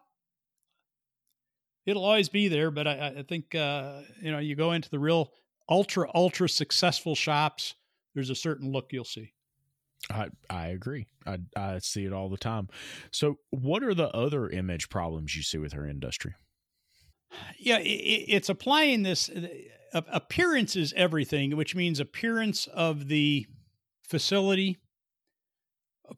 it'll 1.86 2.06
always 2.06 2.30
be 2.30 2.48
there. 2.48 2.70
But 2.70 2.88
I, 2.88 3.16
I 3.20 3.24
think 3.24 3.56
uh, 3.56 4.02
you 4.22 4.32
know 4.32 4.40
you 4.40 4.56
go 4.56 4.74
into 4.74 4.90
the 4.90 5.00
real 5.00 5.32
ultra 5.70 6.10
ultra 6.14 6.48
successful 6.48 7.16
shops. 7.16 7.76
There's 8.14 8.30
a 8.30 8.36
certain 8.36 8.72
look 8.72 8.92
you'll 8.92 9.06
see. 9.06 9.34
I 10.10 10.28
I 10.50 10.68
agree. 10.68 11.08
I 11.26 11.40
I 11.56 11.80
see 11.80 12.06
it 12.06 12.14
all 12.14 12.30
the 12.30 12.38
time. 12.38 12.68
So, 13.12 13.40
what 13.50 13.84
are 13.84 13.94
the 13.94 14.10
other 14.10 14.50
image 14.50 14.90
problems 14.90 15.36
you 15.36 15.44
see 15.44 15.58
with 15.58 15.74
our 15.74 15.88
industry? 15.88 16.36
Yeah, 17.60 17.80
it, 17.80 18.26
it's 18.28 18.50
applying 18.50 19.04
this 19.04 19.30
appearance 19.94 20.76
is 20.76 20.94
everything, 20.96 21.56
which 21.56 21.76
means 21.76 22.00
appearance 22.00 22.68
of 22.68 23.08
the 23.08 23.48
facility 24.04 24.78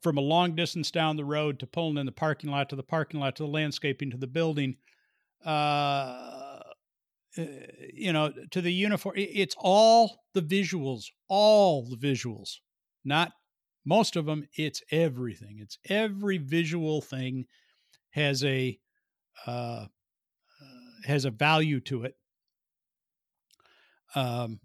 from 0.02 0.18
a 0.18 0.22
long 0.22 0.54
distance 0.54 0.90
down 0.90 1.16
the 1.16 1.24
road 1.24 1.58
to 1.60 1.66
pulling 1.66 1.98
in 1.98 2.06
the 2.06 2.12
parking 2.12 2.50
lot 2.50 2.68
to 2.70 2.76
the 2.76 2.82
parking 2.82 3.20
lot 3.20 3.36
to 3.36 3.42
the 3.42 3.48
landscaping 3.48 4.10
to 4.10 4.16
the 4.16 4.26
building, 4.26 4.76
uh, 5.44 5.48
uh 5.48 6.62
you 7.92 8.12
know, 8.12 8.32
to 8.50 8.60
the 8.60 8.72
uniform. 8.72 9.14
It's 9.16 9.56
all 9.58 10.24
the 10.34 10.42
visuals, 10.42 11.06
all 11.28 11.88
the 11.88 11.96
visuals, 11.96 12.56
not 13.04 13.32
most 13.84 14.16
of 14.16 14.26
them. 14.26 14.46
It's 14.54 14.82
everything. 14.90 15.58
It's 15.60 15.78
every 15.88 16.38
visual 16.38 17.00
thing 17.00 17.46
has 18.10 18.44
a 18.44 18.78
uh 19.46 19.86
has 21.04 21.24
a 21.24 21.30
value 21.30 21.80
to 21.80 22.04
it 22.04 22.14
um, 24.14 24.60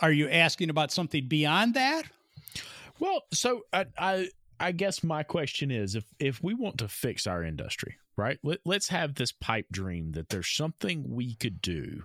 are 0.00 0.12
you 0.12 0.28
asking 0.28 0.70
about 0.70 0.90
something 0.90 1.28
beyond 1.28 1.74
that? 1.74 2.04
Well, 3.00 3.22
so 3.32 3.62
I, 3.72 3.86
I, 3.98 4.28
I 4.60 4.72
guess 4.72 5.02
my 5.02 5.22
question 5.22 5.70
is 5.70 5.94
if 5.94 6.04
if 6.18 6.42
we 6.42 6.54
want 6.54 6.78
to 6.78 6.88
fix 6.88 7.26
our 7.26 7.42
industry, 7.42 7.96
right? 8.16 8.38
Let, 8.42 8.60
let's 8.64 8.88
have 8.88 9.14
this 9.14 9.32
pipe 9.32 9.66
dream 9.72 10.12
that 10.12 10.28
there's 10.28 10.48
something 10.48 11.04
we 11.08 11.34
could 11.34 11.60
do, 11.60 12.04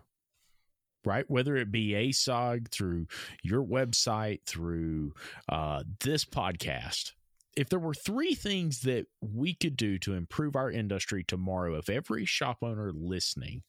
right? 1.05 1.29
Whether 1.29 1.55
it 1.57 1.71
be 1.71 1.91
ASOG 1.91 2.69
through 2.69 3.07
your 3.43 3.63
website, 3.63 4.45
through 4.45 5.13
uh, 5.47 5.83
this 5.99 6.25
podcast, 6.25 7.13
if 7.55 7.69
there 7.69 7.79
were 7.79 7.93
three 7.93 8.35
things 8.35 8.81
that 8.81 9.07
we 9.21 9.53
could 9.53 9.75
do 9.75 9.97
to 9.99 10.13
improve 10.13 10.55
our 10.55 10.71
industry 10.71 11.23
tomorrow, 11.23 11.75
if 11.75 11.89
every 11.89 12.25
shop 12.25 12.57
owner 12.61 12.91
listening 12.93 13.63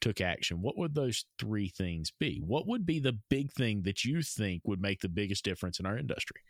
took 0.00 0.20
action, 0.20 0.60
what 0.62 0.76
would 0.76 0.94
those 0.94 1.24
three 1.38 1.68
things 1.68 2.12
be? 2.18 2.40
What 2.44 2.66
would 2.66 2.84
be 2.84 3.00
the 3.00 3.18
big 3.30 3.52
thing 3.52 3.82
that 3.82 4.04
you 4.04 4.22
think 4.22 4.62
would 4.64 4.80
make 4.80 5.00
the 5.00 5.08
biggest 5.08 5.44
difference 5.44 5.80
in 5.80 5.86
our 5.86 5.96
industry? 5.98 6.40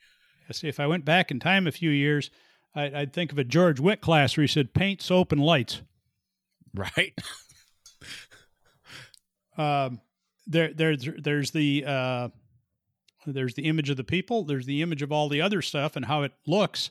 See, 0.50 0.68
if 0.68 0.80
I 0.80 0.86
went 0.86 1.04
back 1.04 1.30
in 1.30 1.40
time 1.40 1.66
a 1.66 1.72
few 1.72 1.90
years, 1.90 2.30
I'd, 2.74 2.94
I'd 2.94 3.12
think 3.12 3.32
of 3.32 3.38
a 3.38 3.44
George 3.44 3.80
Witt 3.80 4.00
class 4.00 4.36
where 4.36 4.42
he 4.42 4.48
said 4.48 4.74
paint, 4.74 5.00
soap, 5.00 5.32
and 5.32 5.40
lights. 5.40 5.82
Right. 6.74 7.14
um, 9.56 10.00
there, 10.46 10.72
there's, 10.74 11.08
there's 11.18 11.50
the, 11.52 11.84
uh, 11.86 12.28
there's 13.26 13.54
the 13.54 13.66
image 13.66 13.90
of 13.90 13.96
the 13.96 14.04
people. 14.04 14.44
There's 14.44 14.66
the 14.66 14.82
image 14.82 15.02
of 15.02 15.12
all 15.12 15.28
the 15.28 15.40
other 15.40 15.62
stuff 15.62 15.96
and 15.96 16.04
how 16.04 16.22
it 16.22 16.32
looks. 16.46 16.90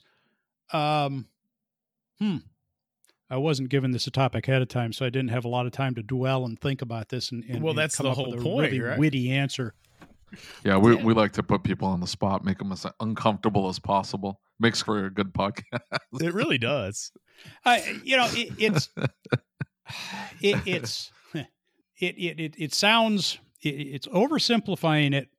Um, 0.71 1.27
hmm. 2.19 2.37
I 3.29 3.37
wasn't 3.37 3.69
given 3.69 3.91
this 3.91 4.07
a 4.07 4.11
topic 4.11 4.47
ahead 4.47 4.61
of 4.61 4.67
time, 4.67 4.91
so 4.91 5.05
I 5.05 5.09
didn't 5.09 5.29
have 5.29 5.45
a 5.45 5.47
lot 5.47 5.65
of 5.65 5.71
time 5.71 5.95
to 5.95 6.03
dwell 6.03 6.45
and 6.45 6.59
think 6.59 6.81
about 6.81 7.07
this. 7.09 7.31
And, 7.31 7.45
and 7.45 7.63
well, 7.63 7.73
that's 7.73 7.97
and 7.99 8.09
the 8.09 8.13
whole 8.13 8.35
point, 8.35 8.71
really 8.73 8.81
right? 8.81 8.99
Witty 8.99 9.31
answer. 9.31 9.73
Yeah, 10.63 10.77
we, 10.77 10.95
we 10.95 11.13
like 11.13 11.31
to 11.33 11.43
put 11.43 11.63
people 11.63 11.87
on 11.87 11.99
the 11.99 12.07
spot, 12.07 12.43
make 12.43 12.57
them 12.57 12.71
as 12.71 12.85
uncomfortable 12.99 13.69
as 13.69 13.79
possible. 13.79 14.41
Makes 14.59 14.81
for 14.81 15.05
a 15.05 15.09
good 15.09 15.33
podcast. 15.33 15.79
It 16.19 16.33
really 16.33 16.57
does. 16.57 17.11
I, 17.65 17.99
you 18.03 18.17
know, 18.17 18.27
it, 18.31 18.53
it's 18.57 18.89
it, 20.41 20.61
it's 20.65 21.11
it, 21.33 21.45
it 21.99 22.39
it 22.39 22.55
it 22.57 22.73
sounds 22.73 23.39
it, 23.61 23.69
it's 23.69 24.07
oversimplifying 24.07 25.13
it, 25.13 25.29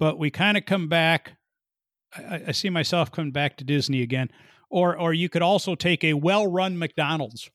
but 0.00 0.18
we 0.18 0.30
kind 0.30 0.56
of 0.56 0.64
come 0.64 0.88
back. 0.88 1.34
I, 2.16 2.42
I 2.48 2.52
see 2.52 2.70
myself 2.70 3.12
coming 3.12 3.30
back 3.30 3.56
to 3.58 3.64
Disney 3.64 4.02
again, 4.02 4.30
or 4.68 4.96
or 4.98 5.12
you 5.12 5.28
could 5.28 5.42
also 5.42 5.76
take 5.76 6.02
a 6.02 6.14
well-run 6.14 6.76
McDonald's. 6.76 7.50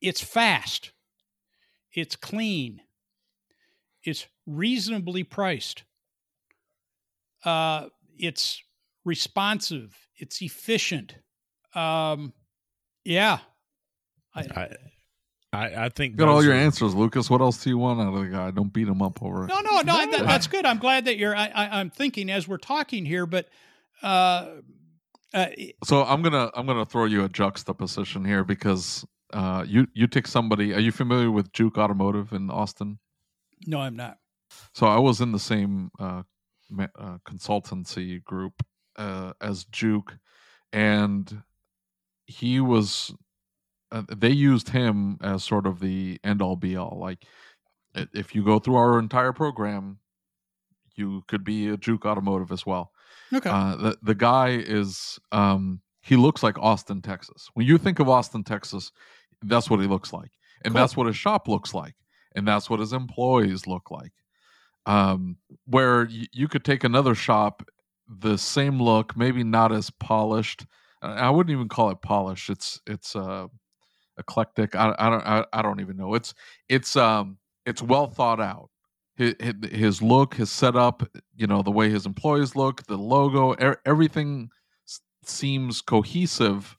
It's 0.00 0.20
fast, 0.20 0.92
it's 1.92 2.14
clean, 2.14 2.82
it's 4.04 4.28
reasonably 4.46 5.24
priced. 5.24 5.82
Uh, 7.44 7.88
it's 8.16 8.62
responsive. 9.04 9.96
It's 10.16 10.42
efficient. 10.42 11.14
Um, 11.74 12.32
yeah. 13.04 13.38
I, 14.34 14.40
I, 14.40 14.68
I 15.52 15.88
think 15.88 16.16
got 16.16 16.28
all 16.28 16.44
your 16.44 16.52
are, 16.52 16.56
answers, 16.56 16.94
Lucas. 16.94 17.30
What 17.30 17.40
else 17.40 17.62
do 17.64 17.70
you 17.70 17.78
want 17.78 18.00
out 18.00 18.12
of 18.12 18.20
the 18.20 18.26
guy? 18.26 18.50
Don't 18.50 18.72
beat 18.72 18.86
him 18.86 19.00
up 19.00 19.22
over 19.22 19.44
it. 19.44 19.48
No, 19.48 19.60
no, 19.60 19.80
no. 19.80 20.10
That, 20.10 20.26
that's 20.26 20.46
good. 20.46 20.66
I'm 20.66 20.78
glad 20.78 21.06
that 21.06 21.16
you're. 21.16 21.34
I, 21.34 21.46
I, 21.46 21.80
am 21.80 21.88
thinking 21.88 22.30
as 22.30 22.46
we're 22.46 22.58
talking 22.58 23.06
here, 23.06 23.26
but. 23.26 23.48
Uh, 24.02 24.46
uh, 25.34 25.46
so 25.84 26.04
I'm 26.04 26.22
gonna 26.22 26.50
I'm 26.54 26.66
gonna 26.66 26.86
throw 26.86 27.04
you 27.04 27.24
a 27.24 27.28
juxtaposition 27.28 28.24
here 28.24 28.44
because 28.44 29.06
uh, 29.32 29.64
you 29.66 29.86
you 29.94 30.06
take 30.06 30.26
somebody. 30.26 30.74
Are 30.74 30.80
you 30.80 30.92
familiar 30.92 31.30
with 31.30 31.52
Juke 31.52 31.78
Automotive 31.78 32.32
in 32.32 32.50
Austin? 32.50 32.98
No, 33.66 33.80
I'm 33.80 33.96
not. 33.96 34.18
So 34.74 34.86
I 34.86 34.98
was 34.98 35.20
in 35.20 35.32
the 35.32 35.38
same 35.38 35.90
uh, 35.98 36.22
uh, 36.78 37.18
consultancy 37.28 38.22
group 38.22 38.62
uh, 38.96 39.32
as 39.40 39.64
Juke, 39.64 40.16
and 40.72 41.42
he 42.26 42.60
was. 42.60 43.14
Uh, 43.90 44.02
they 44.14 44.30
used 44.30 44.68
him 44.68 45.18
as 45.22 45.44
sort 45.44 45.66
of 45.66 45.80
the 45.80 46.18
end 46.22 46.42
all 46.42 46.56
be 46.56 46.76
all. 46.76 46.98
Like, 47.00 47.24
if 47.94 48.34
you 48.34 48.44
go 48.44 48.58
through 48.58 48.76
our 48.76 48.98
entire 48.98 49.32
program, 49.32 49.98
you 50.94 51.22
could 51.28 51.44
be 51.44 51.68
a 51.68 51.76
Juke 51.76 52.04
Automotive 52.04 52.52
as 52.52 52.66
well. 52.66 52.92
Okay. 53.32 53.48
Uh, 53.50 53.76
the 53.76 53.98
the 54.02 54.14
guy 54.14 54.50
is 54.50 55.18
um, 55.32 55.80
he 56.02 56.16
looks 56.16 56.42
like 56.42 56.58
Austin, 56.58 57.02
Texas. 57.02 57.48
When 57.54 57.66
you 57.66 57.78
think 57.78 57.98
of 57.98 58.08
Austin, 58.08 58.44
Texas, 58.44 58.92
that's 59.42 59.70
what 59.70 59.80
he 59.80 59.86
looks 59.86 60.12
like, 60.12 60.30
and 60.64 60.72
cool. 60.72 60.80
that's 60.80 60.96
what 60.96 61.06
his 61.06 61.16
shop 61.16 61.48
looks 61.48 61.74
like, 61.74 61.94
and 62.34 62.46
that's 62.46 62.68
what 62.68 62.80
his 62.80 62.92
employees 62.92 63.66
look 63.66 63.90
like. 63.90 64.12
Um, 64.86 65.36
where 65.66 66.06
y- 66.06 66.26
you 66.32 66.48
could 66.48 66.64
take 66.64 66.84
another 66.84 67.14
shop, 67.14 67.62
the 68.08 68.38
same 68.38 68.80
look, 68.80 69.16
maybe 69.16 69.44
not 69.44 69.72
as 69.72 69.90
polished. 69.90 70.64
I 71.02 71.30
wouldn't 71.30 71.52
even 71.52 71.68
call 71.68 71.90
it 71.90 72.02
polished. 72.02 72.50
It's 72.50 72.80
it's 72.86 73.14
uh, 73.14 73.46
eclectic. 74.18 74.74
I, 74.74 74.94
I 74.98 75.10
don't 75.10 75.26
I, 75.26 75.44
I 75.52 75.62
don't 75.62 75.80
even 75.80 75.96
know. 75.96 76.14
It's 76.14 76.34
it's 76.68 76.96
um 76.96 77.38
it's 77.66 77.82
well 77.82 78.06
thought 78.06 78.40
out. 78.40 78.70
His, 79.16 79.34
his 79.72 80.00
look, 80.00 80.34
his 80.34 80.48
setup, 80.48 81.02
you 81.34 81.48
know, 81.48 81.62
the 81.62 81.72
way 81.72 81.90
his 81.90 82.06
employees 82.06 82.54
look, 82.54 82.86
the 82.86 82.96
logo, 82.96 83.52
er, 83.60 83.80
everything 83.84 84.48
seems 85.24 85.82
cohesive 85.82 86.78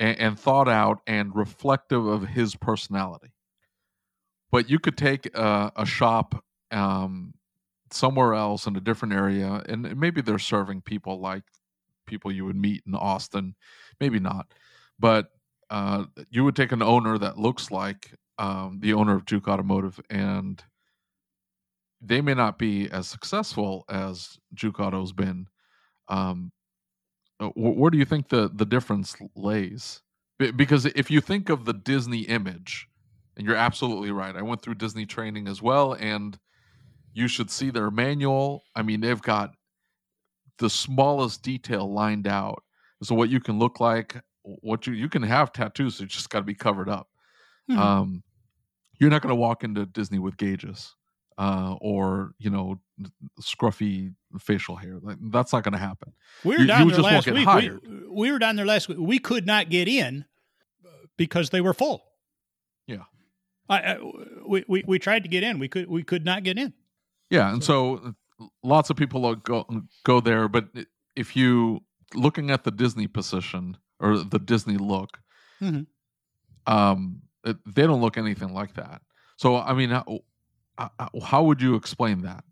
and, 0.00 0.18
and, 0.18 0.40
thought 0.40 0.68
out 0.68 0.98
and 1.06 1.34
reflective 1.36 2.04
of 2.04 2.26
his 2.26 2.56
personality. 2.56 3.32
But 4.50 4.68
you 4.68 4.80
could 4.80 4.98
take 4.98 5.26
a, 5.36 5.70
a 5.76 5.86
shop 5.86 6.44
um, 6.72 7.32
somewhere 7.92 8.34
else 8.34 8.66
in 8.66 8.74
a 8.76 8.80
different 8.80 9.14
area, 9.14 9.62
and 9.68 9.96
maybe 9.96 10.20
they're 10.20 10.40
serving 10.40 10.82
people 10.82 11.20
like 11.20 11.44
people 12.06 12.32
you 12.32 12.44
would 12.44 12.56
meet 12.56 12.82
in 12.86 12.94
Austin, 12.94 13.54
maybe 14.00 14.18
not, 14.18 14.52
but 14.98 15.28
uh, 15.72 16.04
you 16.28 16.44
would 16.44 16.54
take 16.54 16.70
an 16.70 16.82
owner 16.82 17.16
that 17.16 17.38
looks 17.38 17.70
like 17.70 18.14
um, 18.36 18.78
the 18.80 18.92
owner 18.92 19.16
of 19.16 19.24
Juke 19.24 19.48
Automotive, 19.48 19.98
and 20.10 20.62
they 21.98 22.20
may 22.20 22.34
not 22.34 22.58
be 22.58 22.90
as 22.90 23.08
successful 23.08 23.86
as 23.88 24.36
Juke 24.52 24.80
Auto's 24.80 25.14
been. 25.14 25.48
Um, 26.08 26.52
uh, 27.40 27.48
where 27.56 27.90
do 27.90 27.96
you 27.96 28.04
think 28.04 28.28
the 28.28 28.50
the 28.52 28.66
difference 28.66 29.16
lays? 29.34 30.02
Because 30.38 30.84
if 30.84 31.10
you 31.10 31.22
think 31.22 31.48
of 31.48 31.64
the 31.64 31.72
Disney 31.72 32.22
image, 32.22 32.86
and 33.38 33.46
you're 33.46 33.56
absolutely 33.56 34.10
right, 34.10 34.36
I 34.36 34.42
went 34.42 34.60
through 34.60 34.74
Disney 34.74 35.06
training 35.06 35.48
as 35.48 35.62
well, 35.62 35.94
and 35.94 36.38
you 37.14 37.28
should 37.28 37.50
see 37.50 37.70
their 37.70 37.90
manual. 37.90 38.62
I 38.76 38.82
mean, 38.82 39.00
they've 39.00 39.22
got 39.22 39.54
the 40.58 40.68
smallest 40.68 41.42
detail 41.42 41.90
lined 41.90 42.26
out. 42.26 42.62
So 43.02 43.14
what 43.14 43.30
you 43.30 43.40
can 43.40 43.58
look 43.58 43.80
like, 43.80 44.20
what 44.42 44.86
you 44.86 44.92
you 44.92 45.08
can 45.08 45.22
have 45.22 45.52
tattoos, 45.52 46.00
you 46.00 46.06
just 46.06 46.30
got 46.30 46.40
to 46.40 46.44
be 46.44 46.54
covered 46.54 46.88
up. 46.88 47.08
Mm-hmm. 47.70 47.80
Um, 47.80 48.22
you're 48.98 49.10
not 49.10 49.22
going 49.22 49.34
to 49.34 49.40
walk 49.40 49.64
into 49.64 49.86
Disney 49.86 50.18
with 50.18 50.36
gauges 50.36 50.94
uh, 51.38 51.76
or 51.80 52.34
you 52.38 52.50
know 52.50 52.78
scruffy 53.40 54.14
facial 54.38 54.76
hair. 54.76 54.98
Like, 55.00 55.16
that's 55.30 55.52
not 55.52 55.64
going 55.64 55.72
to 55.72 55.78
happen. 55.78 56.12
We 56.44 56.56
were 56.56 56.60
you, 56.62 56.66
down 56.66 56.88
you 56.88 56.94
there 56.94 57.02
last 57.02 57.26
week. 57.30 57.46
We, 57.46 57.70
we, 58.10 58.32
were 58.32 58.38
down 58.38 58.56
there 58.56 58.66
last 58.66 58.88
week. 58.88 58.98
We 59.00 59.18
could 59.18 59.46
not 59.46 59.70
get 59.70 59.88
in 59.88 60.24
because 61.16 61.50
they 61.50 61.60
were 61.60 61.74
full. 61.74 62.02
Yeah, 62.86 63.04
I, 63.68 63.78
I, 63.78 63.98
we, 64.46 64.64
we 64.68 64.84
we 64.86 64.98
tried 64.98 65.22
to 65.22 65.28
get 65.28 65.42
in. 65.42 65.58
We 65.58 65.68
could 65.68 65.88
we 65.88 66.02
could 66.02 66.24
not 66.24 66.42
get 66.42 66.58
in. 66.58 66.72
Yeah, 67.30 67.52
and 67.52 67.64
so, 67.64 67.96
so 67.96 68.14
uh, 68.40 68.46
lots 68.62 68.90
of 68.90 68.96
people 68.96 69.34
go 69.36 69.66
go 70.04 70.20
there, 70.20 70.48
but 70.48 70.68
if 71.16 71.36
you 71.36 71.80
looking 72.14 72.50
at 72.50 72.64
the 72.64 72.70
Disney 72.70 73.06
position 73.06 73.78
or 74.02 74.18
the 74.18 74.38
Disney 74.38 74.76
look, 74.76 75.18
mm-hmm. 75.62 75.82
um, 76.72 77.22
it, 77.44 77.56
they 77.64 77.82
don't 77.82 78.00
look 78.00 78.18
anything 78.18 78.52
like 78.52 78.74
that. 78.74 79.00
So 79.36 79.56
I 79.56 79.72
mean, 79.72 79.90
how, 79.90 80.20
how 81.24 81.44
would 81.44 81.62
you 81.62 81.74
explain 81.74 82.22
that? 82.22 82.44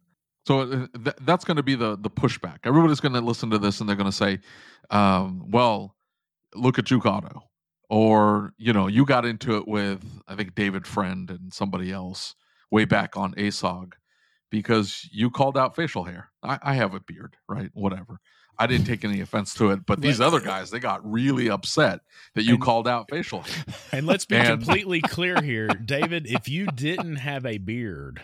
So 0.46 0.60
uh, 0.60 0.86
th- 1.04 1.16
that's 1.22 1.44
going 1.44 1.58
to 1.58 1.62
be 1.62 1.74
the 1.74 1.96
the 2.00 2.10
pushback. 2.10 2.58
Everybody's 2.64 3.00
going 3.00 3.14
to 3.14 3.20
listen 3.20 3.50
to 3.50 3.58
this 3.58 3.80
and 3.80 3.88
they're 3.88 3.96
going 3.96 4.10
to 4.10 4.16
say, 4.16 4.38
um, 4.90 5.50
"Well, 5.50 5.96
look 6.54 6.78
at 6.78 6.86
Juke 6.86 7.06
Auto," 7.06 7.42
or 7.88 8.54
you 8.56 8.72
know, 8.72 8.86
you 8.86 9.04
got 9.04 9.24
into 9.24 9.56
it 9.56 9.68
with 9.68 10.22
I 10.26 10.34
think 10.36 10.54
David 10.54 10.86
Friend 10.86 11.30
and 11.30 11.52
somebody 11.52 11.92
else 11.92 12.34
way 12.70 12.84
back 12.84 13.16
on 13.16 13.34
ASOG 13.34 13.92
because 14.50 15.08
you 15.12 15.30
called 15.30 15.56
out 15.56 15.76
facial 15.76 16.04
hair. 16.04 16.30
I, 16.42 16.58
I 16.62 16.74
have 16.74 16.94
a 16.94 17.00
beard, 17.00 17.36
right? 17.48 17.70
Whatever. 17.74 18.20
I 18.60 18.66
didn't 18.66 18.86
take 18.86 19.04
any 19.04 19.20
offense 19.20 19.54
to 19.54 19.70
it, 19.70 19.86
but 19.86 20.00
these 20.00 20.20
other 20.20 20.38
guys, 20.38 20.70
they 20.70 20.78
got 20.78 21.00
really 21.10 21.48
upset 21.50 22.00
that 22.34 22.44
you 22.44 22.54
and, 22.54 22.62
called 22.62 22.86
out 22.86 23.08
facial 23.10 23.40
hair. 23.40 23.64
And 23.92 24.06
let's 24.06 24.24
be 24.24 24.36
and, 24.36 24.48
completely 24.48 25.00
clear 25.00 25.40
here, 25.42 25.66
David. 25.68 26.26
If 26.26 26.48
you 26.48 26.66
didn't 26.66 27.16
have 27.16 27.44
a 27.44 27.58
beard, 27.58 28.20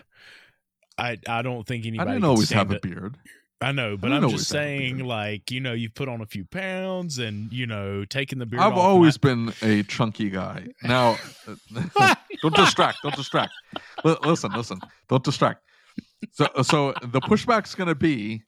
I 0.97 1.19
I 1.29 1.43
don't 1.43 1.67
think 1.67 1.87
anybody. 1.87 2.11
I 2.11 2.13
didn't 2.15 2.27
always 2.27 2.51
have 2.51 2.71
a 2.71 2.79
beard. 2.79 3.17
I 3.61 3.73
know, 3.73 3.97
but 3.97 4.13
I 4.13 4.17
am 4.19 4.29
just 4.29 4.49
saying, 4.49 4.99
like 4.99 5.51
you 5.51 5.61
know, 5.61 5.73
you've 5.73 5.95
put 5.95 6.09
on 6.09 6.21
a 6.21 6.27
few 6.27 6.45
pounds, 6.45 7.19
and 7.19 7.53
you 7.53 7.67
know, 7.67 8.05
taking 8.05 8.39
the 8.39 8.47
beard. 8.47 8.63
I've 8.63 8.77
always 8.77 9.21
my- 9.23 9.29
been 9.29 9.53
a 9.63 9.83
chunky 9.83 10.31
guy. 10.31 10.69
Now, 10.83 11.17
don't 12.43 12.55
distract. 12.55 12.99
Don't 13.03 13.17
distract. 13.17 13.53
L- 14.05 14.19
listen, 14.23 14.53
listen. 14.53 14.81
Don't 15.09 15.25
distract 15.25 15.63
so 16.33 16.49
so 16.63 16.95
the 17.03 17.21
pushback's 17.21 17.75
going 17.75 17.89
to 17.89 17.95
be 17.95 18.43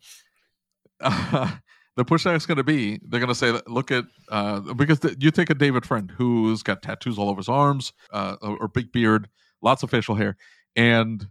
uh, 1.01 1.51
the 1.99 2.05
pushback's 2.05 2.47
going 2.47 2.57
to 2.57 2.65
be 2.65 3.01
they're 3.09 3.19
going 3.19 3.29
to 3.29 3.35
say 3.35 3.61
look 3.67 3.91
at 3.91 4.05
uh, 4.31 4.61
because 4.75 5.01
the, 5.01 5.17
you 5.19 5.33
take 5.33 5.51
a 5.51 5.55
David 5.55 5.85
Friend 5.85 6.11
who's 6.17 6.63
got 6.63 6.81
tattoos 6.81 7.19
all 7.19 7.29
over 7.29 7.39
his 7.39 7.49
arms 7.49 7.93
uh, 8.13 8.37
or 8.41 8.69
big 8.69 8.93
beard, 8.93 9.29
lots 9.61 9.83
of 9.83 9.91
facial 9.91 10.15
hair, 10.15 10.37
and 10.77 11.27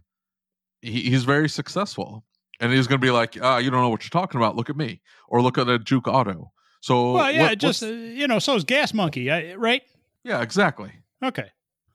he, 0.82 1.00
he's 1.10 1.24
very 1.24 1.48
successful. 1.48 2.24
And 2.60 2.72
he's 2.72 2.88
going 2.88 3.00
to 3.00 3.04
be 3.04 3.12
like, 3.12 3.40
uh, 3.40 3.60
you 3.62 3.70
don't 3.70 3.80
know 3.80 3.88
what 3.88 4.02
you're 4.02 4.20
talking 4.20 4.40
about. 4.40 4.56
Look 4.56 4.68
at 4.68 4.76
me, 4.76 5.00
or 5.28 5.40
look 5.40 5.58
at 5.58 5.68
a 5.68 5.78
Juke 5.78 6.08
Auto. 6.08 6.50
So, 6.80 7.12
well, 7.12 7.30
yeah, 7.30 7.50
what, 7.50 7.58
just 7.58 7.84
uh, 7.84 7.86
you 7.86 8.26
know, 8.26 8.40
so 8.40 8.56
is 8.56 8.64
Gas 8.64 8.92
Monkey, 8.92 9.28
right? 9.28 9.82
Yeah, 10.24 10.42
exactly. 10.42 10.92
Okay. 11.24 11.50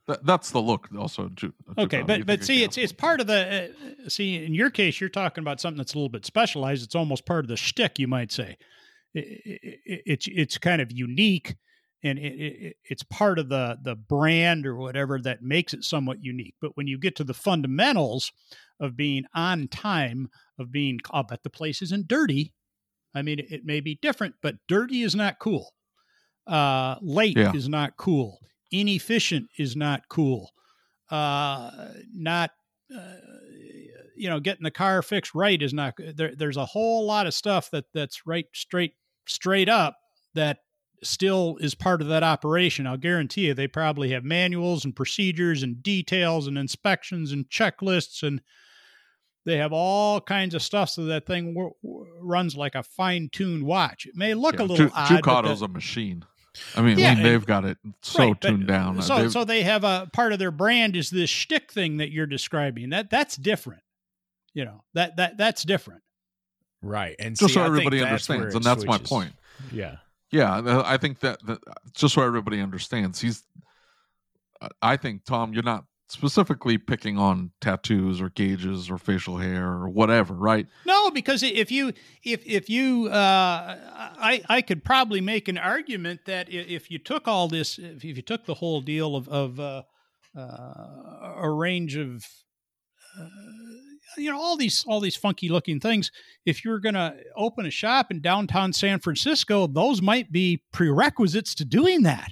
That, 0.08 0.26
that's 0.26 0.52
the 0.52 0.62
look, 0.62 0.90
also. 0.98 1.30
okay, 1.78 2.02
but 2.02 2.26
but 2.26 2.44
see, 2.44 2.64
it's 2.64 2.78
it's 2.78 2.92
part 2.92 3.22
of 3.22 3.28
the 3.28 3.72
uh, 4.06 4.10
see. 4.10 4.44
In 4.44 4.54
your 4.54 4.70
case, 4.70 5.00
you're 5.00 5.10
talking 5.10 5.42
about 5.42 5.62
something 5.62 5.78
that's 5.78 5.94
a 5.94 5.98
little 5.98 6.10
bit 6.10 6.26
specialized. 6.26 6.84
It's 6.84 6.96
almost 6.96 7.26
part 7.26 7.46
of 7.46 7.48
the 7.48 7.56
shtick, 7.56 8.00
you 8.00 8.08
might 8.08 8.32
say. 8.32 8.58
It, 9.14 9.42
it, 9.46 10.02
it's 10.06 10.28
it's 10.28 10.58
kind 10.58 10.82
of 10.82 10.92
unique, 10.92 11.56
and 12.04 12.20
it, 12.20 12.76
it's 12.84 13.04
part 13.04 13.40
of 13.40 13.48
the 13.48 13.78
the 13.82 13.96
brand 13.96 14.68
or 14.68 14.76
whatever 14.76 15.20
that 15.22 15.42
makes 15.42 15.74
it 15.74 15.86
somewhat 15.86 16.18
unique. 16.22 16.56
But 16.60 16.76
when 16.76 16.88
you 16.88 16.98
get 16.98 17.16
to 17.18 17.24
the 17.24 17.34
fundamentals 17.34 18.34
of 18.82 18.98
being 18.98 19.24
on 19.34 19.70
time, 19.70 20.28
of 20.60 20.70
being, 20.70 21.00
I'll 21.12 21.24
bet 21.24 21.44
the 21.44 21.50
place 21.50 21.82
isn't 21.82 22.10
dirty. 22.10 22.54
I 23.16 23.22
mean, 23.22 23.40
it, 23.40 23.46
it 23.50 23.66
may 23.66 23.80
be 23.80 24.00
different, 24.02 24.36
but 24.42 24.56
dirty 24.68 25.04
is 25.04 25.16
not 25.16 25.40
cool. 25.40 25.74
Uh, 26.46 26.98
late 27.02 27.38
yeah. 27.38 27.54
is 27.54 27.70
not 27.70 27.96
cool. 27.96 28.40
Inefficient 28.74 29.50
is 29.58 29.76
not 29.76 30.10
cool. 30.10 30.52
Uh, 31.12 31.90
not 32.12 32.52
uh, 32.94 33.14
you 34.16 34.30
know 34.30 34.40
getting 34.40 34.64
the 34.64 34.72
car 34.72 35.02
fixed 35.02 35.36
right 35.36 35.62
is 35.62 35.74
not 35.74 35.94
there, 36.16 36.34
there's 36.36 36.58
a 36.58 36.66
whole 36.66 37.06
lot 37.06 37.28
of 37.28 37.34
stuff 37.34 37.70
that 37.72 37.86
that's 37.94 38.26
right 38.26 38.48
straight 38.54 38.94
straight 39.28 39.70
up 39.70 39.98
that 40.34 40.60
still 41.04 41.58
is 41.60 41.76
part 41.76 42.02
of 42.02 42.08
that 42.08 42.24
operation. 42.24 42.88
I'll 42.88 42.98
guarantee 42.98 43.48
you 43.48 43.54
they 43.54 43.68
probably 43.68 44.10
have 44.12 44.24
manuals 44.24 44.86
and 44.86 44.96
procedures 44.96 45.62
and 45.62 45.84
details 45.84 46.48
and 46.48 46.58
inspections 46.58 47.32
and 47.32 47.48
checklists 47.50 48.24
and 48.24 48.42
they 49.46 49.58
have 49.58 49.74
all 49.74 50.22
kinds 50.22 50.56
of 50.56 50.62
stuff 50.62 50.90
so 50.90 51.06
that 51.06 51.26
thing 51.26 51.54
w- 51.54 51.74
w- 51.84 52.06
runs 52.22 52.56
like 52.56 52.76
a 52.76 52.84
fine-tuned 52.84 53.64
watch. 53.64 54.06
It 54.06 54.16
may 54.16 54.34
look 54.34 54.56
yeah, 54.56 54.62
a 54.62 54.66
little 54.66 54.90
odd 54.96 55.10
Juke 55.10 55.28
Auto's 55.28 55.62
a 55.62 55.68
machine 55.68 56.24
I 56.76 56.82
mean, 56.82 57.00
yeah, 57.00 57.16
they've 57.16 57.46
got 57.46 57.66
it 57.66 57.78
so 58.02 58.28
right, 58.28 58.42
tuned 58.42 58.68
down. 58.68 59.02
So, 59.02 59.18
they've, 59.18 59.32
so 59.32 59.44
they 59.44 59.64
have 59.64 59.84
a 59.84 60.10
part 60.14 60.34
of 60.34 60.40
their 60.40 60.52
brand 60.52 60.96
is 60.96 61.10
this 61.10 61.30
shtick 61.30 61.72
thing 61.72 61.98
that 61.98 62.12
you're 62.12 62.28
describing. 62.28 62.90
That 62.90 63.10
that's 63.10 63.36
different. 63.36 63.82
You 64.54 64.66
know 64.66 64.84
that 64.94 65.18
that 65.18 65.38
that's 65.38 65.64
different. 65.64 66.02
Right, 66.82 67.16
and 67.18 67.36
just 67.36 67.54
see, 67.54 67.60
so 67.60 67.64
everybody 67.64 68.04
understands, 68.04 68.54
and 68.54 68.64
that's 68.64 68.84
switches. 68.84 69.02
my 69.02 69.08
point. 69.08 69.34
Yeah, 69.72 69.96
yeah. 70.32 70.58
Uh, 70.58 70.84
I 70.86 70.98
think 70.98 71.22
that, 71.22 71.44
that 71.48 71.60
just 71.94 72.14
so 72.14 72.22
everybody 72.22 72.60
understands, 72.62 73.20
he's. 73.20 73.44
I 74.82 74.96
think 74.96 75.26
Tom, 75.26 75.54
you're 75.54 75.64
not 75.64 75.86
specifically 76.14 76.78
picking 76.78 77.18
on 77.18 77.52
tattoos 77.60 78.22
or 78.22 78.30
gauges 78.30 78.90
or 78.90 79.00
facial 79.00 79.38
hair 79.38 79.66
or 79.66 79.90
whatever, 79.90 80.36
right? 80.36 80.68
No, 80.86 81.10
because 81.10 81.42
if 81.42 81.72
you 81.72 81.92
if 82.24 82.46
if 82.46 82.70
you 82.70 83.08
uh, 83.08 83.78
I 84.18 84.44
I 84.48 84.62
could 84.62 84.84
probably 84.84 85.22
make 85.22 85.48
an 85.48 85.58
argument 85.58 86.22
that 86.28 86.48
if 86.50 86.92
you 86.92 87.00
took 87.00 87.28
all 87.28 87.48
this, 87.48 87.80
if 87.80 88.04
you 88.04 88.22
took 88.22 88.46
the 88.46 88.54
whole 88.54 88.80
deal 88.80 89.16
of 89.16 89.28
of 89.28 89.60
uh, 89.60 89.82
uh, 90.38 91.34
a 91.42 91.50
range 91.50 91.96
of 91.96 92.24
uh, 93.20 93.26
you 94.18 94.32
know 94.32 94.40
all 94.40 94.56
these 94.56 94.86
all 94.88 95.00
these 95.00 95.16
funky 95.16 95.50
looking 95.50 95.80
things 95.80 96.12
if 96.46 96.64
you're 96.64 96.80
going 96.80 96.94
to 96.94 97.16
open 97.36 97.66
a 97.66 97.72
shop 97.72 98.12
in 98.12 98.22
downtown 98.22 98.72
San 98.72 99.00
Francisco 99.00 99.66
those 99.66 100.02
might 100.02 100.32
be 100.32 100.62
prerequisites 100.72 101.56
to 101.56 101.66
doing 101.66 102.04
that 102.04 102.32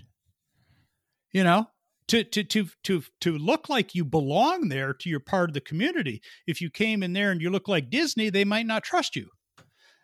you 1.32 1.44
know 1.44 1.68
to 2.12 2.26
to 2.26 2.44
to 2.44 2.68
to 2.84 3.04
to 3.22 3.38
look 3.38 3.70
like 3.70 3.96
you 3.96 4.04
belong 4.04 4.68
there 4.68 4.94
to 4.94 5.10
your 5.10 5.22
part 5.22 5.50
of 5.50 5.54
the 5.54 5.62
community. 5.62 6.22
If 6.46 6.60
you 6.60 6.70
came 6.70 7.04
in 7.04 7.14
there 7.14 7.32
and 7.32 7.42
you 7.42 7.50
look 7.50 7.70
like 7.70 7.90
Disney, 7.90 8.30
they 8.30 8.44
might 8.44 8.66
not 8.66 8.84
trust 8.84 9.16
you. 9.16 9.30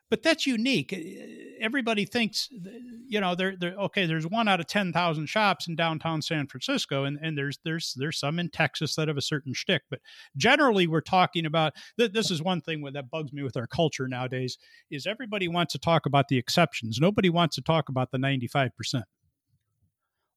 But 0.10 0.24
that's 0.24 0.48
unique. 0.48 0.94
Eh, 0.94 1.58
everybody 1.60 2.06
thinks, 2.06 2.48
eh, 2.66 2.70
you 3.10 3.20
know, 3.20 3.36
they're, 3.36 3.58
they're 3.60 3.76
okay. 3.76 4.06
There's 4.06 4.26
one 4.26 4.48
out 4.48 4.62
of 4.62 4.68
ten 4.68 4.94
thousand 4.94 5.28
shops 5.28 5.68
in 5.68 5.76
downtown 5.76 6.22
San 6.22 6.48
Francisco, 6.48 7.04
and, 7.04 7.20
and 7.22 7.38
there's 7.38 7.60
there's 7.66 7.94
there's 7.98 8.18
some 8.18 8.40
in 8.40 8.52
Texas 8.52 8.96
that 8.96 9.10
have 9.10 9.18
a 9.18 9.22
certain 9.22 9.54
shtick. 9.54 9.82
But 9.90 10.00
generally, 10.38 10.88
we're 10.88 11.02
talking 11.02 11.46
about 11.46 11.74
th- 12.00 12.14
this 12.14 12.32
is 12.32 12.42
one 12.42 12.62
thing 12.62 12.90
that 12.94 13.10
bugs 13.10 13.34
me 13.34 13.44
with 13.44 13.58
our 13.58 13.68
culture 13.68 14.08
nowadays 14.08 14.58
is 14.90 15.06
everybody 15.06 15.50
wants 15.50 15.74
to 15.74 15.80
talk 15.80 16.06
about 16.06 16.30
the 16.30 16.38
exceptions. 16.38 17.00
Nobody 17.02 17.30
wants 17.30 17.58
to 17.58 17.62
talk 17.62 17.90
about 17.90 18.12
the 18.12 18.18
ninety 18.18 18.48
five 18.48 18.74
percent 18.78 19.04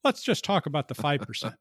let's 0.04 0.22
just 0.22 0.44
talk 0.44 0.66
about 0.66 0.88
the 0.88 0.94
5%, 0.94 1.54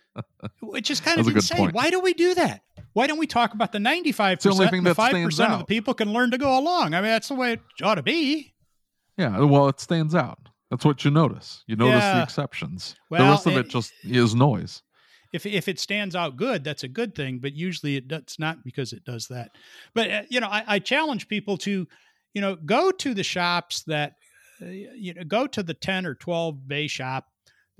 which 0.60 0.90
is 0.90 1.00
kind 1.00 1.18
That's 1.18 1.28
of 1.28 1.36
insane. 1.36 1.70
Why 1.70 1.90
do 1.90 2.00
we 2.00 2.14
do 2.14 2.34
that? 2.34 2.62
Why 2.92 3.06
don't 3.06 3.18
we 3.18 3.26
talk 3.26 3.54
about 3.54 3.72
the 3.72 3.78
95% 3.78 4.40
the 4.42 4.80
the 4.82 4.94
5% 4.94 5.52
of 5.52 5.58
the 5.60 5.64
people 5.64 5.94
can 5.94 6.12
learn 6.12 6.30
to 6.32 6.38
go 6.38 6.58
along? 6.58 6.94
I 6.94 7.00
mean, 7.00 7.10
that's 7.10 7.28
the 7.28 7.34
way 7.34 7.54
it 7.54 7.60
ought 7.82 7.96
to 7.96 8.02
be. 8.02 8.54
Yeah, 9.16 9.40
well, 9.40 9.68
it 9.68 9.80
stands 9.80 10.14
out. 10.14 10.38
That's 10.70 10.84
what 10.84 11.04
you 11.04 11.10
notice. 11.10 11.64
You 11.66 11.76
notice 11.76 12.00
yeah. 12.00 12.16
the 12.16 12.22
exceptions. 12.22 12.94
Well, 13.10 13.24
the 13.24 13.30
rest 13.30 13.46
of 13.46 13.52
it, 13.54 13.66
it 13.66 13.68
just 13.68 13.92
is 14.04 14.34
noise. 14.34 14.82
If, 15.32 15.46
if 15.46 15.68
it 15.68 15.78
stands 15.78 16.16
out 16.16 16.36
good, 16.36 16.64
that's 16.64 16.82
a 16.82 16.88
good 16.88 17.14
thing, 17.14 17.38
but 17.38 17.52
usually 17.52 17.96
it 17.96 18.08
does 18.08 18.36
not 18.38 18.64
because 18.64 18.92
it 18.92 19.04
does 19.04 19.28
that. 19.28 19.50
But, 19.94 20.10
uh, 20.10 20.22
you 20.28 20.40
know, 20.40 20.48
I, 20.48 20.64
I 20.66 20.78
challenge 20.78 21.28
people 21.28 21.56
to, 21.58 21.86
you 22.34 22.40
know, 22.40 22.56
go 22.56 22.90
to 22.90 23.14
the 23.14 23.22
shops 23.22 23.82
that, 23.84 24.14
uh, 24.60 24.66
you 24.66 25.14
know, 25.14 25.22
go 25.24 25.46
to 25.46 25.62
the 25.62 25.74
10 25.74 26.06
or 26.06 26.14
12 26.14 26.66
bay 26.66 26.88
shop 26.88 27.28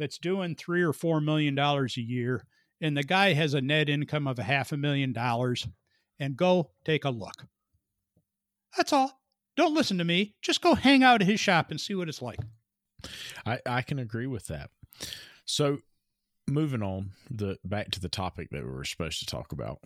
that's 0.00 0.18
doing 0.18 0.56
three 0.56 0.82
or 0.82 0.92
four 0.92 1.20
million 1.20 1.54
dollars 1.54 1.96
a 1.96 2.00
year, 2.00 2.44
and 2.80 2.96
the 2.96 3.04
guy 3.04 3.34
has 3.34 3.54
a 3.54 3.60
net 3.60 3.88
income 3.88 4.26
of 4.26 4.38
a 4.38 4.42
half 4.42 4.72
a 4.72 4.76
million 4.76 5.12
dollars, 5.12 5.68
and 6.18 6.36
go 6.36 6.70
take 6.84 7.04
a 7.04 7.10
look. 7.10 7.46
That's 8.76 8.92
all. 8.92 9.20
Don't 9.56 9.74
listen 9.74 9.98
to 9.98 10.04
me. 10.04 10.34
Just 10.40 10.62
go 10.62 10.74
hang 10.74 11.02
out 11.02 11.20
at 11.20 11.28
his 11.28 11.38
shop 11.38 11.70
and 11.70 11.80
see 11.80 11.94
what 11.94 12.08
it's 12.08 12.22
like. 12.22 12.40
I, 13.44 13.58
I 13.66 13.82
can 13.82 13.98
agree 13.98 14.26
with 14.26 14.46
that. 14.46 14.70
So 15.44 15.78
moving 16.48 16.82
on 16.82 17.12
the 17.30 17.58
back 17.64 17.90
to 17.90 18.00
the 18.00 18.08
topic 18.08 18.48
that 18.50 18.64
we 18.64 18.70
were 18.70 18.84
supposed 18.84 19.18
to 19.20 19.26
talk 19.26 19.52
about. 19.52 19.80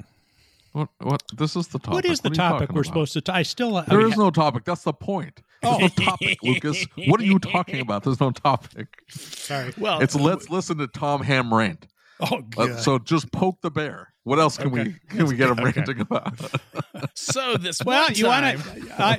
What? 0.73 0.89
What? 1.01 1.23
This 1.37 1.57
is 1.57 1.69
the 1.69 1.79
topic. 1.79 1.95
What 1.95 2.05
is 2.05 2.21
the 2.21 2.29
what 2.29 2.37
topic 2.37 2.73
we're 2.73 2.81
about? 2.81 2.87
supposed 2.87 3.13
to? 3.15 3.21
T- 3.21 3.33
I 3.33 3.43
still. 3.43 3.73
There 3.73 3.99
I 3.99 4.03
mean, 4.03 4.13
is 4.13 4.19
no 4.19 4.31
topic. 4.31 4.65
That's 4.65 4.83
the 4.83 4.93
point. 4.93 5.41
There's 5.65 5.77
oh. 5.77 5.79
no 5.79 5.89
topic, 5.89 6.39
Lucas. 6.43 6.87
What 7.07 7.21
are 7.21 7.25
you 7.25 7.39
talking 7.39 7.81
about? 7.81 8.05
There's 8.05 8.21
no 8.21 8.31
topic. 8.31 8.89
Sorry. 9.09 9.73
Well, 9.79 10.01
it's 10.01 10.15
let's 10.15 10.51
listen 10.51 10.79
to 10.79 10.87
Tom 10.87 11.23
Ham 11.23 11.53
rant. 11.53 11.87
Oh, 12.21 12.43
God. 12.43 12.79
so 12.79 12.99
just 12.99 13.33
poke 13.33 13.61
the 13.63 13.71
bear. 13.71 14.15
What 14.23 14.39
else 14.39 14.57
can 14.57 14.69
okay. 14.69 14.85
we 14.85 14.85
can 15.09 15.19
That's 15.19 15.31
we 15.31 15.37
get 15.37 15.51
him 15.51 15.59
okay. 15.59 15.65
ranting 15.65 16.01
about? 16.01 16.39
so 17.15 17.57
this 17.57 17.83
well, 17.85 18.11
you 18.13 18.27
want 18.27 18.59
to 18.59 19.03
uh, 19.03 19.17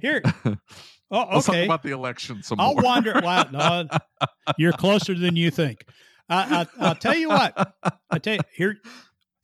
here. 0.00 0.22
Oh, 1.10 1.22
okay. 1.22 1.34
Let's 1.34 1.46
talk 1.46 1.56
about 1.56 1.82
the 1.82 1.90
election 1.90 2.42
some 2.42 2.60
I'll 2.60 2.74
more. 2.74 2.82
wander. 2.82 3.20
Well, 3.22 3.48
no, 3.50 3.88
you're 4.56 4.72
closer 4.72 5.14
than 5.14 5.36
you 5.36 5.50
think. 5.50 5.84
I, 6.28 6.66
I, 6.80 6.86
I'll 6.86 6.94
tell 6.94 7.16
you 7.16 7.28
what. 7.28 7.74
I 8.10 8.18
tell 8.18 8.34
you 8.34 8.40
here 8.54 8.76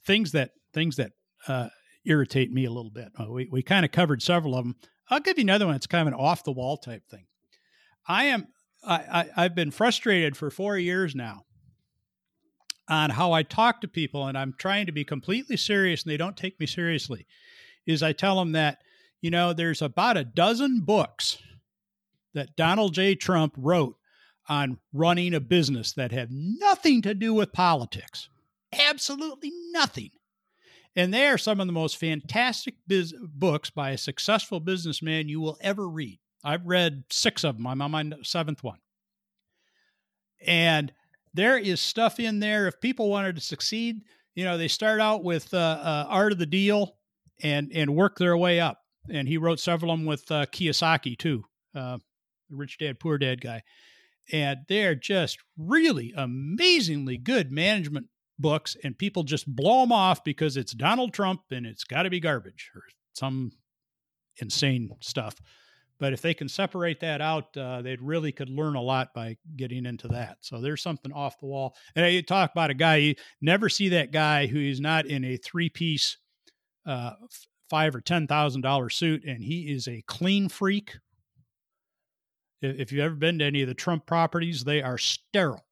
things 0.06 0.32
that 0.32 0.52
things 0.72 0.96
that 0.96 1.10
uh, 1.48 1.68
irritate 2.06 2.52
me 2.52 2.64
a 2.64 2.70
little 2.70 2.92
bit. 2.92 3.08
Uh, 3.18 3.30
we 3.30 3.48
we 3.50 3.62
kind 3.62 3.84
of 3.84 3.90
covered 3.90 4.22
several 4.22 4.54
of 4.54 4.64
them. 4.64 4.76
I'll 5.10 5.20
give 5.20 5.38
you 5.38 5.42
another 5.42 5.66
one. 5.66 5.76
It's 5.76 5.86
kind 5.86 6.06
of 6.06 6.14
an 6.14 6.20
off 6.20 6.44
the 6.44 6.52
wall 6.52 6.76
type 6.76 7.08
thing. 7.08 7.26
I 8.06 8.24
am 8.24 8.48
I, 8.84 9.26
I 9.36 9.42
have 9.42 9.54
been 9.54 9.70
frustrated 9.70 10.36
for 10.36 10.50
four 10.50 10.78
years 10.78 11.14
now 11.14 11.44
on 12.88 13.10
how 13.10 13.32
I 13.32 13.42
talk 13.42 13.80
to 13.80 13.88
people, 13.88 14.26
and 14.26 14.38
I'm 14.38 14.54
trying 14.56 14.86
to 14.86 14.92
be 14.92 15.04
completely 15.04 15.56
serious, 15.56 16.04
and 16.04 16.12
they 16.12 16.16
don't 16.16 16.36
take 16.36 16.60
me 16.60 16.66
seriously. 16.66 17.26
Is 17.84 18.02
I 18.02 18.12
tell 18.12 18.38
them 18.38 18.52
that 18.52 18.78
you 19.20 19.30
know 19.30 19.52
there's 19.52 19.82
about 19.82 20.16
a 20.16 20.24
dozen 20.24 20.80
books 20.80 21.38
that 22.34 22.56
Donald 22.56 22.94
J. 22.94 23.14
Trump 23.14 23.54
wrote 23.56 23.96
on 24.48 24.78
running 24.92 25.34
a 25.34 25.40
business 25.40 25.92
that 25.94 26.12
have 26.12 26.28
nothing 26.30 27.02
to 27.02 27.14
do 27.14 27.34
with 27.34 27.52
politics. 27.52 28.28
Absolutely 28.72 29.50
nothing. 29.70 30.10
And 30.96 31.12
they 31.12 31.26
are 31.26 31.38
some 31.38 31.60
of 31.60 31.66
the 31.66 31.72
most 31.74 31.98
fantastic 31.98 32.74
biz- 32.86 33.14
books 33.20 33.68
by 33.68 33.90
a 33.90 33.98
successful 33.98 34.60
businessman 34.60 35.28
you 35.28 35.40
will 35.40 35.58
ever 35.60 35.86
read. 35.86 36.18
I've 36.42 36.66
read 36.66 37.04
six 37.10 37.44
of 37.44 37.56
them. 37.56 37.66
I'm 37.66 37.82
on 37.82 37.90
my 37.90 38.10
seventh 38.22 38.64
one. 38.64 38.78
And 40.44 40.92
there 41.34 41.58
is 41.58 41.80
stuff 41.80 42.18
in 42.18 42.40
there. 42.40 42.66
If 42.66 42.80
people 42.80 43.10
wanted 43.10 43.36
to 43.36 43.42
succeed, 43.42 44.02
you 44.34 44.44
know, 44.44 44.56
they 44.56 44.68
start 44.68 45.00
out 45.00 45.22
with 45.22 45.52
uh, 45.52 45.58
uh, 45.58 46.06
Art 46.08 46.32
of 46.32 46.38
the 46.38 46.46
Deal 46.46 46.96
and 47.42 47.70
and 47.74 47.94
work 47.94 48.16
their 48.16 48.36
way 48.36 48.60
up. 48.60 48.80
And 49.10 49.28
he 49.28 49.36
wrote 49.36 49.60
several 49.60 49.92
of 49.92 49.98
them 49.98 50.06
with 50.06 50.30
uh, 50.30 50.46
Kiyosaki 50.46 51.18
too, 51.18 51.44
uh, 51.74 51.98
the 52.48 52.56
Rich 52.56 52.78
Dad 52.78 52.98
Poor 52.98 53.18
Dad 53.18 53.40
guy. 53.40 53.62
And 54.32 54.60
they're 54.68 54.94
just 54.94 55.38
really 55.58 56.12
amazingly 56.16 57.16
good 57.18 57.52
management 57.52 58.06
books 58.38 58.76
and 58.84 58.98
people 58.98 59.22
just 59.22 59.46
blow 59.54 59.80
them 59.80 59.92
off 59.92 60.24
because 60.24 60.56
it's 60.56 60.72
Donald 60.72 61.12
Trump 61.12 61.40
and 61.50 61.66
it's 61.66 61.84
got 61.84 62.02
to 62.02 62.10
be 62.10 62.20
garbage 62.20 62.70
or 62.74 62.82
some 63.14 63.52
insane 64.38 64.90
stuff. 65.00 65.36
But 65.98 66.12
if 66.12 66.20
they 66.20 66.34
can 66.34 66.48
separate 66.48 67.00
that 67.00 67.22
out, 67.22 67.56
uh, 67.56 67.80
they 67.80 67.96
really 67.96 68.30
could 68.30 68.50
learn 68.50 68.76
a 68.76 68.82
lot 68.82 69.14
by 69.14 69.36
getting 69.56 69.86
into 69.86 70.08
that. 70.08 70.36
So 70.42 70.60
there's 70.60 70.82
something 70.82 71.12
off 71.12 71.40
the 71.40 71.46
wall. 71.46 71.74
And 71.94 72.12
you 72.12 72.22
talk 72.22 72.52
about 72.52 72.70
a 72.70 72.74
guy, 72.74 72.96
you 72.96 73.14
never 73.40 73.68
see 73.68 73.88
that 73.90 74.12
guy 74.12 74.46
who 74.46 74.60
is 74.60 74.80
not 74.80 75.06
in 75.06 75.24
a 75.24 75.38
three 75.38 75.70
piece, 75.70 76.18
uh, 76.84 77.12
five 77.70 77.94
or 77.94 78.00
ten 78.00 78.26
thousand 78.26 78.60
dollar 78.60 78.90
suit, 78.90 79.24
and 79.24 79.42
he 79.42 79.72
is 79.72 79.88
a 79.88 80.02
clean 80.06 80.48
freak. 80.48 80.92
If 82.60 82.92
you've 82.92 83.04
ever 83.04 83.14
been 83.14 83.38
to 83.38 83.44
any 83.44 83.62
of 83.62 83.68
the 83.68 83.74
Trump 83.74 84.06
properties, 84.06 84.64
they 84.64 84.82
are 84.82 84.98
sterile. 84.98 85.65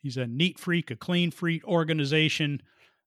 He's 0.00 0.16
a 0.16 0.26
neat 0.26 0.58
freak, 0.58 0.90
a 0.90 0.96
clean 0.96 1.30
freak 1.30 1.66
organization. 1.66 2.62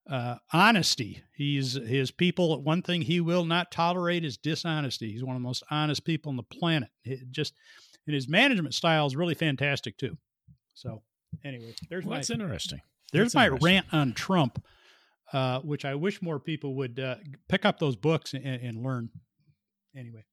Uh, 0.10 0.36
honesty. 0.52 1.24
He's 1.36 1.74
his 1.74 2.10
people. 2.12 2.62
One 2.64 2.82
thing 2.82 3.04
he 3.04 3.22
will 3.22 3.46
not 3.46 3.72
tolerate 3.72 4.26
is 4.26 4.36
dishonesty. 4.36 5.12
He's 5.12 5.24
one 5.24 5.36
of 5.36 5.42
the 5.42 5.48
most 5.48 5.64
honest 5.70 6.04
people 6.04 6.32
on 6.32 6.38
the 6.38 6.44
planet. 6.44 6.90
It 7.06 7.32
just 7.32 7.54
and 8.08 8.16
his 8.16 8.28
management 8.28 8.74
style 8.74 9.06
is 9.06 9.16
really 9.16 9.36
fantastic 9.36 9.98
too. 9.98 10.18
So 10.74 11.02
anyway, 11.46 11.76
there's 11.90 12.04
well, 12.04 12.12
my, 12.12 12.18
that's 12.18 12.32
interesting. 12.32 12.82
There's 13.14 13.28
that's 13.28 13.36
my 13.36 13.46
interesting. 13.46 13.66
rant 13.66 13.86
on 13.92 14.14
Trump, 14.14 14.64
uh, 15.32 15.60
which 15.60 15.86
I 15.86 15.96
wish 15.96 16.22
more 16.22 16.40
people 16.40 16.76
would 16.76 17.00
uh, 17.00 17.16
pick 17.48 17.64
up 17.64 17.80
those 17.80 17.96
books 17.96 18.34
and, 18.34 18.46
and 18.46 18.84
learn. 18.84 19.10
Anyway. 19.96 20.24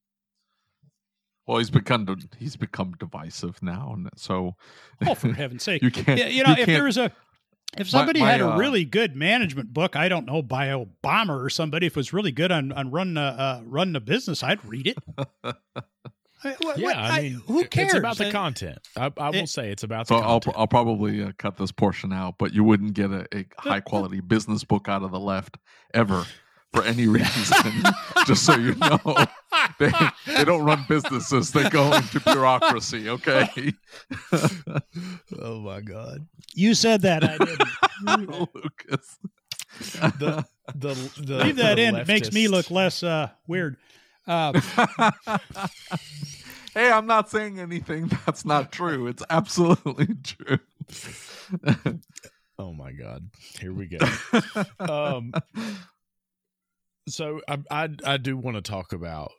Well, 1.49 1.57
he's 1.57 1.71
become 1.71 2.05
he's 2.37 2.55
become 2.55 2.93
divisive 2.99 3.63
now, 3.63 3.93
and 3.95 4.07
so 4.15 4.55
oh, 5.07 5.15
for 5.15 5.29
heaven's 5.33 5.63
sake, 5.63 5.81
you 5.81 5.89
can't. 5.89 6.31
You 6.31 6.43
know, 6.43 6.51
you 6.51 6.61
if 6.61 6.67
there 6.67 6.83
was 6.83 6.95
a 6.95 7.11
if 7.75 7.89
somebody 7.89 8.19
my, 8.19 8.27
my, 8.27 8.31
had 8.33 8.41
a 8.41 8.51
uh, 8.51 8.57
really 8.57 8.85
good 8.85 9.15
management 9.15 9.73
book, 9.73 9.95
I 9.95 10.09
don't 10.09 10.27
know, 10.27 10.43
by 10.43 10.67
Obama 10.67 11.43
or 11.43 11.49
somebody, 11.49 11.87
if 11.87 11.93
it 11.93 11.97
was 11.97 12.13
really 12.13 12.31
good 12.31 12.51
on 12.51 12.71
on 12.73 12.91
running 12.91 13.17
a 13.17 13.21
uh, 13.21 13.61
running 13.65 13.95
a 13.95 13.99
business, 13.99 14.43
I'd 14.43 14.63
read 14.63 14.85
it. 14.85 14.97
I, 16.43 16.55
what, 16.59 16.77
yeah, 16.77 16.85
what, 16.85 16.95
I 16.95 17.21
mean, 17.23 17.41
who 17.47 17.65
cares? 17.65 17.87
It's 17.87 17.97
about 17.97 18.19
the 18.19 18.31
content. 18.31 18.77
I, 18.95 19.11
I 19.17 19.31
will 19.31 19.37
it, 19.37 19.49
say 19.49 19.71
it's 19.71 19.81
about. 19.81 20.07
so 20.07 20.17
I'll 20.17 20.43
I'll 20.55 20.67
probably 20.67 21.23
uh, 21.23 21.31
cut 21.39 21.57
this 21.57 21.71
portion 21.71 22.13
out, 22.13 22.35
but 22.37 22.53
you 22.53 22.63
wouldn't 22.63 22.93
get 22.93 23.09
a, 23.09 23.27
a 23.35 23.47
high 23.57 23.79
quality 23.79 24.19
business 24.19 24.63
book 24.63 24.87
out 24.87 25.01
of 25.01 25.09
the 25.09 25.19
left 25.19 25.57
ever 25.95 26.27
for 26.73 26.83
any 26.83 27.07
reason. 27.07 27.83
just 28.25 28.45
so 28.45 28.55
you 28.55 28.75
know, 28.75 28.99
they 29.79 29.91
they 30.27 30.45
don't 30.45 30.63
run 30.63 30.85
businesses; 30.87 31.51
they 31.51 31.69
go 31.69 31.93
into 31.93 32.19
bureaucracy. 32.19 33.09
Okay. 33.09 33.73
oh 35.39 35.59
my 35.59 35.81
God! 35.81 36.27
You 36.53 36.73
said 36.73 37.01
that 37.03 37.23
I 37.23 37.37
didn't, 37.37 38.53
Lucas. 38.55 39.17
The, 39.79 40.45
the, 40.75 41.11
the, 41.17 41.43
Leave 41.43 41.55
that 41.57 41.79
in. 41.79 41.95
Leftist. 41.95 42.01
It 42.01 42.07
makes 42.07 42.31
me 42.31 42.47
look 42.47 42.69
less 42.69 43.03
uh, 43.03 43.29
weird. 43.47 43.77
Uh, 44.27 44.59
hey, 46.73 46.91
I'm 46.91 47.07
not 47.07 47.29
saying 47.29 47.59
anything 47.59 48.11
that's 48.25 48.45
not 48.45 48.71
true. 48.71 49.07
It's 49.07 49.23
absolutely 49.29 50.07
true. 50.23 50.59
oh 52.59 52.73
my 52.73 52.91
god, 52.91 53.29
here 53.59 53.73
we 53.73 53.87
go. 53.87 53.97
Um, 54.79 55.33
so 57.11 57.41
I, 57.47 57.57
I 57.69 57.89
I 58.05 58.17
do 58.17 58.37
want 58.37 58.57
to 58.57 58.61
talk 58.61 58.93
about 58.93 59.31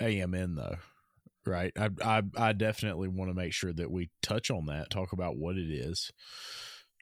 AMN 0.00 0.56
though, 0.56 0.76
right? 1.44 1.72
I 1.78 1.90
I, 2.02 2.22
I 2.36 2.52
definitely 2.52 3.08
want 3.08 3.30
to 3.30 3.34
make 3.34 3.52
sure 3.52 3.72
that 3.72 3.90
we 3.90 4.10
touch 4.22 4.50
on 4.50 4.66
that, 4.66 4.90
talk 4.90 5.12
about 5.12 5.36
what 5.36 5.56
it 5.56 5.70
is, 5.70 6.10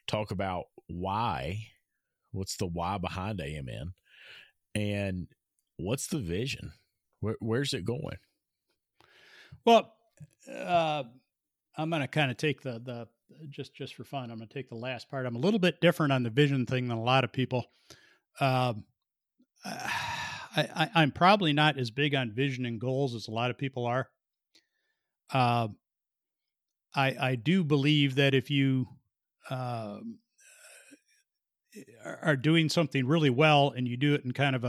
talk 0.07 0.31
about 0.31 0.65
why, 0.87 1.67
what's 2.31 2.57
the 2.57 2.67
why 2.67 2.97
behind 2.97 3.39
AMN, 3.39 3.93
and 4.73 5.27
what's 5.77 6.07
the 6.07 6.19
vision 6.19 6.73
where, 7.19 7.35
where's 7.39 7.73
it 7.73 7.85
going? 7.85 8.17
Well, 9.65 9.93
uh, 10.51 11.03
I'm 11.77 11.89
going 11.89 12.01
to 12.01 12.07
kind 12.07 12.31
of 12.31 12.37
take 12.37 12.61
the 12.61 12.79
the 12.79 13.07
just 13.49 13.73
just 13.73 13.95
for 13.95 14.03
fun. 14.03 14.29
I'm 14.31 14.37
going 14.37 14.47
to 14.47 14.53
take 14.53 14.69
the 14.69 14.75
last 14.75 15.09
part. 15.09 15.25
I'm 15.25 15.35
a 15.35 15.39
little 15.39 15.59
bit 15.59 15.81
different 15.81 16.13
on 16.13 16.23
the 16.23 16.29
vision 16.29 16.65
thing 16.65 16.87
than 16.87 16.97
a 16.97 17.03
lot 17.03 17.23
of 17.23 17.31
people. 17.31 17.65
Um, 18.39 18.83
I, 20.55 21.03
am 21.03 21.11
probably 21.11 21.53
not 21.53 21.77
as 21.77 21.91
big 21.91 22.15
on 22.15 22.31
vision 22.31 22.65
and 22.65 22.79
goals 22.79 23.13
as 23.13 23.27
a 23.27 23.31
lot 23.31 23.51
of 23.51 23.57
people 23.57 23.85
are. 23.85 24.09
Uh, 25.33 25.69
I 26.95 27.15
I 27.19 27.35
do 27.35 27.63
believe 27.63 28.15
that 28.15 28.33
if 28.33 28.49
you 28.49 28.87
uh, 29.49 29.97
are 32.21 32.35
doing 32.35 32.69
something 32.69 33.05
really 33.05 33.29
well 33.29 33.73
and 33.75 33.87
you 33.87 33.97
do 33.97 34.13
it 34.13 34.23
in 34.23 34.31
kind 34.31 34.55
of 34.55 34.63
a, 34.63 34.67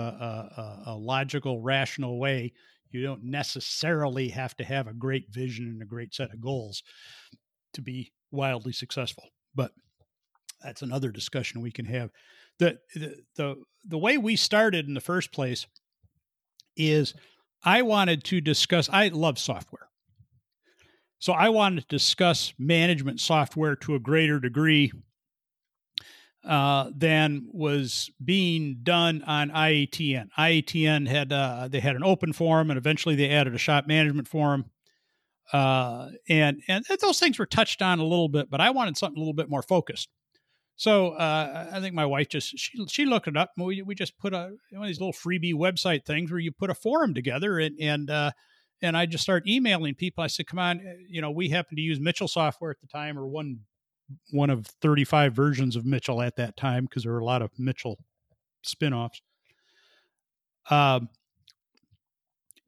a, 0.87 0.91
a, 0.91 0.97
logical, 0.97 1.61
rational 1.61 2.19
way, 2.19 2.53
you 2.91 3.03
don't 3.03 3.25
necessarily 3.25 4.29
have 4.29 4.57
to 4.57 4.65
have 4.65 4.87
a 4.87 4.93
great 4.93 5.31
vision 5.31 5.67
and 5.67 5.83
a 5.83 5.87
great 5.87 6.15
set 6.15 6.33
of 6.33 6.41
goals 6.41 6.83
to 7.75 7.81
be 7.81 8.13
wildly 8.31 8.73
successful. 8.73 9.25
But 9.55 9.73
that's 10.63 10.83
another 10.83 11.11
discussion 11.11 11.61
we 11.61 11.71
can 11.71 11.85
have. 11.87 12.11
The, 12.59 12.79
the 13.37 13.63
the 13.85 13.99
way 13.99 14.19
we 14.19 14.37
started 14.37 14.89
in 14.89 14.95
the 14.95 15.01
first 15.01 15.33
place 15.33 15.67
is 16.77 17.15
I 17.63 17.83
wanted 17.83 18.25
to 18.25 18.41
discuss. 18.41 18.89
I 18.91 19.09
love 19.09 19.39
software, 19.39 19.89
so 21.19 21.33
I 21.33 21.51
wanted 21.51 21.83
to 21.83 21.87
discuss 21.87 22.55
management 22.59 23.21
software 23.21 23.77
to 23.77 23.95
a 23.95 23.99
greater 23.99 24.41
degree 24.41 24.93
uh, 26.47 26.91
than 26.95 27.49
was 27.53 28.11
being 28.25 28.79
done 28.83 29.23
on 29.27 29.51
IATN. 29.51 30.29
IATN 30.39 31.09
had 31.09 31.33
uh, 31.33 31.69
they 31.69 31.81
had 31.81 31.97
an 31.97 32.05
open 32.05 32.33
forum, 32.33 32.71
and 32.71 32.79
eventually 32.79 33.17
they 33.17 33.31
added 33.31 33.55
a 33.55 33.59
shop 33.59 33.87
management 33.87 34.29
forum. 34.29 34.67
Uh, 35.53 36.11
and 36.29 36.63
and 36.69 36.85
those 37.01 37.21
things 37.21 37.39
were 37.39 37.47
touched 37.47 37.83
on 37.83 37.99
a 37.99 38.05
little 38.05 38.29
bit, 38.29 38.49
but 38.51 38.61
I 38.61 38.71
wanted 38.71 38.97
something 38.97 39.17
a 39.17 39.21
little 39.21 39.35
bit 39.35 39.51
more 39.51 39.63
focused. 39.63 40.09
So 40.77 41.13
uh, 41.13 41.71
I 41.73 41.81
think 41.81 41.95
my 41.95 42.05
wife 42.05 42.29
just 42.29 42.59
she 42.59 42.87
she 42.87 43.07
looked 43.07 43.29
it 43.29 43.37
up. 43.37 43.53
We 43.57 43.81
we 43.83 43.95
just 43.95 44.19
put 44.19 44.35
a 44.35 44.53
one 44.71 44.83
of 44.83 44.87
these 44.87 45.01
little 45.01 45.13
freebie 45.13 45.55
website 45.55 46.05
things 46.05 46.31
where 46.31 46.39
you 46.39 46.53
put 46.53 46.71
a 46.71 46.75
forum 46.75 47.15
together 47.15 47.59
and 47.59 47.77
and 47.81 48.11
uh, 48.11 48.31
and 48.83 48.97
I 48.97 49.07
just 49.07 49.23
start 49.23 49.49
emailing 49.49 49.95
people. 49.95 50.23
I 50.23 50.27
said, 50.27 50.47
"Come 50.47 50.59
on, 50.59 50.83
you 51.09 51.23
know, 51.23 51.31
we 51.31 51.49
happen 51.49 51.77
to 51.77 51.83
use 51.83 51.99
Mitchell 51.99 52.29
software 52.29 52.71
at 52.71 52.81
the 52.81 52.87
time, 52.87 53.19
or 53.19 53.27
one 53.27 53.61
one 54.31 54.51
of 54.51 54.67
35 54.83 55.33
versions 55.33 55.77
of 55.77 55.87
Mitchell 55.87 56.21
at 56.23 56.37
that 56.37 56.57
time 56.57 56.85
because 56.85 57.05
there 57.05 57.13
were 57.13 57.19
a 57.19 57.25
lot 57.25 57.43
of 57.43 57.51
Mitchell 57.59 57.99
spin-offs. 58.63 59.21
Um, 60.71 61.09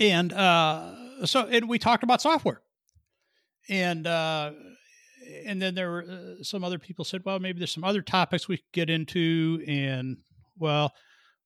and 0.01 0.33
uh, 0.33 1.27
so 1.27 1.47
and 1.47 1.69
we 1.69 1.79
talked 1.79 2.03
about 2.03 2.23
software. 2.23 2.63
And 3.69 4.07
uh, 4.07 4.53
and 5.47 5.61
then 5.61 5.75
there 5.75 5.91
were 5.91 6.05
uh, 6.09 6.43
some 6.43 6.65
other 6.65 6.79
people 6.79 7.05
said, 7.05 7.23
well, 7.25 7.39
maybe 7.39 7.59
there's 7.59 7.73
some 7.73 7.85
other 7.85 8.03
topics 8.03 8.49
we 8.49 8.57
could 8.57 8.73
get 8.73 8.91
into 8.91 9.63
and 9.67 10.19
well, 10.59 10.93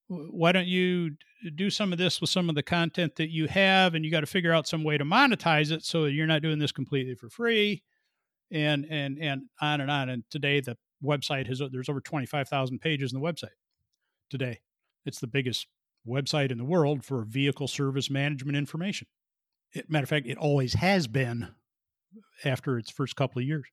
why 0.08 0.52
don't 0.52 0.66
you 0.66 1.12
do 1.56 1.70
some 1.70 1.92
of 1.92 1.98
this 1.98 2.20
with 2.20 2.30
some 2.30 2.48
of 2.48 2.54
the 2.54 2.62
content 2.62 3.16
that 3.16 3.30
you 3.30 3.48
have 3.48 3.94
and 3.94 4.04
you 4.04 4.10
got 4.10 4.20
to 4.20 4.26
figure 4.26 4.52
out 4.52 4.68
some 4.68 4.84
way 4.84 4.96
to 4.96 5.04
monetize 5.04 5.70
it 5.70 5.84
so 5.84 6.04
you're 6.04 6.26
not 6.26 6.42
doing 6.42 6.58
this 6.58 6.72
completely 6.72 7.14
for 7.14 7.28
free 7.28 7.82
and 8.50 8.86
and 8.90 9.18
and 9.18 9.42
on 9.60 9.80
and 9.80 9.90
on. 9.90 10.08
And 10.08 10.24
today 10.30 10.60
the 10.60 10.76
website 11.02 11.46
has 11.48 11.60
there's 11.72 11.88
over 11.88 12.00
twenty 12.00 12.26
five 12.26 12.48
thousand 12.48 12.80
pages 12.80 13.12
in 13.12 13.20
the 13.20 13.26
website. 13.26 13.56
Today, 14.30 14.60
it's 15.04 15.20
the 15.20 15.26
biggest 15.26 15.66
website 16.06 16.50
in 16.50 16.58
the 16.58 16.64
world 16.64 17.04
for 17.04 17.24
vehicle 17.24 17.68
service 17.68 18.10
management 18.10 18.56
information. 18.56 19.06
It, 19.72 19.90
matter 19.90 20.04
of 20.04 20.08
fact, 20.08 20.26
it 20.26 20.38
always 20.38 20.74
has 20.74 21.06
been 21.06 21.48
after 22.44 22.78
its 22.78 22.90
first 22.90 23.16
couple 23.16 23.40
of 23.40 23.46
years, 23.46 23.66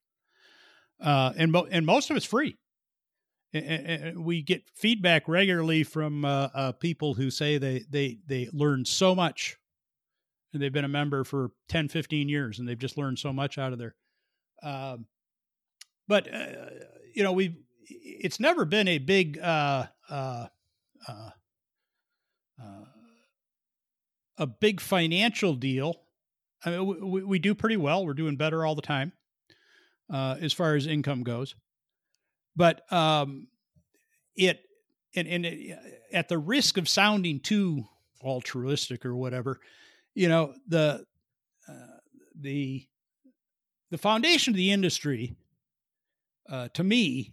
uh, 1.00 1.32
and 1.36 1.52
mo- 1.52 1.68
and 1.70 1.86
most 1.86 2.10
of 2.10 2.16
it's 2.16 2.26
free. 2.26 2.56
And 3.52 4.24
we 4.24 4.42
get 4.42 4.62
feedback 4.76 5.26
regularly 5.26 5.82
from 5.82 6.24
uh, 6.24 6.48
uh, 6.54 6.72
people 6.72 7.14
who 7.14 7.30
say 7.30 7.58
they 7.58 7.84
they 7.90 8.18
they 8.26 8.48
learn 8.52 8.84
so 8.84 9.14
much 9.14 9.56
and 10.52 10.62
they've 10.62 10.72
been 10.72 10.84
a 10.84 10.88
member 10.88 11.24
for 11.24 11.50
10 11.68 11.88
15 11.88 12.28
years 12.28 12.60
and 12.60 12.68
they've 12.68 12.78
just 12.78 12.96
learned 12.96 13.18
so 13.18 13.32
much 13.32 13.58
out 13.58 13.72
of 13.72 13.80
there 13.80 13.96
um, 14.62 15.06
but 16.08 16.32
uh, 16.32 16.46
you 17.14 17.22
know, 17.22 17.32
we 17.32 17.56
it's 17.88 18.40
never 18.40 18.64
been 18.64 18.88
a 18.88 18.98
big 18.98 19.38
uh, 19.38 19.86
uh, 20.08 20.46
a 24.38 24.46
big 24.46 24.80
financial 24.80 25.54
deal. 25.54 26.02
I 26.64 26.70
mean, 26.70 27.10
we, 27.10 27.22
we 27.22 27.38
do 27.38 27.54
pretty 27.54 27.76
well. 27.76 28.04
We're 28.04 28.14
doing 28.14 28.36
better 28.36 28.64
all 28.64 28.74
the 28.74 28.82
time 28.82 29.12
uh, 30.12 30.36
as 30.40 30.52
far 30.52 30.74
as 30.74 30.86
income 30.86 31.22
goes. 31.22 31.54
But 32.56 32.90
um, 32.92 33.48
it 34.36 34.60
and, 35.14 35.26
and 35.26 35.46
it, 35.46 35.78
at 36.12 36.28
the 36.28 36.38
risk 36.38 36.76
of 36.76 36.88
sounding 36.88 37.40
too 37.40 37.84
altruistic 38.22 39.06
or 39.06 39.14
whatever, 39.14 39.60
you 40.14 40.28
know 40.28 40.54
the 40.66 41.04
uh, 41.68 41.98
the 42.38 42.86
the 43.90 43.98
foundation 43.98 44.52
of 44.52 44.56
the 44.56 44.70
industry, 44.70 45.34
uh, 46.48 46.68
to 46.74 46.84
me, 46.84 47.32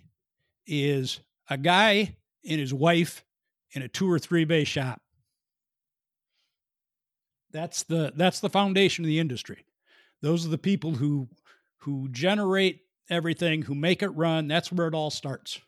is 0.66 1.20
a 1.50 1.58
guy 1.58 2.16
and 2.48 2.60
his 2.60 2.74
wife 2.74 3.24
in 3.72 3.82
a 3.82 3.88
two 3.88 4.10
or 4.10 4.20
three 4.20 4.46
bay 4.46 4.64
shop. 4.64 5.02
That's 7.52 7.84
the 7.84 8.12
that's 8.16 8.40
the 8.40 8.50
foundation 8.50 9.06
of 9.06 9.08
the 9.08 9.20
industry. 9.20 9.66
Those 10.22 10.46
are 10.46 10.50
the 10.50 10.58
people 10.58 10.92
who 10.92 11.30
who 11.78 12.10
generate 12.10 12.82
everything, 13.10 13.62
who 13.62 13.76
make 13.76 14.04
it 14.04 14.10
run. 14.10 14.48
That's 14.48 14.72
where 14.72 14.88
it 14.88 14.94
all 14.94 15.10
starts. 15.10 15.60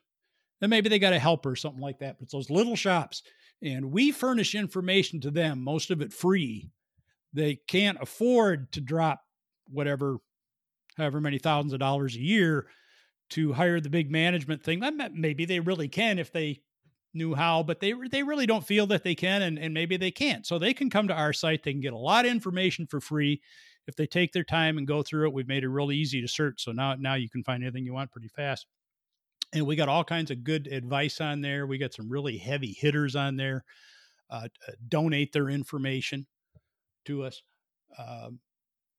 Then 0.60 0.70
maybe 0.70 0.90
they 0.90 1.00
got 1.00 1.14
a 1.14 1.20
helper 1.20 1.52
or 1.52 1.56
something 1.56 1.82
like 1.82 2.00
that. 2.00 2.18
But 2.18 2.24
it's 2.24 2.34
those 2.34 2.50
little 2.50 2.76
shops, 2.76 3.24
and 3.62 3.92
we 3.92 4.12
furnish 4.12 4.56
information 4.56 5.22
to 5.22 5.32
them, 5.32 5.64
most 5.64 5.92
of 5.92 6.02
it 6.02 6.12
free. 6.12 6.70
They 7.34 7.56
can't 7.56 7.98
afford 8.02 8.72
to 8.74 8.82
drop 8.82 9.22
whatever 9.70 10.18
however 10.98 11.22
many 11.22 11.38
thousands 11.38 11.74
of 11.74 11.80
dollars 11.80 12.16
a 12.16 12.20
year 12.20 12.68
to 13.30 13.54
hire 13.54 13.80
the 13.80 13.90
big 13.90 14.12
management 14.12 14.64
thing. 14.64 14.82
Maybe 15.14 15.46
they 15.46 15.60
really 15.60 15.88
can 15.88 16.20
if 16.20 16.32
they 16.32 16.62
knew 17.14 17.36
how, 17.36 17.64
but 17.64 17.80
they 17.80 17.93
they 18.12 18.24
really 18.24 18.45
don't 18.45 18.66
feel 18.66 18.88
that 18.88 19.03
they 19.03 19.16
can, 19.16 19.41
and, 19.41 19.57
and 19.57 19.74
maybe 19.74 19.97
they 19.97 20.12
can't. 20.12 20.45
So 20.45 20.60
they 20.60 20.74
can 20.74 20.89
come 20.89 21.07
to 21.07 21.14
our 21.14 21.34
site. 21.34 21.64
They 21.64 21.72
can 21.74 21.82
get 21.82 21.93
a 21.93 21.97
lot 21.97 22.26
of 22.26 22.32
information 22.32 22.88
for 22.88 23.01
free 23.01 23.41
if 23.88 23.95
they 23.95 24.05
take 24.07 24.32
their 24.32 24.43
time 24.43 24.78
and 24.78 24.88
go 24.88 25.01
through 25.01 25.28
it. 25.28 25.34
We've 25.34 25.47
made 25.47 25.64
it 25.64 25.70
really 25.70 25.95
easy 25.95 26.22
to 26.22 26.28
search, 26.28 26.64
so 26.64 26.72
now 26.72 26.95
now 26.95 27.16
you 27.16 27.30
can 27.30 27.43
find 27.43 27.64
anything 27.64 27.86
you 27.86 27.93
want 27.93 28.12
pretty 28.12 28.30
fast. 28.30 28.68
And 29.53 29.66
we 29.66 29.76
got 29.76 29.89
all 29.89 30.03
kinds 30.03 30.32
of 30.32 30.43
good 30.43 30.68
advice 30.68 31.20
on 31.22 31.41
there. 31.41 31.66
We 31.66 31.80
got 31.80 31.93
some 31.93 32.10
really 32.10 32.38
heavy 32.38 32.76
hitters 32.80 33.16
on 33.16 33.36
there. 33.36 33.64
Uh, 34.30 34.47
donate 34.88 35.34
their 35.34 35.49
information 35.49 36.28
to 37.05 37.24
us. 37.24 37.41
Um, 37.97 38.39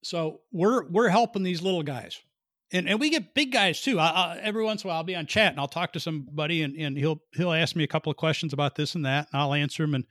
So 0.03 0.41
we're 0.51 0.89
we're 0.89 1.11
helping 1.11 1.43
these 1.43 1.63
little 1.63 1.83
guys, 1.83 2.19
and 2.73 2.89
and 2.89 3.01
we 3.01 3.11
get 3.11 3.35
big 3.35 3.53
guys 3.53 3.81
too. 3.81 3.99
I, 3.99 4.09
I, 4.09 4.39
every 4.43 4.65
once 4.65 4.85
in 4.85 4.89
a 4.89 4.89
while, 4.89 4.99
I'll 4.99 5.05
be 5.05 5.17
on 5.17 5.27
chat 5.27 5.53
and 5.53 5.61
I'll 5.61 5.69
talk 5.69 5.93
to 5.95 6.01
somebody, 6.01 6.63
and, 6.63 6.75
and 6.77 6.97
he'll 6.97 7.23
he'll 7.35 7.53
ask 7.53 7.77
me 7.77 7.85
a 7.85 7.89
couple 7.89 8.11
of 8.11 8.17
questions 8.17 8.53
about 8.53 8.75
this 8.75 8.95
and 8.95 9.05
that, 9.07 9.29
and 9.33 9.41
I'll 9.41 9.55
answer 9.55 9.85
him, 9.85 9.95
and 9.95 10.05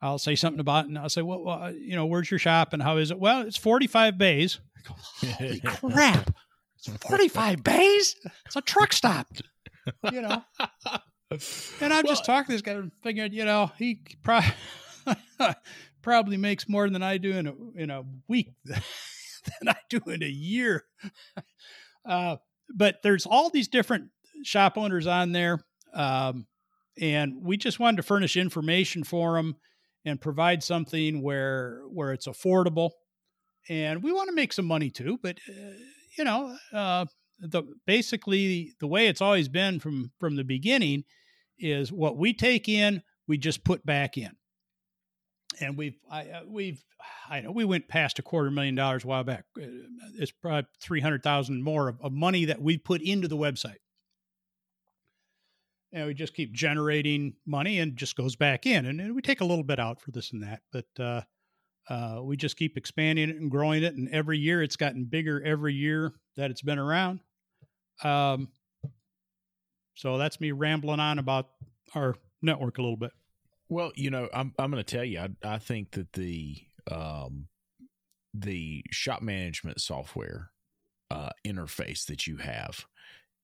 I'll 0.00 0.18
say 0.18 0.34
something 0.34 0.60
about 0.60 0.84
it, 0.84 0.88
and 0.88 0.98
I'll 0.98 1.08
say, 1.08 1.22
well, 1.22 1.44
well 1.44 1.62
uh, 1.62 1.70
you 1.70 1.94
know, 1.94 2.06
where's 2.06 2.30
your 2.30 2.38
shop 2.38 2.72
and 2.72 2.82
how 2.82 2.96
is 2.96 3.10
it? 3.10 3.18
Well, 3.18 3.42
it's 3.42 3.56
forty 3.56 3.86
five 3.86 4.18
bays. 4.18 4.60
Go, 4.86 4.94
Holy 5.32 5.60
crap! 5.64 6.34
It's 6.76 6.88
forty 7.06 7.28
five 7.28 7.62
bays. 7.62 8.16
It's 8.46 8.56
a 8.56 8.60
truck 8.60 8.92
stop. 8.92 9.28
You 10.12 10.22
know. 10.22 10.44
And 11.80 11.92
I'm 11.92 12.04
well, 12.04 12.12
just 12.12 12.24
talking 12.24 12.46
to 12.46 12.52
this 12.52 12.62
guy 12.62 12.72
and 12.72 12.92
figuring, 13.02 13.32
you 13.32 13.44
know, 13.44 13.72
he 13.78 14.00
probably 14.22 14.52
probably 16.02 16.36
makes 16.36 16.68
more 16.68 16.88
than 16.90 17.02
I 17.02 17.18
do 17.18 17.32
in 17.32 17.46
a 17.46 17.54
in 17.74 17.90
a 17.90 18.02
week 18.28 18.50
than 18.64 19.68
I 19.68 19.76
do 19.88 20.00
in 20.06 20.22
a 20.22 20.28
year. 20.28 20.84
Uh, 22.04 22.36
but 22.74 22.96
there's 23.02 23.26
all 23.26 23.50
these 23.50 23.68
different 23.68 24.08
shop 24.44 24.76
owners 24.76 25.06
on 25.06 25.32
there, 25.32 25.60
um, 25.94 26.46
and 27.00 27.34
we 27.40 27.56
just 27.56 27.78
wanted 27.80 27.98
to 27.98 28.02
furnish 28.02 28.36
information 28.36 29.04
for 29.04 29.36
them 29.36 29.56
and 30.04 30.20
provide 30.20 30.62
something 30.62 31.22
where 31.22 31.82
where 31.90 32.12
it's 32.12 32.26
affordable, 32.26 32.90
and 33.68 34.02
we 34.02 34.12
want 34.12 34.28
to 34.28 34.34
make 34.34 34.52
some 34.52 34.66
money 34.66 34.90
too. 34.90 35.18
But 35.22 35.38
uh, 35.48 35.74
you 36.18 36.24
know, 36.24 36.56
uh, 36.72 37.06
the 37.38 37.62
basically 37.86 38.74
the 38.80 38.86
way 38.86 39.08
it's 39.08 39.20
always 39.20 39.48
been 39.48 39.80
from 39.80 40.12
from 40.18 40.36
the 40.36 40.44
beginning 40.44 41.04
is 41.58 41.92
what 41.92 42.16
we 42.16 42.32
take 42.32 42.68
in, 42.68 43.02
we 43.28 43.38
just 43.38 43.64
put 43.64 43.84
back 43.86 44.18
in 44.18 44.32
and 45.60 45.76
we've 45.76 45.96
I, 46.10 46.22
uh, 46.28 46.40
we've 46.46 46.82
I 47.28 47.40
know 47.40 47.50
we 47.50 47.64
went 47.64 47.88
past 47.88 48.18
a 48.18 48.22
quarter 48.22 48.50
million 48.50 48.74
dollars 48.74 49.04
a 49.04 49.06
while 49.06 49.24
back. 49.24 49.44
Uh, 49.56 49.66
it's 50.18 50.32
probably 50.32 50.68
three 50.80 51.00
hundred 51.00 51.22
thousand 51.22 51.62
more 51.62 51.88
of, 51.88 52.00
of, 52.00 52.12
money 52.12 52.44
that 52.46 52.60
we 52.60 52.78
put 52.78 53.02
into 53.02 53.28
the 53.28 53.36
website, 53.36 53.78
and 55.92 56.06
we 56.06 56.14
just 56.14 56.34
keep 56.34 56.52
generating 56.52 57.34
money 57.46 57.78
and 57.78 57.96
just 57.96 58.16
goes 58.16 58.36
back 58.36 58.66
in, 58.66 58.86
and, 58.86 59.00
and 59.00 59.14
we 59.14 59.22
take 59.22 59.40
a 59.40 59.44
little 59.44 59.64
bit 59.64 59.78
out 59.78 60.00
for 60.00 60.10
this 60.10 60.32
and 60.32 60.42
that, 60.42 60.62
but 60.72 60.86
uh, 60.98 61.22
uh, 61.88 62.20
we 62.22 62.36
just 62.36 62.56
keep 62.56 62.76
expanding 62.76 63.30
it 63.30 63.36
and 63.36 63.50
growing 63.50 63.82
it, 63.82 63.94
and 63.94 64.08
every 64.10 64.38
year 64.38 64.62
it's 64.62 64.76
gotten 64.76 65.04
bigger 65.04 65.42
every 65.44 65.74
year 65.74 66.12
that 66.36 66.50
it's 66.50 66.62
been 66.62 66.78
around. 66.78 67.20
Um, 68.04 68.48
so 69.94 70.18
that's 70.18 70.40
me 70.40 70.52
rambling 70.52 71.00
on 71.00 71.18
about 71.18 71.48
our 71.94 72.14
network 72.40 72.78
a 72.78 72.82
little 72.82 72.96
bit. 72.96 73.12
Well, 73.72 73.90
you 73.96 74.10
know, 74.10 74.28
I'm 74.34 74.52
I'm 74.58 74.70
going 74.70 74.84
to 74.84 74.96
tell 74.96 75.04
you, 75.04 75.18
I 75.18 75.30
I 75.42 75.56
think 75.56 75.92
that 75.92 76.12
the 76.12 76.58
um 76.90 77.46
the 78.34 78.84
shop 78.90 79.22
management 79.22 79.80
software 79.80 80.50
uh, 81.10 81.30
interface 81.46 82.06
that 82.06 82.26
you 82.26 82.38
have 82.38 82.86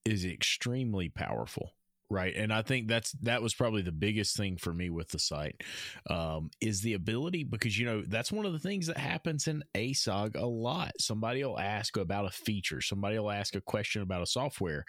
is 0.05 0.24
extremely 0.24 1.09
powerful 1.09 1.72
right? 2.11 2.35
And 2.37 2.53
i 2.53 2.62
think 2.62 2.89
that's 2.89 3.12
that 3.22 3.43
was 3.43 3.55
probably 3.55 3.83
the 3.83 3.93
biggest 3.93 4.37
thing 4.37 4.57
for 4.57 4.72
me 4.72 4.91
with 4.91 5.09
the 5.09 5.18
site 5.18 5.62
um, 6.09 6.51
is 6.61 6.81
the 6.81 6.95
ability 6.95 7.45
because 7.45 7.79
you 7.79 7.87
know 7.87 8.03
that's 8.07 8.33
one 8.33 8.47
of 8.47 8.53
the 8.55 8.59
things 8.59 8.87
that 8.87 8.99
happens 8.99 9.47
in 9.47 9.62
asog 9.74 10.37
a 10.37 10.47
lot. 10.47 10.93
Somebody 11.01 11.45
will 11.45 11.59
ask 11.59 11.97
about 11.97 12.26
a 12.26 12.31
feature. 12.31 12.81
Somebody 12.81 13.18
will 13.18 13.31
ask 13.31 13.55
a 13.57 13.61
question 13.61 14.03
about 14.03 14.22
a 14.22 14.26
software 14.26 14.85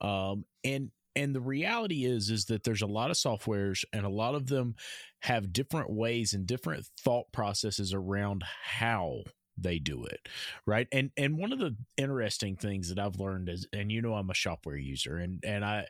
um, 0.00 0.44
and 0.64 0.90
and 1.14 1.34
the 1.34 1.40
reality 1.40 2.04
is 2.04 2.30
is 2.30 2.46
that 2.46 2.64
there's 2.64 2.82
a 2.82 2.86
lot 2.86 3.10
of 3.10 3.16
softwares 3.16 3.84
and 3.92 4.04
a 4.04 4.10
lot 4.10 4.34
of 4.34 4.46
them 4.46 4.74
have 5.20 5.52
different 5.52 5.90
ways 5.90 6.32
and 6.32 6.46
different 6.46 6.86
thought 7.00 7.30
processes 7.32 7.92
around 7.94 8.44
how 8.64 9.22
they 9.58 9.78
do 9.78 10.04
it 10.04 10.28
right? 10.66 10.88
And 10.92 11.10
and 11.16 11.36
one 11.36 11.52
of 11.52 11.58
the 11.58 11.76
interesting 11.96 12.56
things 12.56 12.88
that 12.88 12.98
i've 12.98 13.20
learned 13.20 13.48
is 13.48 13.66
and 13.72 13.92
you 13.92 14.02
know 14.02 14.14
i'm 14.14 14.30
a 14.30 14.34
Shop-Ware 14.34 14.76
user 14.76 15.16
and 15.16 15.42
and 15.44 15.64
i 15.64 15.86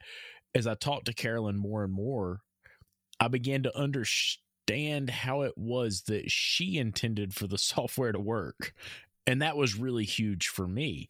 as 0.54 0.66
i 0.66 0.74
talked 0.74 1.06
to 1.06 1.14
carolyn 1.14 1.56
more 1.56 1.84
and 1.84 1.92
more 1.92 2.40
i 3.20 3.28
began 3.28 3.62
to 3.62 3.78
understand 3.78 5.10
how 5.10 5.42
it 5.42 5.54
was 5.56 6.02
that 6.08 6.30
she 6.30 6.76
intended 6.76 7.34
for 7.34 7.46
the 7.46 7.58
software 7.58 8.12
to 8.12 8.20
work 8.20 8.74
and 9.26 9.42
that 9.42 9.56
was 9.56 9.78
really 9.78 10.04
huge 10.04 10.48
for 10.48 10.66
me. 10.66 11.08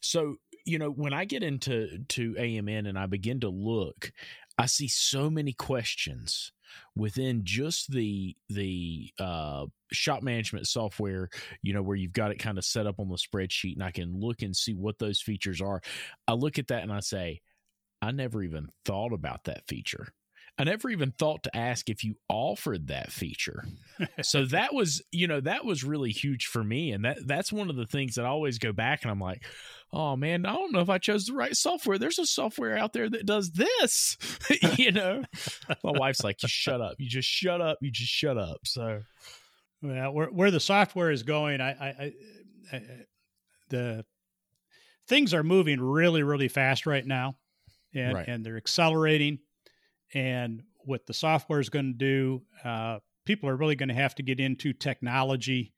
So 0.00 0.36
you 0.66 0.78
know, 0.78 0.90
when 0.90 1.14
I 1.14 1.24
get 1.24 1.42
into 1.42 1.98
to 2.08 2.34
AMN 2.34 2.88
and 2.88 2.98
I 2.98 3.06
begin 3.06 3.40
to 3.40 3.48
look, 3.48 4.12
I 4.58 4.66
see 4.66 4.88
so 4.88 5.30
many 5.30 5.52
questions 5.52 6.52
within 6.96 7.42
just 7.44 7.90
the 7.90 8.36
the 8.48 9.10
uh, 9.18 9.66
shop 9.92 10.22
management 10.22 10.66
software. 10.66 11.30
You 11.62 11.72
know, 11.72 11.82
where 11.82 11.96
you've 11.96 12.12
got 12.12 12.32
it 12.32 12.38
kind 12.38 12.58
of 12.58 12.64
set 12.64 12.86
up 12.86 12.98
on 12.98 13.08
the 13.08 13.16
spreadsheet, 13.16 13.74
and 13.74 13.84
I 13.84 13.92
can 13.92 14.18
look 14.18 14.42
and 14.42 14.54
see 14.54 14.74
what 14.74 14.98
those 14.98 15.20
features 15.20 15.62
are. 15.62 15.80
I 16.26 16.32
look 16.32 16.58
at 16.58 16.66
that 16.68 16.82
and 16.82 16.92
I 16.92 17.00
say, 17.00 17.40
I 18.02 18.10
never 18.10 18.42
even 18.42 18.68
thought 18.84 19.12
about 19.12 19.44
that 19.44 19.66
feature. 19.68 20.08
I 20.58 20.64
never 20.64 20.88
even 20.88 21.12
thought 21.12 21.42
to 21.42 21.54
ask 21.54 21.90
if 21.90 22.02
you 22.02 22.16
offered 22.28 22.88
that 22.88 23.12
feature. 23.12 23.64
so 24.22 24.44
that 24.46 24.72
was, 24.72 25.02
you 25.12 25.26
know, 25.26 25.40
that 25.40 25.64
was 25.64 25.84
really 25.84 26.10
huge 26.10 26.46
for 26.46 26.64
me. 26.64 26.92
And 26.92 27.04
that 27.04 27.26
that's 27.26 27.52
one 27.52 27.68
of 27.68 27.76
the 27.76 27.86
things 27.86 28.14
that 28.14 28.24
I 28.24 28.28
always 28.28 28.58
go 28.58 28.72
back 28.72 29.02
and 29.02 29.10
I'm 29.10 29.20
like, 29.20 29.44
oh 29.92 30.16
man, 30.16 30.46
I 30.46 30.54
don't 30.54 30.72
know 30.72 30.80
if 30.80 30.88
I 30.88 30.98
chose 30.98 31.26
the 31.26 31.34
right 31.34 31.54
software. 31.54 31.98
There's 31.98 32.18
a 32.18 32.26
software 32.26 32.76
out 32.76 32.94
there 32.94 33.08
that 33.08 33.26
does 33.26 33.50
this. 33.52 34.16
you 34.78 34.92
know? 34.92 35.24
My 35.84 35.92
wife's 35.92 36.24
like, 36.24 36.42
you 36.42 36.48
shut 36.48 36.80
up. 36.80 36.94
You 36.98 37.08
just 37.08 37.28
shut 37.28 37.60
up. 37.60 37.78
You 37.82 37.90
just 37.90 38.12
shut 38.12 38.38
up. 38.38 38.60
So 38.64 39.02
well, 39.82 40.12
where 40.12 40.28
where 40.28 40.50
the 40.50 40.60
software 40.60 41.10
is 41.10 41.22
going, 41.22 41.60
I, 41.60 41.70
I, 41.70 41.86
I, 41.88 42.12
I 42.72 42.82
the 43.68 44.04
things 45.06 45.34
are 45.34 45.42
moving 45.42 45.80
really, 45.80 46.22
really 46.22 46.48
fast 46.48 46.86
right 46.86 47.06
now. 47.06 47.36
And, 47.94 48.14
right. 48.14 48.28
and 48.28 48.44
they're 48.44 48.58
accelerating 48.58 49.38
and 50.14 50.62
what 50.84 51.06
the 51.06 51.14
software 51.14 51.60
is 51.60 51.68
going 51.68 51.92
to 51.92 51.98
do, 51.98 52.42
uh, 52.64 52.98
people 53.24 53.48
are 53.48 53.56
really 53.56 53.74
going 53.74 53.88
to 53.88 53.94
have 53.94 54.14
to 54.16 54.22
get 54.22 54.40
into 54.40 54.72
technology 54.72 55.72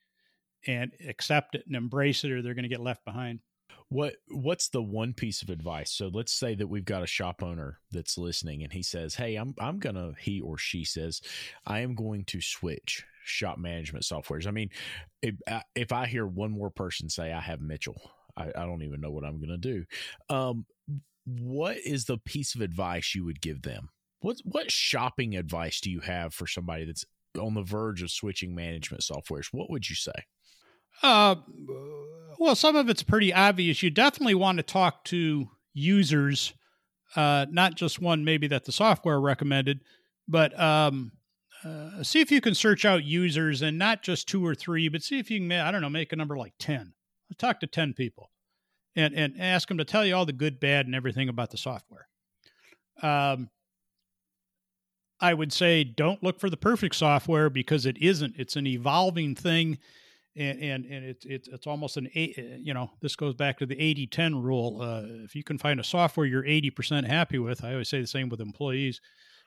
and 0.66 0.92
accept 1.08 1.54
it 1.54 1.64
and 1.66 1.76
embrace 1.76 2.24
it, 2.24 2.30
or 2.30 2.42
they're 2.42 2.54
going 2.54 2.64
to 2.64 2.68
get 2.68 2.80
left 2.80 3.04
behind. 3.04 3.40
What 3.88 4.16
What's 4.28 4.68
the 4.68 4.82
one 4.82 5.14
piece 5.14 5.42
of 5.42 5.48
advice? 5.48 5.90
So 5.92 6.10
let's 6.12 6.32
say 6.32 6.54
that 6.54 6.66
we've 6.66 6.84
got 6.84 7.02
a 7.02 7.06
shop 7.06 7.42
owner 7.42 7.80
that's 7.90 8.18
listening, 8.18 8.62
and 8.62 8.72
he 8.72 8.82
says, 8.82 9.14
"Hey, 9.14 9.36
I'm 9.36 9.54
I'm 9.58 9.78
gonna," 9.78 10.12
he 10.20 10.40
or 10.40 10.58
she 10.58 10.84
says, 10.84 11.22
"I 11.66 11.80
am 11.80 11.94
going 11.94 12.24
to 12.26 12.40
switch." 12.40 13.04
shop 13.28 13.58
management 13.58 14.04
softwares. 14.04 14.46
I 14.46 14.50
mean, 14.50 14.70
if, 15.22 15.34
uh, 15.46 15.60
if 15.74 15.92
I 15.92 16.06
hear 16.06 16.26
one 16.26 16.50
more 16.50 16.70
person 16.70 17.08
say 17.10 17.30
I 17.30 17.40
have 17.40 17.60
Mitchell, 17.60 18.00
I, 18.36 18.48
I 18.48 18.64
don't 18.66 18.82
even 18.82 19.00
know 19.00 19.10
what 19.10 19.24
I'm 19.24 19.38
going 19.38 19.50
to 19.50 19.58
do. 19.58 19.84
Um, 20.30 20.64
what 21.26 21.76
is 21.76 22.06
the 22.06 22.18
piece 22.18 22.54
of 22.54 22.62
advice 22.62 23.14
you 23.14 23.24
would 23.24 23.40
give 23.40 23.62
them? 23.62 23.90
What 24.20 24.36
what 24.44 24.70
shopping 24.70 25.36
advice 25.36 25.80
do 25.80 25.90
you 25.90 26.00
have 26.00 26.34
for 26.34 26.46
somebody 26.46 26.84
that's 26.84 27.04
on 27.38 27.54
the 27.54 27.62
verge 27.62 28.02
of 28.02 28.10
switching 28.10 28.54
management 28.54 29.02
softwares? 29.02 29.48
What 29.52 29.70
would 29.70 29.88
you 29.88 29.96
say? 29.96 30.12
Uh, 31.02 31.36
well, 32.38 32.56
some 32.56 32.76
of 32.76 32.88
it's 32.88 33.02
pretty 33.02 33.32
obvious. 33.32 33.82
You 33.82 33.90
definitely 33.90 34.34
want 34.34 34.56
to 34.58 34.64
talk 34.64 35.04
to 35.04 35.48
users, 35.72 36.52
uh, 37.14 37.46
not 37.50 37.76
just 37.76 38.00
one 38.00 38.24
maybe 38.24 38.48
that 38.48 38.64
the 38.64 38.72
software 38.72 39.20
recommended, 39.20 39.80
but 40.26 40.58
um, 40.58 41.12
uh, 41.64 42.02
see 42.02 42.20
if 42.20 42.30
you 42.30 42.40
can 42.40 42.54
search 42.54 42.84
out 42.84 43.04
users 43.04 43.62
and 43.62 43.78
not 43.78 44.02
just 44.02 44.28
two 44.28 44.44
or 44.44 44.54
three, 44.54 44.88
but 44.88 45.02
see 45.02 45.18
if 45.18 45.30
you 45.30 45.38
can, 45.38 45.52
I 45.52 45.70
don't 45.70 45.80
know, 45.80 45.90
make 45.90 46.12
a 46.12 46.16
number 46.16 46.36
like 46.36 46.54
10. 46.58 46.94
Talk 47.36 47.60
to 47.60 47.66
10 47.66 47.94
people 47.94 48.30
and, 48.96 49.14
and 49.14 49.34
ask 49.38 49.68
them 49.68 49.78
to 49.78 49.84
tell 49.84 50.04
you 50.04 50.14
all 50.14 50.26
the 50.26 50.32
good, 50.32 50.58
bad, 50.58 50.86
and 50.86 50.94
everything 50.94 51.28
about 51.28 51.50
the 51.50 51.58
software. 51.58 52.08
Um, 53.02 53.50
I 55.20 55.34
would 55.34 55.52
say 55.52 55.84
don't 55.84 56.22
look 56.22 56.38
for 56.38 56.48
the 56.48 56.56
perfect 56.56 56.94
software 56.94 57.50
because 57.50 57.86
it 57.86 57.98
isn't. 57.98 58.34
It's 58.38 58.56
an 58.56 58.66
evolving 58.66 59.34
thing. 59.34 59.78
And, 60.36 60.60
and, 60.60 60.84
and 60.84 61.04
it's, 61.04 61.24
it's, 61.24 61.48
it's 61.48 61.66
almost 61.66 61.96
an, 61.96 62.08
you 62.14 62.72
know, 62.72 62.90
this 63.00 63.16
goes 63.16 63.34
back 63.34 63.58
to 63.58 63.66
the 63.66 63.80
80 63.80 64.06
10 64.06 64.42
rule. 64.42 64.80
Uh, 64.80 65.02
if 65.24 65.34
you 65.34 65.42
can 65.42 65.58
find 65.58 65.80
a 65.80 65.84
software 65.84 66.26
you're 66.26 66.44
80% 66.44 67.06
happy 67.06 67.38
with, 67.38 67.64
I 67.64 67.72
always 67.72 67.88
say 67.88 68.00
the 68.00 68.06
same 68.06 68.28
with 68.28 68.40
employees. 68.40 69.00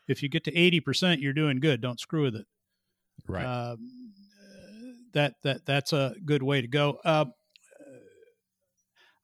If 0.07 0.22
you 0.22 0.28
get 0.28 0.43
to 0.45 0.51
80%, 0.51 1.22
you're 1.22 1.32
doing 1.32 1.61
good. 1.61 1.80
Don't 1.80 1.99
screw 1.99 2.24
with 2.24 2.36
it. 2.36 2.45
Right. 3.28 3.45
Uh, 3.45 3.78
that, 5.13 5.36
that, 5.43 5.65
that's 5.65 5.93
a 5.93 6.15
good 6.26 6.43
way 6.43 6.61
to 6.61 6.67
go. 6.67 6.99
Uh, 7.05 7.26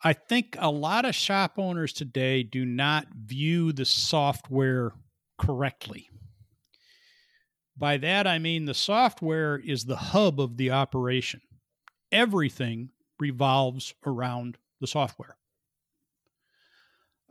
I 0.04 0.14
think 0.14 0.56
a 0.60 0.70
lot 0.70 1.06
of 1.06 1.16
shop 1.16 1.54
owners 1.58 1.92
today 1.92 2.44
do 2.44 2.66
not 2.66 3.08
view 3.14 3.74
the 3.74 3.86
software 3.86 4.94
correctly. 5.38 6.10
By 7.78 7.98
that, 7.98 8.26
I 8.26 8.40
mean 8.40 8.66
the 8.66 8.74
software 8.74 9.58
is 9.58 9.86
the 9.86 9.96
hub 9.98 10.40
of 10.42 10.58
the 10.58 10.72
operation. 10.72 11.42
Everything 12.12 12.90
revolves 13.20 13.94
around 14.06 14.58
the 14.82 14.88
software. 14.88 15.38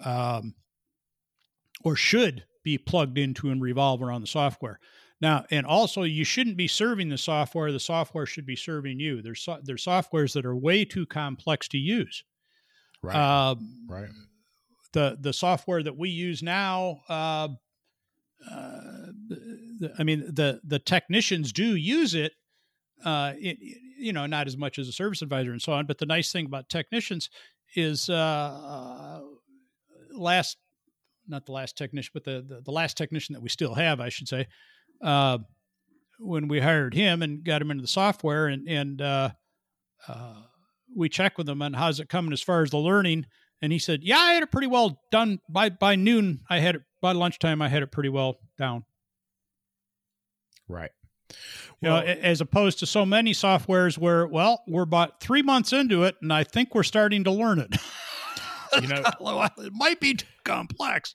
Um, 0.05 0.55
or 1.83 1.97
should 1.97 2.45
be 2.63 2.79
plugged 2.79 3.19
into 3.19 3.51
and 3.51 3.63
revolve 3.63 4.03
around 4.03 4.21
the 4.21 4.27
software. 4.27 4.79
Now, 5.21 5.47
and 5.51 5.65
also, 5.65 6.03
you 6.03 6.25
shouldn't 6.25 6.57
be 6.57 6.69
serving 6.69 7.09
the 7.09 7.17
software. 7.17 7.73
The 7.73 7.81
software 7.81 8.27
should 8.27 8.45
be 8.45 8.57
serving 8.57 9.01
you. 9.01 9.23
There's 9.23 9.41
so, 9.41 9.59
there's 9.63 9.85
softwares 9.85 10.35
that 10.35 10.45
are 10.45 10.55
way 10.55 10.85
too 10.85 11.07
complex 11.07 11.69
to 11.69 11.79
use. 11.79 12.23
Right. 13.03 13.17
Um, 13.17 13.87
right. 13.89 14.11
The 14.93 15.17
the 15.19 15.33
software 15.33 15.83
that 15.83 15.97
we 15.97 16.11
use 16.11 16.43
now, 16.43 17.01
uh, 17.09 17.49
uh, 18.51 19.07
I 19.99 20.03
mean, 20.03 20.21
the 20.33 20.61
the 20.65 20.79
technicians 20.79 21.53
do 21.53 21.75
use 21.75 22.15
it. 22.15 22.33
Uh, 23.05 23.35
it, 23.37 23.59
you 23.99 24.13
know, 24.13 24.27
not 24.27 24.47
as 24.47 24.57
much 24.57 24.79
as 24.79 24.89
a 24.89 24.93
service 24.93 25.23
advisor 25.23 25.53
and 25.53 25.61
so 25.61 25.73
on. 25.73 25.87
But 25.87 25.99
the 25.99 26.07
nice 26.07 26.33
thing 26.33 26.47
about 26.47 26.69
technicians 26.69 27.29
is, 27.75 28.09
uh, 28.09 28.15
uh 28.15 29.21
last, 30.13 30.57
not 31.29 31.45
the 31.45 31.53
last 31.53 31.77
technician, 31.77 32.11
but 32.15 32.25
the, 32.25 32.45
the 32.47 32.63
the 32.65 32.71
last 32.71 32.97
technician 32.97 33.35
that 33.35 33.43
we 33.43 33.49
still 33.49 33.75
have, 33.75 34.01
I 34.01 34.09
should 34.09 34.29
say 34.29 34.47
uh, 35.03 35.39
when 36.19 36.49
we 36.49 36.61
hired 36.61 36.95
him 36.95 37.23
and 37.23 37.45
got 37.45 37.63
him 37.63 37.71
into 37.71 37.83
the 37.83 37.89
software 37.89 38.47
and 38.47 38.69
and 38.69 39.03
uh, 39.03 39.31
uh, 40.09 40.43
we 40.95 41.09
checked 41.09 41.39
with 41.39 41.49
him 41.49 41.63
on 41.63 41.75
how's 41.75 42.01
it 42.01 42.09
coming 42.09 42.33
as 42.33 42.43
far 42.43 42.63
as 42.63 42.71
the 42.71 42.79
learning 42.79 43.27
and 43.61 43.73
he 43.73 43.79
said 43.79 44.01
yeah 44.03 44.19
i 44.19 44.33
had 44.33 44.43
it 44.43 44.51
pretty 44.51 44.67
well 44.67 45.01
done 45.11 45.39
by 45.49 45.69
by 45.69 45.95
noon 45.95 46.41
i 46.49 46.59
had 46.59 46.77
it 46.77 46.83
by 47.03 47.13
lunchtime 47.13 47.61
i 47.61 47.69
had 47.69 47.83
it 47.83 47.93
pretty 47.93 48.09
well 48.09 48.37
down 48.59 48.85
right 50.69 50.91
well, 51.83 52.01
you 52.01 52.15
know, 52.15 52.21
as 52.21 52.41
opposed 52.41 52.79
to 52.79 52.87
so 52.87 53.05
many 53.05 53.33
softwares 53.33 53.99
where 53.99 54.27
well 54.27 54.63
we're 54.67 54.83
about 54.83 55.21
three 55.21 55.43
months 55.43 55.73
into 55.73 56.05
it 56.05 56.17
and 56.23 56.33
i 56.33 56.45
think 56.45 56.75
we're 56.75 56.83
starting 56.83 57.25
to 57.25 57.31
learn 57.31 57.59
it 57.59 57.77
you 58.81 58.89
know, 58.89 59.03
it 59.59 59.73
might 59.73 60.01
be 60.01 60.15
too 60.15 60.27
complex. 60.45 61.15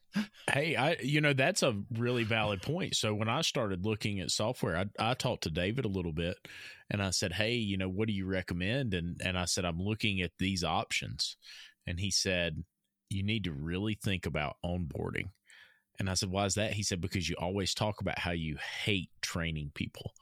Hey, 0.49 0.76
I 0.76 0.97
you 1.02 1.22
know 1.22 1.34
that's 1.34 1.64
a 1.64 1.80
really 1.97 2.24
valid 2.24 2.62
point. 2.62 2.95
So 2.95 3.14
when 3.14 3.30
I 3.30 3.41
started 3.41 3.86
looking 3.86 4.20
at 4.20 4.32
software, 4.32 4.78
I, 4.78 5.12
I 5.12 5.14
talked 5.14 5.43
to 5.43 5.49
David 5.49 5.86
a 5.86 5.89
little 5.89 6.14
bit, 6.14 6.38
and 6.89 7.02
I 7.02 7.12
said, 7.12 7.34
"Hey, 7.34 7.56
you 7.56 7.78
know, 7.78 7.89
what 7.89 8.08
do 8.08 8.14
you 8.14 8.26
recommend?" 8.26 8.93
And 8.93 9.20
and 9.24 9.38
I 9.38 9.45
said, 9.45 9.66
"I'm 9.66 9.80
looking 9.80 10.22
at 10.22 10.32
these 10.39 10.64
options," 10.64 11.38
and 11.88 11.99
he 11.99 12.12
said, 12.12 12.64
"You 13.10 13.24
need 13.24 13.43
to 13.45 13.54
really 13.54 13.97
think 14.02 14.26
about 14.26 14.58
onboarding." 14.66 15.30
And 16.02 16.10
I 16.10 16.16
said, 16.16 16.32
Why 16.32 16.45
is 16.45 16.56
that? 16.56 16.74
He 16.74 16.82
said, 16.82 16.99
Because 16.99 17.30
you 17.30 17.36
always 17.39 17.76
talk 17.76 18.02
about 18.02 18.18
how 18.18 18.32
you 18.32 18.58
hate 18.84 19.12
training 19.22 19.70
people. 19.76 20.14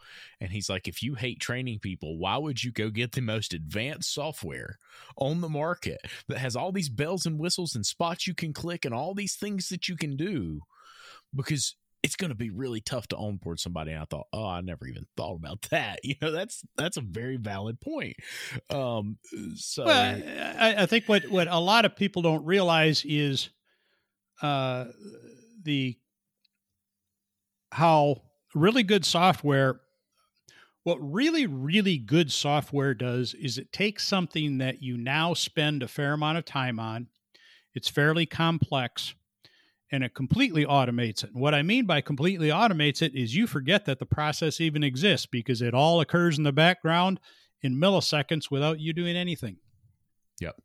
And 0.41 0.51
he's 0.51 0.69
like, 0.69 0.89
If 0.89 1.01
you 1.01 1.15
hate 1.15 1.39
training 1.39 1.79
people, 1.79 2.17
why 2.17 2.35
would 2.35 2.61
you 2.61 2.73
go 2.73 2.89
get 2.89 3.13
the 3.13 3.21
most 3.21 3.53
advanced 3.53 4.13
software 4.13 4.77
on 5.15 5.39
the 5.39 5.47
market 5.47 6.01
that 6.27 6.39
has 6.39 6.57
all 6.57 6.73
these 6.73 6.89
bells 6.89 7.25
and 7.25 7.39
whistles 7.39 7.75
and 7.75 7.85
spots 7.85 8.27
you 8.27 8.35
can 8.35 8.51
click 8.51 8.83
and 8.83 8.93
all 8.93 9.13
these 9.13 9.37
things 9.37 9.69
that 9.69 9.87
you 9.87 9.95
can 9.95 10.17
do? 10.17 10.59
Because 11.33 11.77
it's 12.03 12.17
going 12.17 12.29
to 12.29 12.35
be 12.35 12.49
really 12.49 12.81
tough 12.81 13.07
to 13.07 13.15
onboard 13.15 13.61
somebody. 13.61 13.91
And 13.91 14.01
I 14.01 14.05
thought, 14.05 14.27
oh, 14.33 14.47
I 14.47 14.59
never 14.59 14.85
even 14.85 15.05
thought 15.15 15.35
about 15.35 15.61
that. 15.71 15.99
You 16.03 16.15
know, 16.21 16.31
that's 16.31 16.61
that's 16.75 16.97
a 16.97 17.01
very 17.01 17.37
valid 17.37 17.79
point. 17.79 18.17
Um, 18.69 19.17
so, 19.55 19.85
well, 19.85 20.21
I, 20.59 20.75
I 20.79 20.85
think 20.87 21.05
what 21.05 21.29
what 21.29 21.47
a 21.47 21.59
lot 21.59 21.85
of 21.85 21.95
people 21.95 22.21
don't 22.21 22.43
realize 22.43 23.05
is, 23.05 23.49
uh, 24.41 24.85
the 25.69 25.95
how 27.71 28.23
really 28.55 28.81
good 28.81 29.05
software 29.05 29.79
what 30.81 30.97
really 30.99 31.45
really 31.45 31.99
good 31.99 32.31
software 32.31 32.95
does 32.95 33.35
is 33.35 33.59
it 33.59 33.71
takes 33.71 34.03
something 34.03 34.57
that 34.57 34.81
you 34.81 34.97
now 34.97 35.35
spend 35.35 35.83
a 35.83 35.87
fair 35.87 36.13
amount 36.13 36.39
of 36.39 36.45
time 36.45 36.79
on 36.79 37.07
it's 37.75 37.87
fairly 37.87 38.25
complex 38.25 39.13
and 39.91 40.03
it 40.03 40.13
completely 40.13 40.65
automates 40.65 41.23
it. 41.23 41.31
And 41.31 41.41
what 41.41 41.53
i 41.53 41.61
mean 41.61 41.85
by 41.85 42.01
completely 42.01 42.49
automates 42.49 43.03
it 43.03 43.13
is 43.13 43.35
you 43.35 43.45
forget 43.45 43.85
that 43.85 43.99
the 43.99 44.07
process 44.07 44.59
even 44.59 44.83
exists 44.83 45.27
because 45.27 45.61
it 45.61 45.75
all 45.75 46.01
occurs 46.01 46.39
in 46.39 46.43
the 46.43 46.51
background 46.51 47.19
in 47.61 47.75
milliseconds 47.75 48.49
without 48.49 48.79
you 48.79 48.93
doing 48.93 49.15
anything. 49.15 49.57
Yep. 50.39 50.55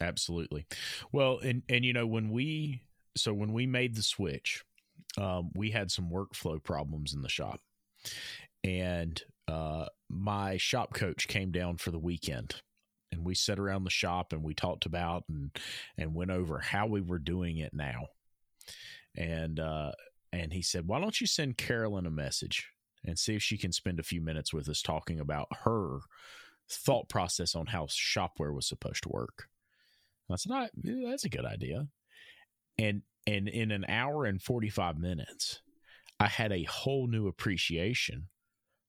Absolutely. 0.00 0.66
Well 1.10 1.40
and 1.42 1.62
and 1.68 1.84
you 1.84 1.92
know 1.92 2.06
when 2.06 2.30
we 2.30 2.82
so 3.16 3.32
when 3.32 3.52
we 3.52 3.66
made 3.66 3.94
the 3.94 4.02
switch, 4.02 4.64
um, 5.18 5.50
we 5.54 5.70
had 5.70 5.90
some 5.90 6.10
workflow 6.10 6.62
problems 6.62 7.14
in 7.14 7.22
the 7.22 7.28
shop, 7.28 7.60
and 8.62 9.22
uh, 9.48 9.86
my 10.08 10.56
shop 10.56 10.94
coach 10.94 11.28
came 11.28 11.50
down 11.50 11.76
for 11.76 11.90
the 11.90 11.98
weekend, 11.98 12.56
and 13.12 13.24
we 13.24 13.34
sat 13.34 13.58
around 13.58 13.84
the 13.84 13.90
shop 13.90 14.32
and 14.32 14.42
we 14.42 14.54
talked 14.54 14.86
about 14.86 15.24
and 15.28 15.50
and 15.96 16.14
went 16.14 16.30
over 16.30 16.58
how 16.58 16.86
we 16.86 17.00
were 17.00 17.18
doing 17.18 17.58
it 17.58 17.72
now, 17.72 18.06
and 19.16 19.60
uh, 19.60 19.92
and 20.32 20.52
he 20.52 20.62
said, 20.62 20.86
"Why 20.86 21.00
don't 21.00 21.20
you 21.20 21.26
send 21.26 21.56
Carolyn 21.56 22.06
a 22.06 22.10
message 22.10 22.68
and 23.04 23.18
see 23.18 23.34
if 23.34 23.42
she 23.42 23.58
can 23.58 23.72
spend 23.72 24.00
a 24.00 24.04
few 24.04 24.20
minutes 24.20 24.52
with 24.52 24.68
us 24.68 24.82
talking 24.82 25.20
about 25.20 25.48
her." 25.64 26.00
thought 26.66 27.10
process 27.10 27.54
on 27.54 27.66
how 27.66 27.86
Shop-Ware 27.90 28.50
was 28.50 28.66
supposed 28.66 29.02
to 29.02 29.10
work. 29.10 29.50
I 30.32 30.36
said, 30.36 30.50
I, 30.50 30.70
that's 30.82 31.26
a 31.26 31.28
good 31.28 31.44
idea 31.44 31.88
and 32.78 33.02
and 33.26 33.48
in 33.48 33.70
an 33.70 33.84
hour 33.88 34.24
and 34.24 34.42
45 34.42 34.98
minutes 34.98 35.60
i 36.20 36.26
had 36.26 36.52
a 36.52 36.64
whole 36.64 37.06
new 37.06 37.26
appreciation 37.26 38.28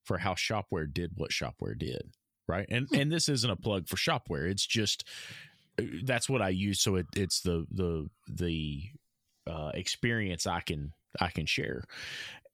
for 0.04 0.18
how 0.18 0.36
Shop-Ware 0.36 0.86
did 0.86 1.12
what 1.16 1.32
Shop-Ware 1.32 1.74
did 1.74 2.12
right? 2.48 2.66
And 2.68 2.86
hmm. 2.88 2.94
and 2.96 3.12
this 3.12 3.28
isn't 3.28 3.50
a 3.50 3.56
plug 3.56 3.88
for 3.88 3.96
Shop-Ware. 3.96 4.46
It's 4.46 4.66
just 4.66 5.04
uh, 5.78 5.84
that's 6.04 6.28
what 6.28 6.42
i 6.42 6.48
use. 6.48 6.80
So 6.80 6.96
it, 6.96 7.06
it's 7.14 7.40
the 7.40 7.66
the 7.70 8.08
the 8.28 8.82
uh, 9.46 9.70
experience 9.74 10.46
i 10.46 10.60
can 10.60 10.92
i 11.20 11.28
can 11.28 11.46
share. 11.46 11.84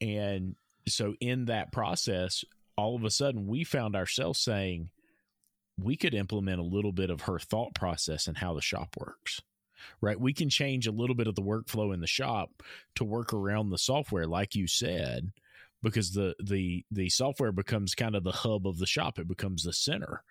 And 0.01 0.57
so 0.89 1.14
in 1.20 1.47
that 1.47 1.72
process 1.72 2.45
all 2.76 2.97
of 2.97 3.05
a 3.05 3.11
sudden 3.11 3.47
we 3.47 3.64
found 3.64 3.95
ourselves 3.95 4.41
saying 4.41 4.91
we 5.78 5.97
could 5.97 6.14
implement 6.14 6.59
a 6.59 6.64
little 6.64 6.93
bit 6.93 7.11
of 7.11 7.22
her 7.22 7.39
thought 7.39 7.74
process 7.74 8.26
and 8.26 8.37
how 8.37 8.55
the 8.55 8.61
shop 8.61 8.97
works 8.99 9.41
right? 10.01 10.20
We 10.20 10.33
can 10.33 10.49
change 10.49 10.87
a 10.87 10.93
little 10.93 11.16
bit 11.16 11.26
of 11.26 11.35
the 11.35 11.43
workflow 11.43 11.93
in 11.95 12.01
the 12.01 12.07
shop 12.07 12.62
to 12.97 13.05
work 13.05 13.33
around 13.33 13.70
the 13.70 13.78
software, 13.78 14.26
like 14.26 14.55
you 14.55 14.66
said, 14.66 15.33
because 15.83 16.12
the 16.12 16.35
the 16.43 16.85
the 16.91 17.09
software 17.09 17.53
becomes 17.53 17.95
kind 17.95 18.14
of 18.14 18.24
the 18.24 18.33
hub 18.33 18.66
of 18.66 18.78
the 18.78 18.87
shop. 18.87 19.18
It 19.18 19.28
becomes 19.28 19.64
the 19.64 19.72
center, 19.72 20.22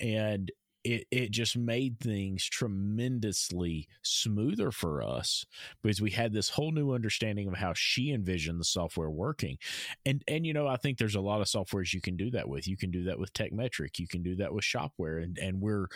and 0.00 0.50
it 0.84 1.06
it 1.10 1.30
just 1.30 1.56
made 1.56 1.98
things 1.98 2.44
tremendously 2.44 3.88
smoother 4.02 4.70
for 4.70 5.02
us 5.02 5.44
because 5.82 6.00
we 6.00 6.10
had 6.10 6.32
this 6.32 6.48
whole 6.48 6.72
new 6.72 6.92
understanding 6.92 7.48
of 7.48 7.54
how 7.54 7.72
she 7.74 8.12
envisioned 8.12 8.60
the 8.60 8.64
software 8.64 9.10
working. 9.10 9.58
And 10.06 10.22
and 10.28 10.46
you 10.46 10.52
know 10.52 10.66
i 10.66 10.76
think 10.76 10.98
there's 10.98 11.14
a 11.14 11.20
lot 11.20 11.40
of 11.40 11.46
softwares 11.46 11.92
you 11.92 12.00
can 12.00 12.16
do 12.16 12.30
that 12.30 12.48
with. 12.48 12.66
You 12.66 12.76
can 12.76 12.90
do 12.90 13.04
that 13.04 13.18
with 13.18 13.32
Tekmetric. 13.32 13.98
You 13.98 14.08
can 14.08 14.22
do 14.22 14.36
that 14.36 14.52
with 14.54 14.64
Shop-Ware. 14.64 15.18
And 15.18 15.38
and 15.38 15.60
we're 15.60 15.86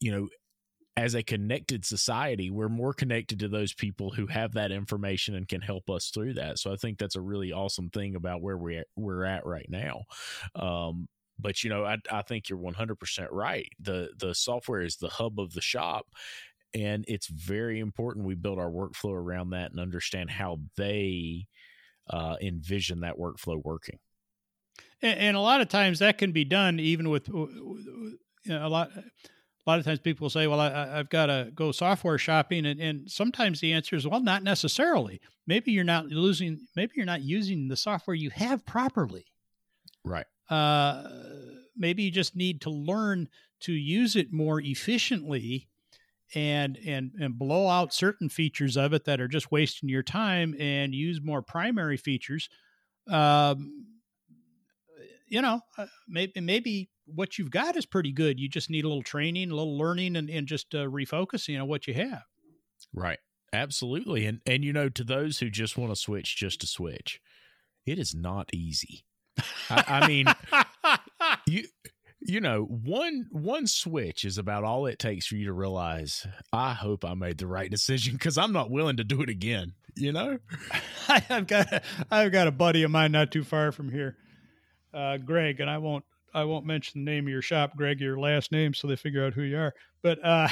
you 0.00 0.12
know 0.12 0.28
as 0.98 1.14
a 1.14 1.22
connected 1.22 1.84
society, 1.84 2.50
we're 2.50 2.68
more 2.68 2.92
connected 2.92 3.38
to 3.38 3.46
those 3.46 3.72
people 3.72 4.10
who 4.10 4.26
have 4.26 4.54
that 4.54 4.72
information 4.72 5.36
and 5.36 5.46
can 5.46 5.60
help 5.60 5.88
us 5.88 6.10
through 6.10 6.34
that. 6.34 6.58
So 6.58 6.72
I 6.72 6.76
think 6.76 6.98
that's 6.98 7.14
a 7.14 7.20
really 7.20 7.52
awesome 7.52 7.88
thing 7.88 8.16
about 8.16 8.42
where 8.42 8.58
we 8.58 8.82
we're 8.96 9.24
at 9.24 9.46
right 9.46 9.68
now. 9.68 10.02
Um, 10.56 11.06
but 11.38 11.62
you 11.62 11.70
know, 11.70 11.84
I, 11.84 11.98
I 12.10 12.22
think 12.22 12.48
you're 12.48 12.58
100% 12.58 13.28
right. 13.30 13.68
The 13.78 14.08
the 14.18 14.34
software 14.34 14.80
is 14.80 14.96
the 14.96 15.08
hub 15.08 15.38
of 15.38 15.52
the 15.52 15.60
shop, 15.60 16.08
and 16.74 17.04
it's 17.06 17.28
very 17.28 17.78
important 17.78 18.26
we 18.26 18.34
build 18.34 18.58
our 18.58 18.70
workflow 18.70 19.12
around 19.12 19.50
that 19.50 19.70
and 19.70 19.78
understand 19.78 20.30
how 20.30 20.58
they 20.76 21.46
uh, 22.10 22.34
envision 22.42 23.00
that 23.00 23.18
workflow 23.18 23.62
working. 23.64 24.00
And, 25.00 25.20
and, 25.20 25.36
a 25.36 25.40
lot 25.40 25.60
of 25.60 25.68
times 25.68 26.00
that 26.00 26.18
can 26.18 26.32
be 26.32 26.44
done 26.44 26.80
even 26.80 27.08
with 27.08 27.28
a 27.28 28.68
lot 28.68 28.90
a 29.68 29.70
lot 29.70 29.78
of 29.78 29.84
times 29.84 29.98
people 29.98 30.30
say, 30.30 30.46
well, 30.46 30.60
I, 30.60 30.96
have 30.96 31.10
got 31.10 31.26
to 31.26 31.50
go 31.54 31.72
software 31.72 32.16
shopping. 32.16 32.64
And, 32.64 32.80
and 32.80 33.10
sometimes 33.10 33.60
the 33.60 33.74
answer 33.74 33.96
is, 33.96 34.06
well, 34.06 34.22
not 34.22 34.42
necessarily. 34.42 35.20
Maybe 35.46 35.72
you're 35.72 35.84
not 35.84 36.06
losing, 36.06 36.60
maybe 36.74 36.92
you're 36.96 37.04
not 37.04 37.20
using 37.20 37.68
the 37.68 37.76
software 37.76 38.14
you 38.14 38.30
have 38.30 38.64
properly. 38.64 39.26
Right. 40.04 40.24
Uh, 40.48 41.06
maybe 41.76 42.04
you 42.04 42.10
just 42.10 42.34
need 42.34 42.62
to 42.62 42.70
learn 42.70 43.28
to 43.60 43.72
use 43.72 44.16
it 44.16 44.32
more 44.32 44.58
efficiently 44.58 45.68
and 46.34 46.78
and 46.86 47.12
and 47.20 47.38
blow 47.38 47.68
out 47.68 47.92
certain 47.92 48.30
features 48.30 48.76
of 48.76 48.94
it 48.94 49.04
that 49.04 49.20
are 49.20 49.28
just 49.28 49.50
wasting 49.50 49.88
your 49.88 50.02
time 50.02 50.54
and 50.58 50.94
use 50.94 51.20
more 51.22 51.40
primary 51.40 51.96
features 51.96 52.50
um, 53.10 53.86
you 55.26 55.40
know 55.40 55.62
uh, 55.78 55.86
maybe 56.06 56.38
maybe 56.38 56.90
what 57.14 57.38
you've 57.38 57.50
got 57.50 57.76
is 57.76 57.86
pretty 57.86 58.12
good. 58.12 58.38
You 58.38 58.48
just 58.48 58.70
need 58.70 58.84
a 58.84 58.88
little 58.88 59.02
training, 59.02 59.50
a 59.50 59.54
little 59.54 59.76
learning, 59.76 60.16
and, 60.16 60.28
and 60.28 60.46
just 60.46 60.74
uh, 60.74 60.86
refocusing 60.86 61.60
on 61.60 61.68
what 61.68 61.86
you 61.86 61.94
have. 61.94 62.22
Right. 62.92 63.18
Absolutely. 63.52 64.26
And 64.26 64.40
and 64.46 64.64
you 64.64 64.72
know, 64.72 64.88
to 64.90 65.04
those 65.04 65.38
who 65.38 65.50
just 65.50 65.78
want 65.78 65.90
to 65.90 65.96
switch 65.96 66.36
just 66.36 66.60
to 66.60 66.66
switch, 66.66 67.20
it 67.86 67.98
is 67.98 68.14
not 68.14 68.50
easy. 68.52 69.04
I, 69.70 69.84
I 70.02 70.08
mean, 70.08 70.26
you 71.46 71.64
you 72.20 72.40
know, 72.40 72.64
one 72.64 73.26
one 73.30 73.66
switch 73.66 74.24
is 74.24 74.36
about 74.38 74.64
all 74.64 74.86
it 74.86 74.98
takes 74.98 75.26
for 75.26 75.36
you 75.36 75.46
to 75.46 75.52
realize. 75.52 76.26
I 76.52 76.74
hope 76.74 77.04
I 77.04 77.14
made 77.14 77.38
the 77.38 77.46
right 77.46 77.70
decision 77.70 78.14
because 78.14 78.36
I'm 78.36 78.52
not 78.52 78.70
willing 78.70 78.98
to 78.98 79.04
do 79.04 79.22
it 79.22 79.30
again. 79.30 79.72
you 79.96 80.12
know. 80.12 80.38
I've 81.08 81.46
got 81.46 81.72
a, 81.72 81.82
I've 82.10 82.32
got 82.32 82.48
a 82.48 82.52
buddy 82.52 82.82
of 82.82 82.90
mine 82.90 83.12
not 83.12 83.32
too 83.32 83.44
far 83.44 83.72
from 83.72 83.90
here, 83.90 84.16
uh, 84.92 85.16
Greg, 85.16 85.60
and 85.60 85.70
I 85.70 85.78
won't 85.78 86.04
I 86.34 86.44
won't 86.44 86.66
mention 86.66 87.04
the 87.04 87.10
name 87.10 87.26
of 87.26 87.30
your 87.30 87.42
shop, 87.42 87.76
Greg, 87.76 88.00
your 88.00 88.18
last 88.18 88.52
name, 88.52 88.74
so 88.74 88.86
they 88.86 88.96
figure 88.96 89.24
out 89.24 89.34
who 89.34 89.42
you 89.42 89.58
are. 89.58 89.74
But 90.02 90.24
uh, 90.24 90.48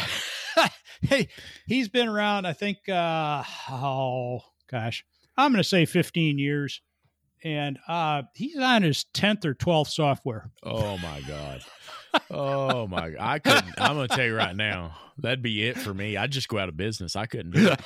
hey, 1.02 1.28
he's 1.66 1.88
been 1.88 2.08
around. 2.08 2.46
I 2.46 2.52
think 2.52 2.88
uh, 2.88 3.42
oh 3.70 4.40
gosh, 4.70 5.04
I'm 5.36 5.52
going 5.52 5.62
to 5.62 5.68
say 5.68 5.84
15 5.84 6.38
years, 6.38 6.80
and 7.44 7.78
uh, 7.88 8.22
he's 8.34 8.58
on 8.58 8.82
his 8.82 9.04
10th 9.14 9.44
or 9.44 9.54
12th 9.54 9.88
software. 9.88 10.50
Oh 10.62 10.96
my 10.98 11.20
god. 11.28 11.62
oh 12.30 12.86
my! 12.86 13.10
god. 13.10 13.20
I 13.20 13.38
couldn't. 13.40 13.74
I'm 13.78 13.96
gonna 13.96 14.08
tell 14.08 14.24
you 14.24 14.36
right 14.36 14.56
now, 14.56 14.96
that'd 15.18 15.42
be 15.42 15.66
it 15.66 15.78
for 15.78 15.92
me. 15.92 16.16
I'd 16.16 16.32
just 16.32 16.48
go 16.48 16.58
out 16.58 16.68
of 16.68 16.76
business. 16.76 17.16
I 17.16 17.26
couldn't 17.26 17.52
do 17.52 17.68
it. 17.68 17.80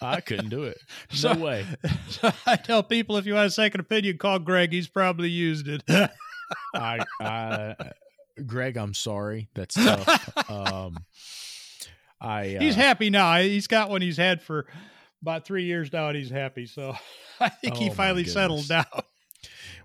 I 0.00 0.20
couldn't 0.20 0.48
do 0.48 0.64
it. 0.64 0.78
No 1.22 1.34
so, 1.34 1.34
way. 1.34 1.66
So 2.08 2.32
I 2.46 2.56
tell 2.56 2.82
people 2.82 3.18
if 3.18 3.26
you 3.26 3.34
want 3.34 3.46
a 3.46 3.50
second 3.50 3.80
opinion, 3.80 4.18
call 4.18 4.38
Greg. 4.38 4.72
He's 4.72 4.88
probably 4.88 5.28
used 5.28 5.68
it. 5.68 5.82
I, 6.74 7.04
I, 7.20 7.74
Greg, 8.46 8.76
I'm 8.76 8.94
sorry. 8.94 9.48
That's 9.54 9.74
tough. 9.74 10.28
Um, 10.50 10.98
I. 12.20 12.56
Uh, 12.56 12.60
he's 12.60 12.74
happy 12.74 13.10
now. 13.10 13.38
He's 13.38 13.66
got 13.66 13.90
one 13.90 14.02
he's 14.02 14.16
had 14.16 14.42
for 14.42 14.66
about 15.22 15.44
three 15.44 15.64
years 15.64 15.92
now, 15.92 16.08
and 16.08 16.16
he's 16.16 16.30
happy. 16.30 16.66
So 16.66 16.94
I 17.40 17.48
think 17.48 17.76
oh 17.76 17.78
he 17.78 17.90
finally 17.90 18.24
settled 18.24 18.68
down. 18.68 18.84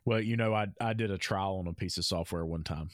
Well, 0.05 0.21
you 0.21 0.37
know, 0.37 0.53
I 0.53 0.67
I 0.79 0.93
did 0.93 1.11
a 1.11 1.17
trial 1.17 1.57
on 1.59 1.67
a 1.67 1.73
piece 1.73 1.97
of 1.97 2.05
software 2.05 2.45
one 2.45 2.63
time 2.63 2.89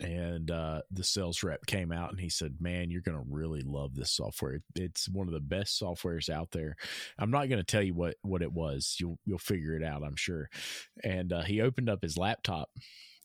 and 0.00 0.50
uh, 0.50 0.82
the 0.90 1.04
sales 1.04 1.42
rep 1.42 1.64
came 1.66 1.90
out 1.90 2.10
and 2.10 2.20
he 2.20 2.28
said, 2.28 2.56
"Man, 2.60 2.90
you're 2.90 3.00
going 3.00 3.16
to 3.16 3.24
really 3.28 3.62
love 3.62 3.94
this 3.94 4.10
software. 4.12 4.60
It's 4.74 5.08
one 5.08 5.26
of 5.26 5.32
the 5.32 5.40
best 5.40 5.80
softwares 5.80 6.28
out 6.28 6.50
there." 6.50 6.76
I'm 7.18 7.30
not 7.30 7.48
going 7.48 7.58
to 7.58 7.64
tell 7.64 7.82
you 7.82 7.94
what 7.94 8.16
what 8.22 8.42
it 8.42 8.52
was. 8.52 8.96
You'll 9.00 9.18
you'll 9.24 9.38
figure 9.38 9.74
it 9.74 9.82
out, 9.82 10.02
I'm 10.04 10.16
sure. 10.16 10.50
And 11.02 11.32
uh, 11.32 11.42
he 11.42 11.60
opened 11.60 11.88
up 11.88 12.02
his 12.02 12.18
laptop 12.18 12.70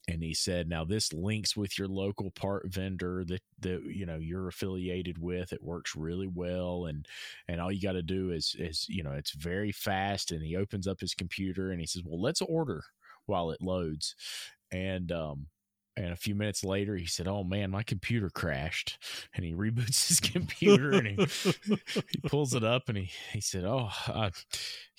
and 0.08 0.24
he 0.24 0.34
said, 0.34 0.68
"Now 0.68 0.84
this 0.86 1.14
links 1.14 1.56
with 1.56 1.78
your 1.78 1.88
local 1.88 2.32
part 2.32 2.72
vendor 2.72 3.24
that 3.26 3.42
that 3.60 3.84
you 3.86 4.06
know 4.06 4.18
you're 4.18 4.48
affiliated 4.48 5.18
with. 5.18 5.54
It 5.54 5.64
works 5.64 5.96
really 5.96 6.28
well, 6.28 6.86
and 6.86 7.06
and 7.48 7.62
all 7.62 7.72
you 7.72 7.82
got 7.82 7.94
to 7.94 8.02
do 8.04 8.32
is 8.32 8.56
is 8.58 8.86
you 8.90 9.04
know 9.04 9.12
it's 9.12 9.32
very 9.34 9.72
fast." 9.72 10.32
And 10.32 10.42
he 10.44 10.56
opens 10.56 10.88
up 10.88 11.00
his 11.02 11.14
computer 11.14 11.72
and 11.72 11.80
he 11.80 11.88
says, 11.88 12.04
"Well, 12.06 12.22
let's 12.22 12.42
order." 12.42 12.84
while 13.28 13.52
it 13.52 13.62
loads 13.62 14.16
and 14.72 15.12
um 15.12 15.46
and 15.98 16.14
a 16.14 16.16
few 16.16 16.36
minutes 16.36 16.64
later, 16.64 16.96
he 16.96 17.06
said, 17.06 17.28
"Oh 17.28 17.44
man, 17.44 17.70
my 17.70 17.84
computer 17.84 18.30
crashed." 18.30 18.98
And 19.36 19.44
he 19.44 19.54
reboots 19.56 20.08
his 20.08 20.20
computer 20.32 20.92
and 20.92 21.08
he 21.08 21.26
he 22.10 22.20
pulls 22.28 22.54
it 22.54 22.64
up 22.64 22.88
and 22.88 22.98
he 22.98 23.12
he 23.32 23.42
said, 23.42 23.66
"Oh, 23.66 23.90
uh, 24.08 24.30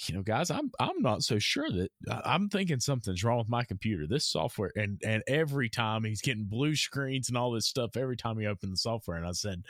you 0.06 0.14
know, 0.14 0.22
guys, 0.22 0.50
I'm 0.50 0.70
I'm 0.78 1.00
not 1.00 1.22
so 1.22 1.38
sure 1.38 1.70
that 1.70 1.90
uh, 2.08 2.20
I'm 2.24 2.48
thinking 2.48 2.80
something's 2.80 3.24
wrong 3.24 3.38
with 3.38 3.48
my 3.48 3.64
computer. 3.64 4.06
This 4.06 4.26
software 4.26 4.72
and 4.76 5.00
and 5.04 5.22
every 5.26 5.68
time 5.68 6.04
he's 6.04 6.22
getting 6.22 6.44
blue 6.44 6.76
screens 6.76 7.28
and 7.28 7.38
all 7.38 7.52
this 7.52 7.66
stuff 7.66 7.96
every 7.96 8.16
time 8.16 8.38
he 8.38 8.46
opened 8.46 8.72
the 8.72 8.76
software." 8.76 9.16
And 9.16 9.26
I 9.26 9.32
said, 9.32 9.64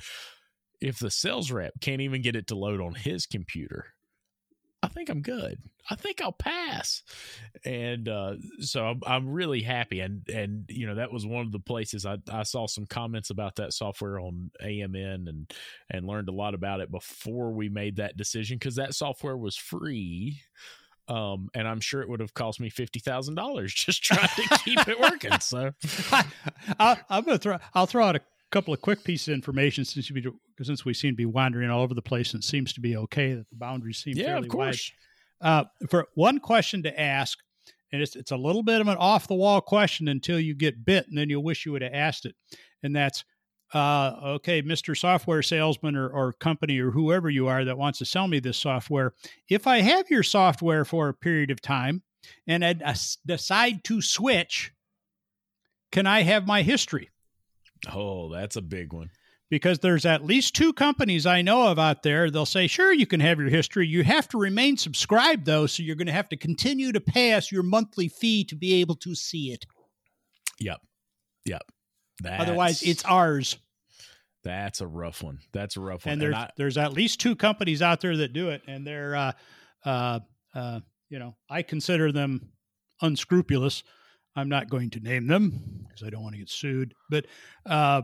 "If 0.81 0.99
the 0.99 1.11
sales 1.11 1.53
rep 1.53 1.75
can't 1.81 2.01
even 2.01 2.23
get 2.23 2.37
it 2.37 2.49
to 2.49 2.57
load 2.57 2.81
on 2.81 2.95
his 2.95 3.27
computer." 3.27 3.95
I 4.83 4.89
think 4.89 5.09
I'm 5.11 5.22
good. 5.22 5.59
I 5.89 5.95
think 5.95 6.20
I'll 6.20 6.33
pass. 6.33 7.03
And 7.64 8.09
uh, 8.09 8.35
so 8.61 8.85
I'm, 8.85 9.01
I'm, 9.07 9.28
really 9.28 9.62
happy. 9.62 10.01
And, 10.01 10.28
and, 10.28 10.64
you 10.68 10.87
know, 10.87 10.97
that 10.97 11.12
was 11.12 11.26
one 11.26 11.45
of 11.47 11.53
the 11.53 11.61
places 11.61 12.07
I, 12.07 12.18
I 12.30 12.43
saw 12.43 12.66
some 12.66 12.87
comments 12.87 13.30
about 13.30 13.57
that 13.57 13.72
software 13.72 14.18
on 14.20 14.51
AMN 14.62 15.28
and, 15.28 15.53
and 15.91 16.07
learned 16.07 16.28
a 16.28 16.33
lot 16.33 16.55
about 16.55 16.80
it 16.80 16.91
before 16.91 17.53
we 17.53 17.68
made 17.68 17.97
that 17.97 18.16
decision 18.16 18.59
because 18.59 18.76
that 18.76 18.95
software 18.95 19.37
was 19.37 19.57
free. 19.57 20.41
Um, 21.09 21.49
and 21.55 21.66
I'm 21.66 21.80
sure 21.80 22.01
it 22.01 22.09
would 22.09 22.20
have 22.20 22.33
cost 22.33 22.61
me 22.61 22.70
fifty 22.70 23.01
thousand 23.01 23.35
dollars 23.35 23.74
just 23.74 24.05
trying 24.05 24.28
to 24.28 24.59
keep 24.64 24.87
it 24.87 25.01
working. 25.01 25.39
So 25.41 25.72
I, 26.78 26.97
am 27.11 27.24
gonna 27.24 27.39
throw. 27.39 27.59
I'll 27.74 27.87
throw 27.87 28.05
out 28.05 28.16
a 28.16 28.20
couple 28.53 28.74
of 28.74 28.80
quick 28.80 29.03
pieces 29.03 29.28
of 29.28 29.34
information 29.34 29.84
since 29.84 30.11
we 30.11 30.24
since 30.62 30.84
we 30.84 30.94
seem 30.94 31.12
to 31.12 31.16
be 31.16 31.26
wandering 31.26 31.70
all 31.70 31.82
over 31.82 31.94
the 31.94 32.03
place 32.03 32.34
and 32.34 32.42
it 32.42 32.46
seems 32.46 32.72
to 32.72 32.80
be 32.80 32.96
okay 32.96 33.32
that 33.32 33.48
the 33.48 33.57
boundaries 33.57 33.98
seem 33.98 34.14
yeah, 34.16 34.26
fairly 34.26 34.46
of 34.46 34.53
course. 34.53 34.92
wide. 35.40 35.48
Uh, 35.48 35.64
for 35.88 36.07
one 36.14 36.38
question 36.38 36.82
to 36.84 37.00
ask, 37.00 37.38
and 37.90 38.00
it's 38.00 38.14
it's 38.14 38.30
a 38.30 38.36
little 38.36 38.62
bit 38.62 38.80
of 38.80 38.88
an 38.88 38.96
off 38.98 39.26
the 39.26 39.34
wall 39.34 39.61
question 39.61 40.07
until 40.07 40.38
you 40.38 40.55
get 40.55 40.84
bit, 40.84 41.09
and 41.09 41.18
then 41.18 41.28
you'll 41.28 41.42
wish 41.42 41.66
you 41.66 41.72
would 41.72 41.82
have 41.82 41.94
asked 41.94 42.26
it. 42.26 42.36
And 42.82 42.94
that's 42.94 43.24
uh, 43.74 44.12
okay, 44.22 44.62
Mr. 44.62 44.96
Software 44.96 45.42
Salesman 45.42 45.96
or, 45.96 46.09
or 46.09 46.34
company 46.34 46.78
or 46.78 46.90
whoever 46.90 47.30
you 47.30 47.48
are 47.48 47.64
that 47.64 47.78
wants 47.78 47.98
to 48.00 48.05
sell 48.05 48.28
me 48.28 48.38
this 48.38 48.59
software. 48.59 49.14
If 49.48 49.66
I 49.66 49.80
have 49.80 50.11
your 50.11 50.22
software 50.22 50.84
for 50.84 51.09
a 51.09 51.14
period 51.14 51.50
of 51.50 51.62
time 51.62 52.03
and 52.46 52.64
I 52.64 52.74
decide 53.26 53.82
to 53.84 54.03
switch, 54.03 54.72
can 55.90 56.07
I 56.07 56.22
have 56.22 56.46
my 56.46 56.62
history? 56.62 57.09
Oh, 57.91 58.30
that's 58.30 58.57
a 58.57 58.62
big 58.62 58.93
one. 58.93 59.11
Because 59.51 59.80
there's 59.80 60.07
at 60.07 60.24
least 60.24 60.55
two 60.55 60.72
companies 60.72 61.26
I 61.26 61.43
know 61.43 61.68
of 61.68 61.78
out 61.78 62.03
there. 62.03 62.30
They'll 62.30 62.47
say, 62.47 62.66
sure, 62.66 62.91
you 62.91 63.07
can 63.07 63.20
have 63.20 63.39
your 63.39 63.51
history. 63.51 63.87
You 63.87 64.03
have 64.03 64.26
to 64.28 64.39
remain 64.39 64.78
subscribed, 64.78 65.45
though. 65.45 65.66
So 65.66 65.83
you're 65.83 65.97
going 65.97 66.07
to 66.07 66.12
have 66.12 66.30
to 66.30 66.39
continue 66.39 66.91
to 66.93 67.01
pay 67.01 67.35
us 67.35 67.53
your 67.53 67.62
monthly 67.62 68.09
fee 68.09 68.45
to 68.45 68.57
be 68.57 68.80
able 68.80 68.95
to 68.97 69.14
see 69.14 69.53
it. 69.53 69.66
Yep. 70.59 70.80
Yep. 71.45 71.62
That's, 72.22 72.43
Otherwise, 72.43 72.83
it's 72.83 73.05
ours. 73.05 73.59
That's 74.43 74.80
a 74.80 74.87
rough 74.87 75.22
one. 75.22 75.41
That's 75.53 75.76
a 75.76 75.80
rough 75.80 76.07
one. 76.07 76.14
And 76.14 76.22
there's, 76.22 76.35
and 76.35 76.45
I, 76.45 76.51
there's 76.57 76.78
at 76.78 76.95
least 76.95 77.20
two 77.20 77.37
companies 77.37 77.83
out 77.83 78.01
there 78.01 78.16
that 78.16 78.33
do 78.33 78.49
it. 78.51 78.62
And 78.66 78.87
they're, 78.87 79.14
uh, 79.14 79.33
uh, 79.85 80.20
uh, 80.55 80.80
you 81.11 81.18
know, 81.18 81.37
I 81.51 81.62
consider 81.62 82.11
them 82.11 82.53
unscrupulous 83.03 83.83
I'm 84.35 84.49
not 84.49 84.70
going 84.70 84.91
to 84.91 85.01
name 85.01 85.26
them 85.26 85.87
because 85.89 86.07
I 86.07 86.11
don't 86.11 86.22
want 86.22 86.35
to 86.35 86.39
get 86.39 86.51
sued. 86.51 86.95
But 87.11 87.26
uh, 87.66 88.03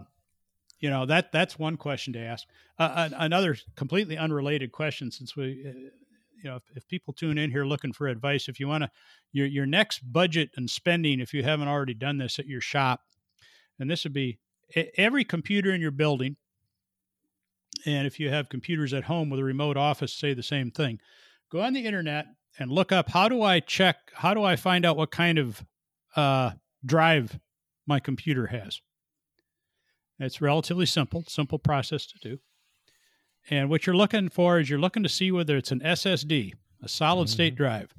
you 0.81 0.91
know 0.91 1.07
that 1.07 1.33
that's 1.33 1.59
one 1.59 1.77
question 1.77 2.13
to 2.15 2.21
ask. 2.21 2.47
Uh, 2.79 3.09
another 3.17 3.57
completely 3.77 4.17
unrelated 4.17 4.71
question, 4.71 5.11
since 5.11 5.35
we, 5.35 5.65
uh, 5.67 5.73
you 6.37 6.45
know, 6.45 6.57
if, 6.57 6.63
if, 6.77 6.89
people 6.89 7.13
tune 7.13 7.37
in 7.37 7.51
here 7.51 7.65
looking 7.65 7.93
for 7.93 8.07
advice, 8.07 8.49
if 8.49 8.61
you 8.61 8.69
want 8.69 8.85
to, 8.85 8.91
your 9.33 9.47
your 9.47 9.67
next 9.67 10.01
budget 10.13 10.51
and 10.57 10.71
spending, 10.71 11.21
if 11.21 11.35
you 11.35 11.43
haven't 11.43 11.69
already 11.69 11.95
done 11.95 12.19
this 12.19 12.39
at 12.39 12.47
your 12.47 12.61
shop, 12.61 13.01
and 13.79 13.91
this 13.91 14.05
would 14.05 14.13
be 14.13 14.39
every 14.97 15.25
computer 15.25 15.73
in 15.73 15.81
your 15.81 15.91
building, 15.91 16.37
and 17.87 18.07
if 18.07 18.21
you 18.21 18.31
have 18.31 18.49
computers 18.49 18.93
at 18.93 19.05
home 19.05 19.31
with 19.31 19.41
a 19.41 19.45
remote 19.45 19.77
office, 19.77 20.13
say 20.13 20.35
the 20.35 20.43
same 20.43 20.71
thing. 20.71 21.01
Go 21.51 21.61
on 21.61 21.73
the 21.73 21.87
internet 21.87 22.27
and 22.59 22.71
look 22.71 22.93
up 22.93 23.09
how 23.11 23.29
do 23.29 23.43
I 23.43 23.61
check, 23.61 23.97
how 24.15 24.35
do 24.35 24.43
I 24.43 24.57
find 24.57 24.85
out 24.85 24.97
what 24.97 25.11
kind 25.11 25.39
of 25.39 25.65
uh, 26.17 26.53
drive 26.85 27.39
my 27.87 28.01
computer 28.01 28.47
has. 28.47 28.81
It's 30.19 30.41
relatively 30.41 30.87
simple, 30.87 31.25
simple 31.29 31.59
process 31.59 32.07
to 32.07 32.19
do. 32.19 32.39
And 33.51 33.71
what 33.71 33.87
you're 33.87 33.97
looking 33.97 34.29
for 34.29 34.59
is 34.59 34.69
you're 34.69 34.79
looking 34.79 35.03
to 35.05 35.09
see 35.09 35.31
whether 35.33 35.57
it's 35.57 35.71
an 35.71 35.81
SSD, 35.81 36.53
a 36.83 36.89
solid 36.89 37.29
state 37.29 37.55
mm-hmm. 37.55 37.65
drive. 37.65 37.95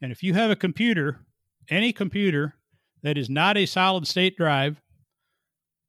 And 0.00 0.10
if 0.10 0.22
you 0.22 0.34
have 0.34 0.50
a 0.50 0.56
computer, 0.56 1.20
any 1.68 1.92
computer 1.92 2.54
that 3.02 3.18
is 3.18 3.30
not 3.30 3.56
a 3.56 3.66
solid 3.66 4.06
state 4.06 4.36
drive, 4.36 4.80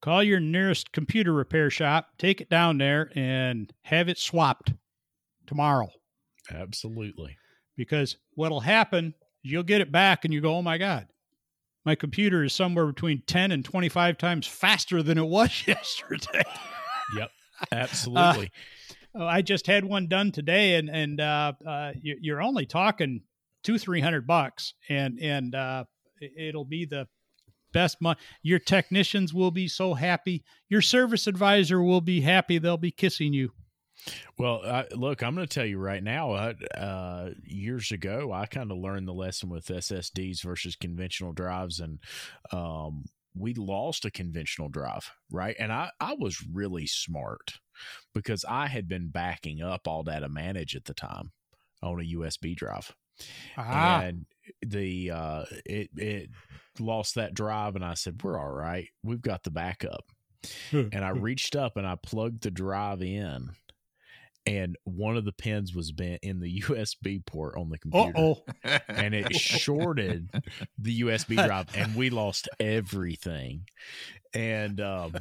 call 0.02 0.22
your 0.22 0.40
nearest 0.40 0.92
computer 0.92 1.34
repair 1.34 1.70
shop, 1.70 2.10
take 2.18 2.42
it 2.42 2.50
down 2.50 2.78
there, 2.78 3.12
and 3.16 3.72
have 3.84 4.10
it 4.10 4.18
swapped 4.18 4.74
tomorrow. 5.48 5.90
Absolutely. 6.54 7.38
Because 7.78 8.18
what'll 8.36 8.62
happen 8.62 9.16
you'll 9.44 9.64
get 9.64 9.82
it 9.82 9.92
back 9.92 10.26
and 10.26 10.34
you 10.34 10.42
go, 10.42 10.56
oh 10.56 10.62
my 10.62 10.78
God, 10.78 11.08
my 11.86 11.96
computer 11.96 12.44
is 12.44 12.54
somewhere 12.54 12.86
between 12.86 13.24
10 13.26 13.52
and 13.52 13.66
25 13.66 14.18
times 14.18 14.48
faster 14.48 15.02
than 15.02 15.18
it 15.18 15.28
was 15.28 15.64
yesterday. 15.68 16.44
yep, 17.16 17.32
absolutely. 17.72 18.52
Uh, 19.18 19.26
I 19.26 19.42
just 19.42 19.68
had 19.68 19.84
one 19.84 20.08
done 20.08 20.32
today, 20.32 20.76
and 20.76 20.90
and 20.90 21.20
uh, 21.20 21.52
uh, 21.68 21.92
you're 22.02 22.42
only 22.42 22.66
talking 22.66 23.24
two 23.62 23.78
three 23.78 24.00
hundred 24.00 24.26
bucks, 24.26 24.74
and 24.88 25.20
and 25.20 25.54
uh, 25.54 25.84
it'll 26.38 26.64
be 26.64 26.86
the 26.86 27.08
best 27.74 28.02
month. 28.02 28.20
Your 28.42 28.60
technicians 28.60 29.34
will 29.34 29.52
be 29.52 29.68
so 29.68 29.94
happy. 29.94 30.44
Your 30.70 30.82
service 30.82 31.28
advisor 31.28 31.82
will 31.82 32.02
be 32.02 32.22
happy. 32.22 32.58
They'll 32.58 32.78
be 32.78 32.92
kissing 32.92 33.34
you. 33.34 33.52
Well, 34.38 34.62
uh, 34.64 34.84
look, 34.92 35.22
I'm 35.22 35.36
going 35.36 35.48
to 35.48 35.54
tell 35.54 35.66
you 35.66 35.78
right 35.78 36.04
now. 36.04 36.32
Uh, 36.32 36.54
uh, 36.76 37.30
years 37.44 37.92
ago, 37.92 38.32
I 38.32 38.46
kind 38.46 38.72
of 38.72 38.78
learned 38.78 39.08
the 39.08 39.14
lesson 39.14 39.50
with 39.50 39.68
SSDs 39.68 40.42
versus 40.42 40.76
conventional 40.76 41.34
drives, 41.34 41.80
and 41.80 42.00
um, 42.52 43.06
we 43.36 43.54
lost 43.54 44.06
a 44.06 44.12
conventional 44.12 44.70
drive, 44.70 45.12
right? 45.32 45.56
And 45.60 45.72
I, 45.72 45.92
I 46.00 46.16
was 46.18 46.44
really 46.52 46.88
smart 46.88 47.60
because 48.14 48.46
I 48.48 48.68
had 48.68 48.88
been 48.88 49.10
backing 49.10 49.62
up 49.62 49.86
ALLDATA 49.86 50.30
Manage 50.30 50.76
at 50.76 50.86
the 50.86 50.94
time 50.94 51.32
on 51.84 52.00
a 52.00 52.16
USB 52.16 52.56
drive, 52.56 52.96
ah. 53.58 54.02
and 54.02 54.26
the 54.66 55.12
uh, 55.12 55.46
it 55.66 55.90
it 55.96 56.30
lost 56.80 57.16
that 57.16 57.34
drive, 57.34 57.76
and 57.76 57.86
I 57.86 57.94
said, 57.94 58.22
"We're 58.24 58.40
all 58.40 58.52
right. 58.52 58.88
We've 59.04 59.22
got 59.22 59.44
the 59.44 59.52
backup." 59.52 60.12
and 60.72 61.06
I 61.06 61.10
reached 61.10 61.56
up 61.56 61.78
and 61.78 61.86
I 61.86 61.96
plugged 61.96 62.42
the 62.42 62.52
drive 62.52 63.02
in 63.02 63.52
and 64.46 64.76
one 64.84 65.18
of 65.18 65.26
the 65.26 65.32
pins 65.34 65.74
was 65.74 65.92
bent 65.92 66.20
in 66.24 66.40
the 66.40 66.62
USB 66.68 67.24
port 67.26 67.56
on 67.58 67.70
the 67.70 67.78
computer. 67.78 68.14
oh 68.18 68.44
And 68.88 69.14
it 69.14 69.36
shorted 69.36 70.30
the 70.78 71.02
USB 71.02 71.36
drive 71.46 71.68
and 71.76 71.96
we 71.96 72.10
lost 72.10 72.50
everything. 72.60 73.66
And 74.34 74.80
um 74.80 75.14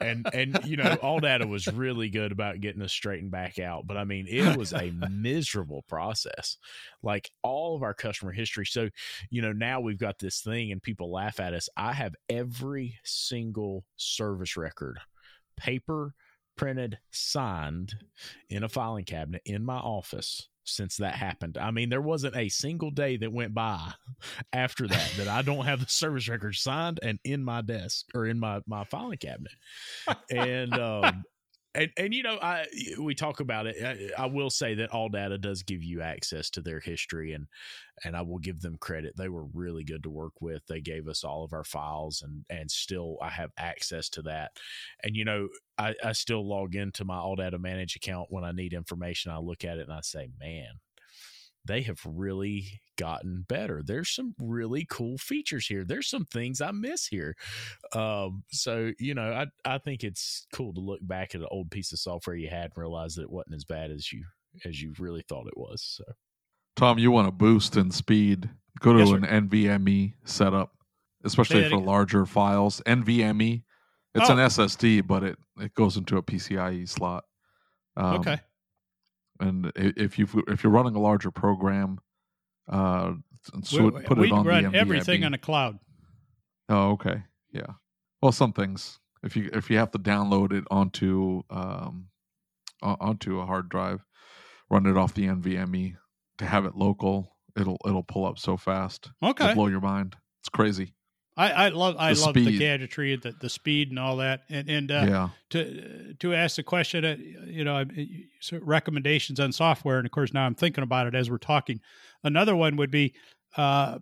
and 0.00 0.28
and 0.32 0.60
you 0.64 0.76
know, 0.76 0.96
ALLDATA 1.02 1.48
was 1.48 1.66
really 1.68 2.10
good 2.10 2.32
about 2.32 2.60
getting 2.60 2.82
us 2.82 2.92
straightened 2.92 3.30
back 3.30 3.58
out. 3.58 3.86
But 3.86 3.96
I 3.96 4.04
mean, 4.04 4.26
it 4.28 4.56
was 4.56 4.72
a 4.72 4.90
miserable 5.10 5.84
process. 5.88 6.58
Like 7.02 7.30
all 7.42 7.76
of 7.76 7.82
our 7.82 7.94
customer 7.94 8.32
history. 8.32 8.66
So, 8.66 8.90
you 9.30 9.42
know, 9.42 9.52
now 9.52 9.80
we've 9.80 9.98
got 9.98 10.18
this 10.18 10.40
thing 10.40 10.70
and 10.70 10.82
people 10.82 11.10
laugh 11.10 11.40
at 11.40 11.54
us. 11.54 11.68
I 11.76 11.94
have 11.94 12.14
every 12.28 12.98
single 13.04 13.84
service 13.96 14.56
record, 14.56 14.98
paper 15.56 16.14
printed, 16.58 16.98
signed 17.10 17.94
in 18.50 18.64
a 18.64 18.68
filing 18.68 19.04
cabinet 19.04 19.42
in 19.46 19.64
my 19.64 19.78
office 19.78 20.48
since 20.64 20.96
that 20.98 21.14
happened. 21.14 21.56
I 21.56 21.70
mean, 21.70 21.88
there 21.88 22.02
wasn't 22.02 22.36
a 22.36 22.50
single 22.50 22.90
day 22.90 23.16
that 23.16 23.32
went 23.32 23.54
by 23.54 23.92
after 24.52 24.86
that 24.86 25.12
that 25.16 25.28
I 25.28 25.42
don't 25.42 25.64
have 25.64 25.80
the 25.80 25.86
service 25.88 26.28
record 26.28 26.54
signed 26.54 27.00
and 27.02 27.18
in 27.24 27.42
my 27.42 27.62
desk 27.62 28.06
or 28.14 28.26
in 28.26 28.38
my 28.38 28.60
my 28.66 28.84
filing 28.84 29.18
cabinet. 29.18 29.52
And 30.30 30.74
um 30.74 31.24
and 31.74 31.90
and 31.96 32.14
you 32.14 32.22
know 32.22 32.38
i 32.40 32.66
we 32.98 33.14
talk 33.14 33.40
about 33.40 33.66
it. 33.66 33.76
I, 33.82 34.22
I, 34.22 34.26
will 34.26 34.50
say 34.50 34.74
that 34.74 34.90
ALLDATA 34.90 35.40
does 35.40 35.62
give 35.62 35.82
you 35.82 36.00
access 36.00 36.50
to 36.50 36.62
their 36.62 36.80
history 36.80 37.32
and 37.32 37.46
and 38.04 38.16
i 38.16 38.22
will 38.22 38.38
give 38.38 38.60
them 38.60 38.76
credit. 38.80 39.14
They 39.16 39.28
were 39.28 39.44
really 39.52 39.84
good 39.84 40.02
to 40.04 40.10
work 40.10 40.40
with. 40.40 40.62
They 40.66 40.80
gave 40.80 41.08
us 41.08 41.24
all 41.24 41.44
of 41.44 41.52
our 41.52 41.64
files 41.64 42.22
and 42.22 42.44
and 42.48 42.70
still 42.70 43.16
i 43.22 43.28
have 43.28 43.50
access 43.58 44.08
to 44.10 44.22
that. 44.22 44.52
And 45.02 45.14
you 45.16 45.24
know 45.24 45.48
i 45.76 45.94
i 46.02 46.12
still 46.12 46.46
log 46.48 46.74
into 46.74 47.04
my 47.04 47.18
ALLDATA 47.18 47.58
Manage 47.60 47.96
account 47.96 48.28
when 48.30 48.44
i 48.44 48.52
need 48.52 48.72
information. 48.72 49.32
I 49.32 49.38
look 49.38 49.64
at 49.64 49.78
it 49.78 49.88
and 49.88 49.92
i 49.92 50.00
say 50.00 50.28
man 50.40 50.80
they 51.64 51.82
have 51.82 52.00
really 52.04 52.80
gotten 52.98 53.46
better. 53.48 53.82
There's 53.82 54.10
some 54.10 54.34
really 54.38 54.86
cool 54.90 55.16
features 55.16 55.66
here. 55.66 55.84
There's 55.84 56.10
some 56.10 56.26
things 56.26 56.60
I 56.60 56.72
miss 56.72 57.06
here. 57.06 57.36
Um, 57.94 58.44
so 58.50 58.92
you 58.98 59.14
know, 59.14 59.32
I 59.32 59.46
I 59.64 59.78
think 59.78 60.04
it's 60.04 60.46
cool 60.52 60.74
to 60.74 60.80
look 60.80 61.00
back 61.02 61.34
at 61.34 61.40
an 61.40 61.46
old 61.50 61.70
piece 61.70 61.92
of 61.92 62.00
software 62.00 62.36
you 62.36 62.50
had 62.50 62.64
and 62.64 62.76
realize 62.76 63.14
that 63.14 63.22
it 63.22 63.30
wasn't 63.30 63.54
as 63.54 63.64
bad 63.64 63.90
as 63.90 64.12
you 64.12 64.24
as 64.66 64.82
you 64.82 64.92
really 64.98 65.22
thought 65.22 65.46
it 65.46 65.56
was. 65.56 65.82
So, 65.82 66.04
Tom, 66.76 66.98
you 66.98 67.10
want 67.10 67.28
to 67.28 67.32
boost 67.32 67.76
in 67.76 67.90
speed? 67.90 68.50
Go 68.80 68.92
to 68.92 68.98
yes, 68.98 69.10
an 69.10 69.48
NVMe 69.48 70.14
setup, 70.24 70.72
especially 71.24 71.68
for 71.68 71.78
larger 71.78 72.26
files. 72.26 72.82
NVMe, 72.86 73.62
it's 74.14 74.30
oh. 74.30 74.32
an 74.32 74.38
SSD, 74.38 75.06
but 75.06 75.22
it 75.22 75.38
it 75.60 75.74
goes 75.74 75.96
into 75.96 76.16
a 76.16 76.22
PCIe 76.22 76.88
slot. 76.88 77.24
Um, 77.96 78.20
okay. 78.20 78.40
And 79.40 79.72
if 79.76 80.18
you 80.18 80.28
if 80.48 80.62
you're 80.62 80.72
running 80.72 80.96
a 80.96 81.00
larger 81.00 81.30
program, 81.30 81.98
uh, 82.68 83.14
so 83.64 83.84
we, 83.84 83.90
put 84.02 84.18
it 84.18 84.32
on 84.32 84.46
run 84.46 84.70
the 84.70 84.78
everything 84.78 85.24
on 85.24 85.34
a 85.34 85.38
cloud. 85.38 85.78
Oh, 86.68 86.90
okay, 86.92 87.22
yeah. 87.52 87.72
Well, 88.20 88.32
some 88.32 88.52
things 88.52 88.98
if 89.22 89.36
you 89.36 89.50
if 89.52 89.70
you 89.70 89.78
have 89.78 89.90
to 89.92 89.98
download 89.98 90.52
it 90.52 90.64
onto 90.70 91.42
um 91.50 92.08
onto 92.82 93.40
a 93.40 93.46
hard 93.46 93.68
drive, 93.68 94.04
run 94.70 94.86
it 94.86 94.96
off 94.96 95.14
the 95.14 95.26
NVMe 95.26 95.96
to 96.38 96.46
have 96.46 96.64
it 96.64 96.76
local. 96.76 97.36
It'll 97.56 97.78
it'll 97.84 98.04
pull 98.04 98.24
up 98.24 98.38
so 98.38 98.56
fast. 98.56 99.10
Okay, 99.22 99.44
it'll 99.44 99.54
blow 99.54 99.66
your 99.66 99.80
mind. 99.80 100.16
It's 100.40 100.48
crazy. 100.48 100.94
I, 101.38 101.50
I 101.50 101.68
love 101.68 101.94
I 101.98 102.14
the 102.14 102.20
love 102.20 102.30
speed. 102.30 102.46
the 102.48 102.58
gadgetry, 102.58 103.14
the 103.14 103.30
the 103.30 103.48
speed, 103.48 103.90
and 103.90 103.98
all 103.98 104.16
that. 104.16 104.40
And 104.50 104.68
and 104.68 104.90
uh, 104.90 105.06
yeah. 105.08 105.28
to 105.50 106.14
to 106.14 106.34
ask 106.34 106.56
the 106.56 106.64
question, 106.64 107.04
uh, 107.04 107.16
you 107.46 107.62
know, 107.62 107.84
recommendations 108.60 109.38
on 109.38 109.52
software, 109.52 109.98
and 109.98 110.06
of 110.06 110.10
course 110.10 110.34
now 110.34 110.44
I'm 110.44 110.56
thinking 110.56 110.82
about 110.82 111.06
it 111.06 111.14
as 111.14 111.30
we're 111.30 111.38
talking. 111.38 111.80
Another 112.24 112.56
one 112.56 112.76
would 112.76 112.90
be 112.90 113.14
uh, 113.56 114.00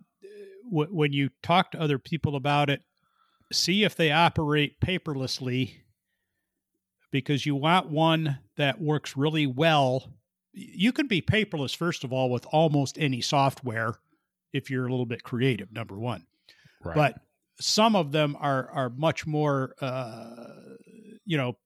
w- 0.69 0.89
when 0.91 1.13
you 1.13 1.29
talk 1.43 1.71
to 1.71 1.79
other 1.79 1.99
people 1.99 2.35
about 2.35 2.71
it, 2.71 2.81
see 3.53 3.83
if 3.83 3.95
they 3.95 4.11
operate 4.11 4.79
paperlessly, 4.79 5.75
because 7.11 7.45
you 7.45 7.55
want 7.55 7.91
one 7.91 8.39
that 8.55 8.81
works 8.81 9.15
really 9.15 9.45
well. 9.45 10.11
You 10.53 10.91
can 10.91 11.05
be 11.05 11.21
paperless 11.21 11.75
first 11.75 12.03
of 12.03 12.11
all 12.11 12.31
with 12.31 12.47
almost 12.47 12.97
any 12.97 13.21
software 13.21 13.93
if 14.53 14.71
you're 14.71 14.87
a 14.87 14.89
little 14.89 15.05
bit 15.05 15.21
creative. 15.21 15.71
Number 15.71 15.99
one. 15.99 16.25
Right. 16.83 16.95
But 16.95 17.21
some 17.59 17.95
of 17.95 18.11
them 18.11 18.35
are 18.39 18.69
are 18.71 18.89
much 18.89 19.25
more 19.25 19.73
uh, 19.81 20.45
you 21.25 21.37
know 21.37 21.57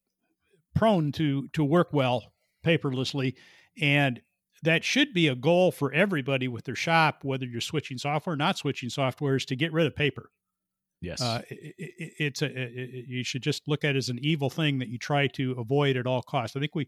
prone 0.76 1.12
to 1.14 1.48
to 1.50 1.64
work 1.64 1.90
well 1.92 2.32
paperlessly. 2.66 3.36
And 3.80 4.22
that 4.64 4.84
should 4.84 5.14
be 5.14 5.28
a 5.28 5.36
goal 5.36 5.72
for 5.72 5.92
everybody 5.92 6.48
with 6.48 6.66
their 6.66 6.76
shop 6.76 7.24
whether 7.24 7.46
you're 7.46 7.62
switching 7.62 7.98
software 7.98 8.34
or 8.34 8.38
not 8.38 8.58
switching 8.58 8.90
software 8.90 9.36
is 9.36 9.46
to 9.46 9.56
get 9.56 9.74
rid 9.74 9.88
of 9.88 9.96
paper. 9.96 10.30
Yes. 11.02 11.20
Uh, 11.20 11.42
it, 11.50 11.74
it, 11.78 12.14
it's 12.20 12.42
a 12.42 12.46
it, 12.46 13.06
you 13.08 13.24
should 13.24 13.42
just 13.42 13.68
look 13.68 13.84
at 13.84 13.96
it 13.96 13.98
as 13.98 14.10
an 14.10 14.20
evil 14.22 14.50
thing 14.50 14.80
that 14.80 14.88
you 14.88 14.98
try 14.98 15.28
to 15.28 15.54
avoid 15.54 15.98
at 15.98 16.06
all 16.06 16.22
costs. 16.22 16.56
I 16.56 16.60
think 16.60 16.76
we 16.76 16.88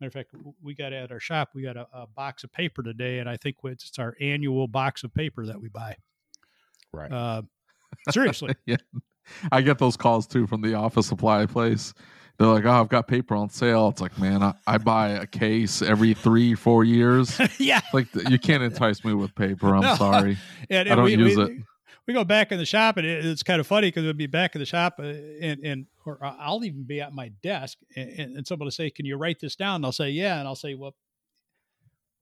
matter 0.00 0.08
of 0.08 0.12
fact 0.12 0.30
we 0.62 0.74
got 0.74 0.92
at 0.92 1.10
our 1.10 1.18
shop 1.18 1.50
we 1.54 1.62
got 1.62 1.76
a, 1.76 1.86
a 1.92 2.06
box 2.06 2.44
of 2.44 2.52
paper 2.52 2.84
today 2.84 3.18
and 3.18 3.28
i 3.28 3.36
think 3.36 3.56
it's 3.64 3.98
our 3.98 4.14
annual 4.20 4.68
box 4.68 5.02
of 5.02 5.12
paper 5.12 5.44
that 5.46 5.60
we 5.60 5.68
buy. 5.68 5.96
Right. 6.92 7.10
Uh, 7.12 7.42
Seriously. 8.10 8.54
yeah. 8.66 8.76
I 9.52 9.60
get 9.60 9.78
those 9.78 9.96
calls 9.96 10.26
too 10.26 10.46
from 10.46 10.62
the 10.62 10.74
office 10.74 11.06
supply 11.06 11.46
place. 11.46 11.94
They're 12.38 12.46
like, 12.46 12.64
"Oh, 12.64 12.70
I've 12.70 12.88
got 12.88 13.08
paper 13.08 13.34
on 13.34 13.50
sale." 13.50 13.88
It's 13.88 14.00
like, 14.00 14.16
man, 14.18 14.42
I, 14.42 14.54
I 14.66 14.78
buy 14.78 15.08
a 15.08 15.26
case 15.26 15.82
every 15.82 16.14
three, 16.14 16.54
four 16.54 16.84
years. 16.84 17.38
yeah, 17.58 17.80
like 17.92 18.06
you 18.14 18.38
can't 18.38 18.62
entice 18.62 19.04
me 19.04 19.12
with 19.12 19.34
paper. 19.34 19.74
I'm 19.74 19.80
no. 19.82 19.94
sorry, 19.96 20.38
and, 20.70 20.88
I 20.88 20.94
don't 20.94 21.04
we, 21.04 21.16
use 21.16 21.36
we, 21.36 21.42
it. 21.42 21.62
We 22.06 22.14
go 22.14 22.24
back 22.24 22.52
in 22.52 22.58
the 22.58 22.64
shop, 22.64 22.96
and 22.96 23.06
it, 23.06 23.24
it's 23.24 23.42
kind 23.42 23.60
of 23.60 23.66
funny 23.66 23.88
because 23.88 24.04
we'll 24.04 24.12
be 24.14 24.28
back 24.28 24.54
in 24.54 24.60
the 24.60 24.66
shop, 24.66 24.94
uh, 25.00 25.02
and 25.02 25.60
and 25.64 25.86
or 26.06 26.18
I'll 26.22 26.64
even 26.64 26.84
be 26.84 27.00
at 27.00 27.12
my 27.12 27.30
desk, 27.42 27.78
and, 27.96 28.36
and 28.36 28.46
someone 28.46 28.66
will 28.66 28.70
say, 28.70 28.88
"Can 28.88 29.04
you 29.04 29.16
write 29.16 29.40
this 29.40 29.56
down?" 29.56 29.76
And 29.76 29.86
I'll 29.86 29.92
say, 29.92 30.10
"Yeah," 30.10 30.38
and 30.38 30.46
I'll 30.46 30.54
say, 30.54 30.74
"Well, 30.74 30.94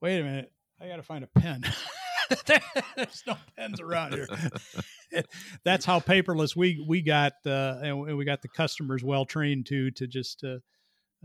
wait 0.01 0.19
a 0.19 0.25
minute, 0.25 0.51
I 0.81 0.89
got 0.89 0.97
to 0.97 1.03
find 1.03 1.25
a 1.25 1.41
pen." 1.41 1.63
There's 2.97 3.23
no 3.27 3.37
pens 3.57 3.81
around 3.81 4.15
here. 4.15 4.27
That's 5.65 5.85
how 5.85 6.01
paperless 6.01 6.57
we 6.57 6.85
we 6.87 7.03
got, 7.03 7.35
uh, 7.45 7.79
and 7.83 8.17
we 8.17 8.25
got 8.25 8.43
the 8.43 8.49
customers 8.49 9.05
well 9.05 9.25
trained 9.25 9.67
to 9.67 9.91
to 9.93 10.07
just 10.07 10.45
uh, 10.45 10.59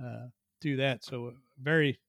uh, 0.03 0.27
do 0.61 0.77
that. 0.77 1.03
So 1.03 1.27
uh, 1.27 1.31
very 1.61 1.99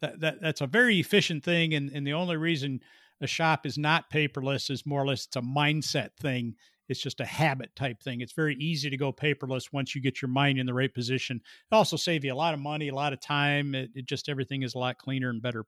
that, 0.00 0.20
that 0.20 0.40
that's 0.40 0.60
a 0.60 0.66
very 0.66 0.98
efficient 0.98 1.44
thing, 1.44 1.74
and 1.74 1.90
and 1.90 2.06
the 2.06 2.14
only 2.14 2.36
reason 2.36 2.80
a 3.20 3.26
shop 3.26 3.66
is 3.66 3.78
not 3.78 4.10
paperless 4.10 4.70
is 4.70 4.84
more 4.84 5.02
or 5.02 5.06
less 5.06 5.26
it's 5.26 5.36
a 5.36 5.40
mindset 5.40 6.10
thing. 6.20 6.54
It's 6.88 7.00
just 7.00 7.20
a 7.20 7.24
habit 7.24 7.74
type 7.74 8.00
thing. 8.00 8.20
It's 8.20 8.32
very 8.32 8.54
easy 8.56 8.90
to 8.90 8.96
go 8.96 9.12
paperless 9.12 9.72
once 9.72 9.94
you 9.94 10.00
get 10.00 10.22
your 10.22 10.28
mind 10.28 10.58
in 10.58 10.66
the 10.66 10.74
right 10.74 10.92
position. 10.92 11.40
It 11.70 11.74
also 11.74 11.96
save 11.96 12.24
you 12.24 12.32
a 12.32 12.36
lot 12.36 12.54
of 12.54 12.60
money, 12.60 12.88
a 12.88 12.94
lot 12.94 13.12
of 13.12 13.20
time. 13.20 13.74
It, 13.74 13.90
it 13.94 14.06
just 14.06 14.28
everything 14.28 14.62
is 14.62 14.74
a 14.74 14.78
lot 14.78 14.98
cleaner 14.98 15.30
and 15.30 15.42
better 15.42 15.64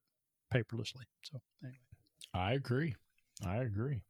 paperlessly. 0.55 1.05
So 1.23 1.41
anyway. 1.65 1.88
I 2.35 2.53
agree. 2.53 2.95
I 3.45 3.57
agree. 3.57 4.03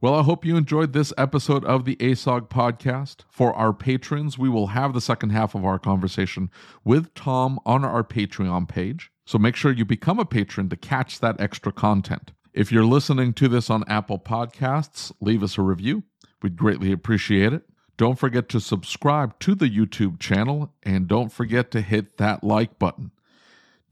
Well, 0.00 0.16
I 0.16 0.24
hope 0.24 0.44
you 0.44 0.56
enjoyed 0.56 0.92
this 0.92 1.12
episode 1.16 1.64
of 1.64 1.84
the 1.84 1.94
ASOG 1.96 2.48
podcast. 2.48 3.18
For 3.30 3.54
our 3.54 3.72
patrons, 3.72 4.36
we 4.36 4.48
will 4.48 4.68
have 4.68 4.94
the 4.94 5.00
second 5.00 5.30
half 5.30 5.54
of 5.54 5.64
our 5.64 5.78
conversation 5.78 6.50
with 6.84 7.14
Tom 7.14 7.60
on 7.64 7.84
our 7.84 8.02
Patreon 8.02 8.68
page. 8.68 9.12
So 9.26 9.38
make 9.38 9.54
sure 9.54 9.70
you 9.70 9.84
become 9.84 10.18
a 10.18 10.24
patron 10.24 10.68
to 10.70 10.76
catch 10.76 11.20
that 11.20 11.40
extra 11.40 11.70
content. 11.70 12.32
If 12.52 12.72
you're 12.72 12.84
listening 12.84 13.32
to 13.34 13.46
this 13.46 13.70
on 13.70 13.84
Apple 13.86 14.18
Podcasts, 14.18 15.12
leave 15.20 15.42
us 15.42 15.56
a 15.56 15.62
review. 15.62 16.02
We'd 16.42 16.56
greatly 16.56 16.90
appreciate 16.90 17.52
it. 17.52 17.62
Don't 17.96 18.18
forget 18.18 18.48
to 18.48 18.60
subscribe 18.60 19.38
to 19.38 19.54
the 19.54 19.70
YouTube 19.70 20.18
channel 20.18 20.74
and 20.82 21.06
don't 21.06 21.30
forget 21.30 21.70
to 21.70 21.80
hit 21.80 22.16
that 22.18 22.42
like 22.42 22.78
button. 22.78 23.12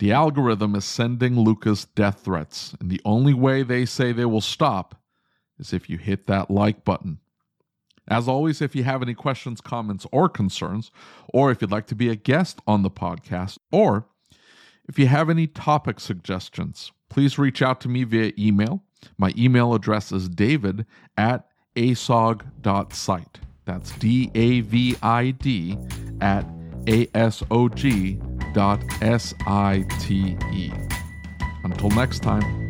The 0.01 0.12
algorithm 0.12 0.74
is 0.77 0.86
sending 0.86 1.39
Lucas 1.39 1.85
death 1.85 2.20
threats, 2.24 2.74
and 2.81 2.89
the 2.89 3.02
only 3.05 3.35
way 3.35 3.62
they 3.62 3.85
say 3.85 4.12
they 4.12 4.24
will 4.24 4.40
stop 4.40 4.98
is 5.59 5.74
if 5.74 5.90
you 5.90 5.98
hit 5.98 6.27
that 6.27 6.51
like 6.51 6.86
button. 6.86 7.18
As 8.09 8.27
always, 8.27 8.62
if 8.62 8.74
you 8.74 8.82
have 8.85 9.02
any 9.02 9.12
questions, 9.12 9.60
comments, 9.60 10.06
or 10.10 10.31
concerns, 10.31 10.90
or 11.35 11.51
if 11.51 11.60
you'd 11.60 11.70
like 11.70 11.86
to 11.89 11.94
be 11.94 12.09
a 12.09 12.16
guest 12.16 12.60
on 12.66 12.82
the 12.82 12.90
podcast, 12.90 13.59
or 13.70 14.06
if 14.89 14.98
you 14.98 15.06
have 15.06 15.28
any 15.28 15.47
topic 15.47 16.01
suggestions, 16.01 16.93
please 17.10 17.39
reach 17.39 17.60
out 17.60 17.78
to 17.82 17.89
me 17.90 18.05
via 18.05 18.32
email. 18.39 18.82
My 19.18 19.35
email 19.36 19.74
address 19.74 20.12
is 20.12 20.31
david 20.31 20.86
at 21.18 21.47
asog.site. 21.77 23.40
That's 23.66 23.93
D 23.98 24.31
A 24.35 24.62
V 24.62 24.97
I 25.02 25.32
D 25.32 25.77
at 26.22 26.47
A 26.89 27.09
S 27.15 27.43
O 27.51 27.69
G 27.69 28.20
S 29.02 29.35
I 29.47 29.85
T 30.01 30.36
E. 30.52 30.73
Until 31.65 31.90
next 31.90 32.20
time. 32.20 32.69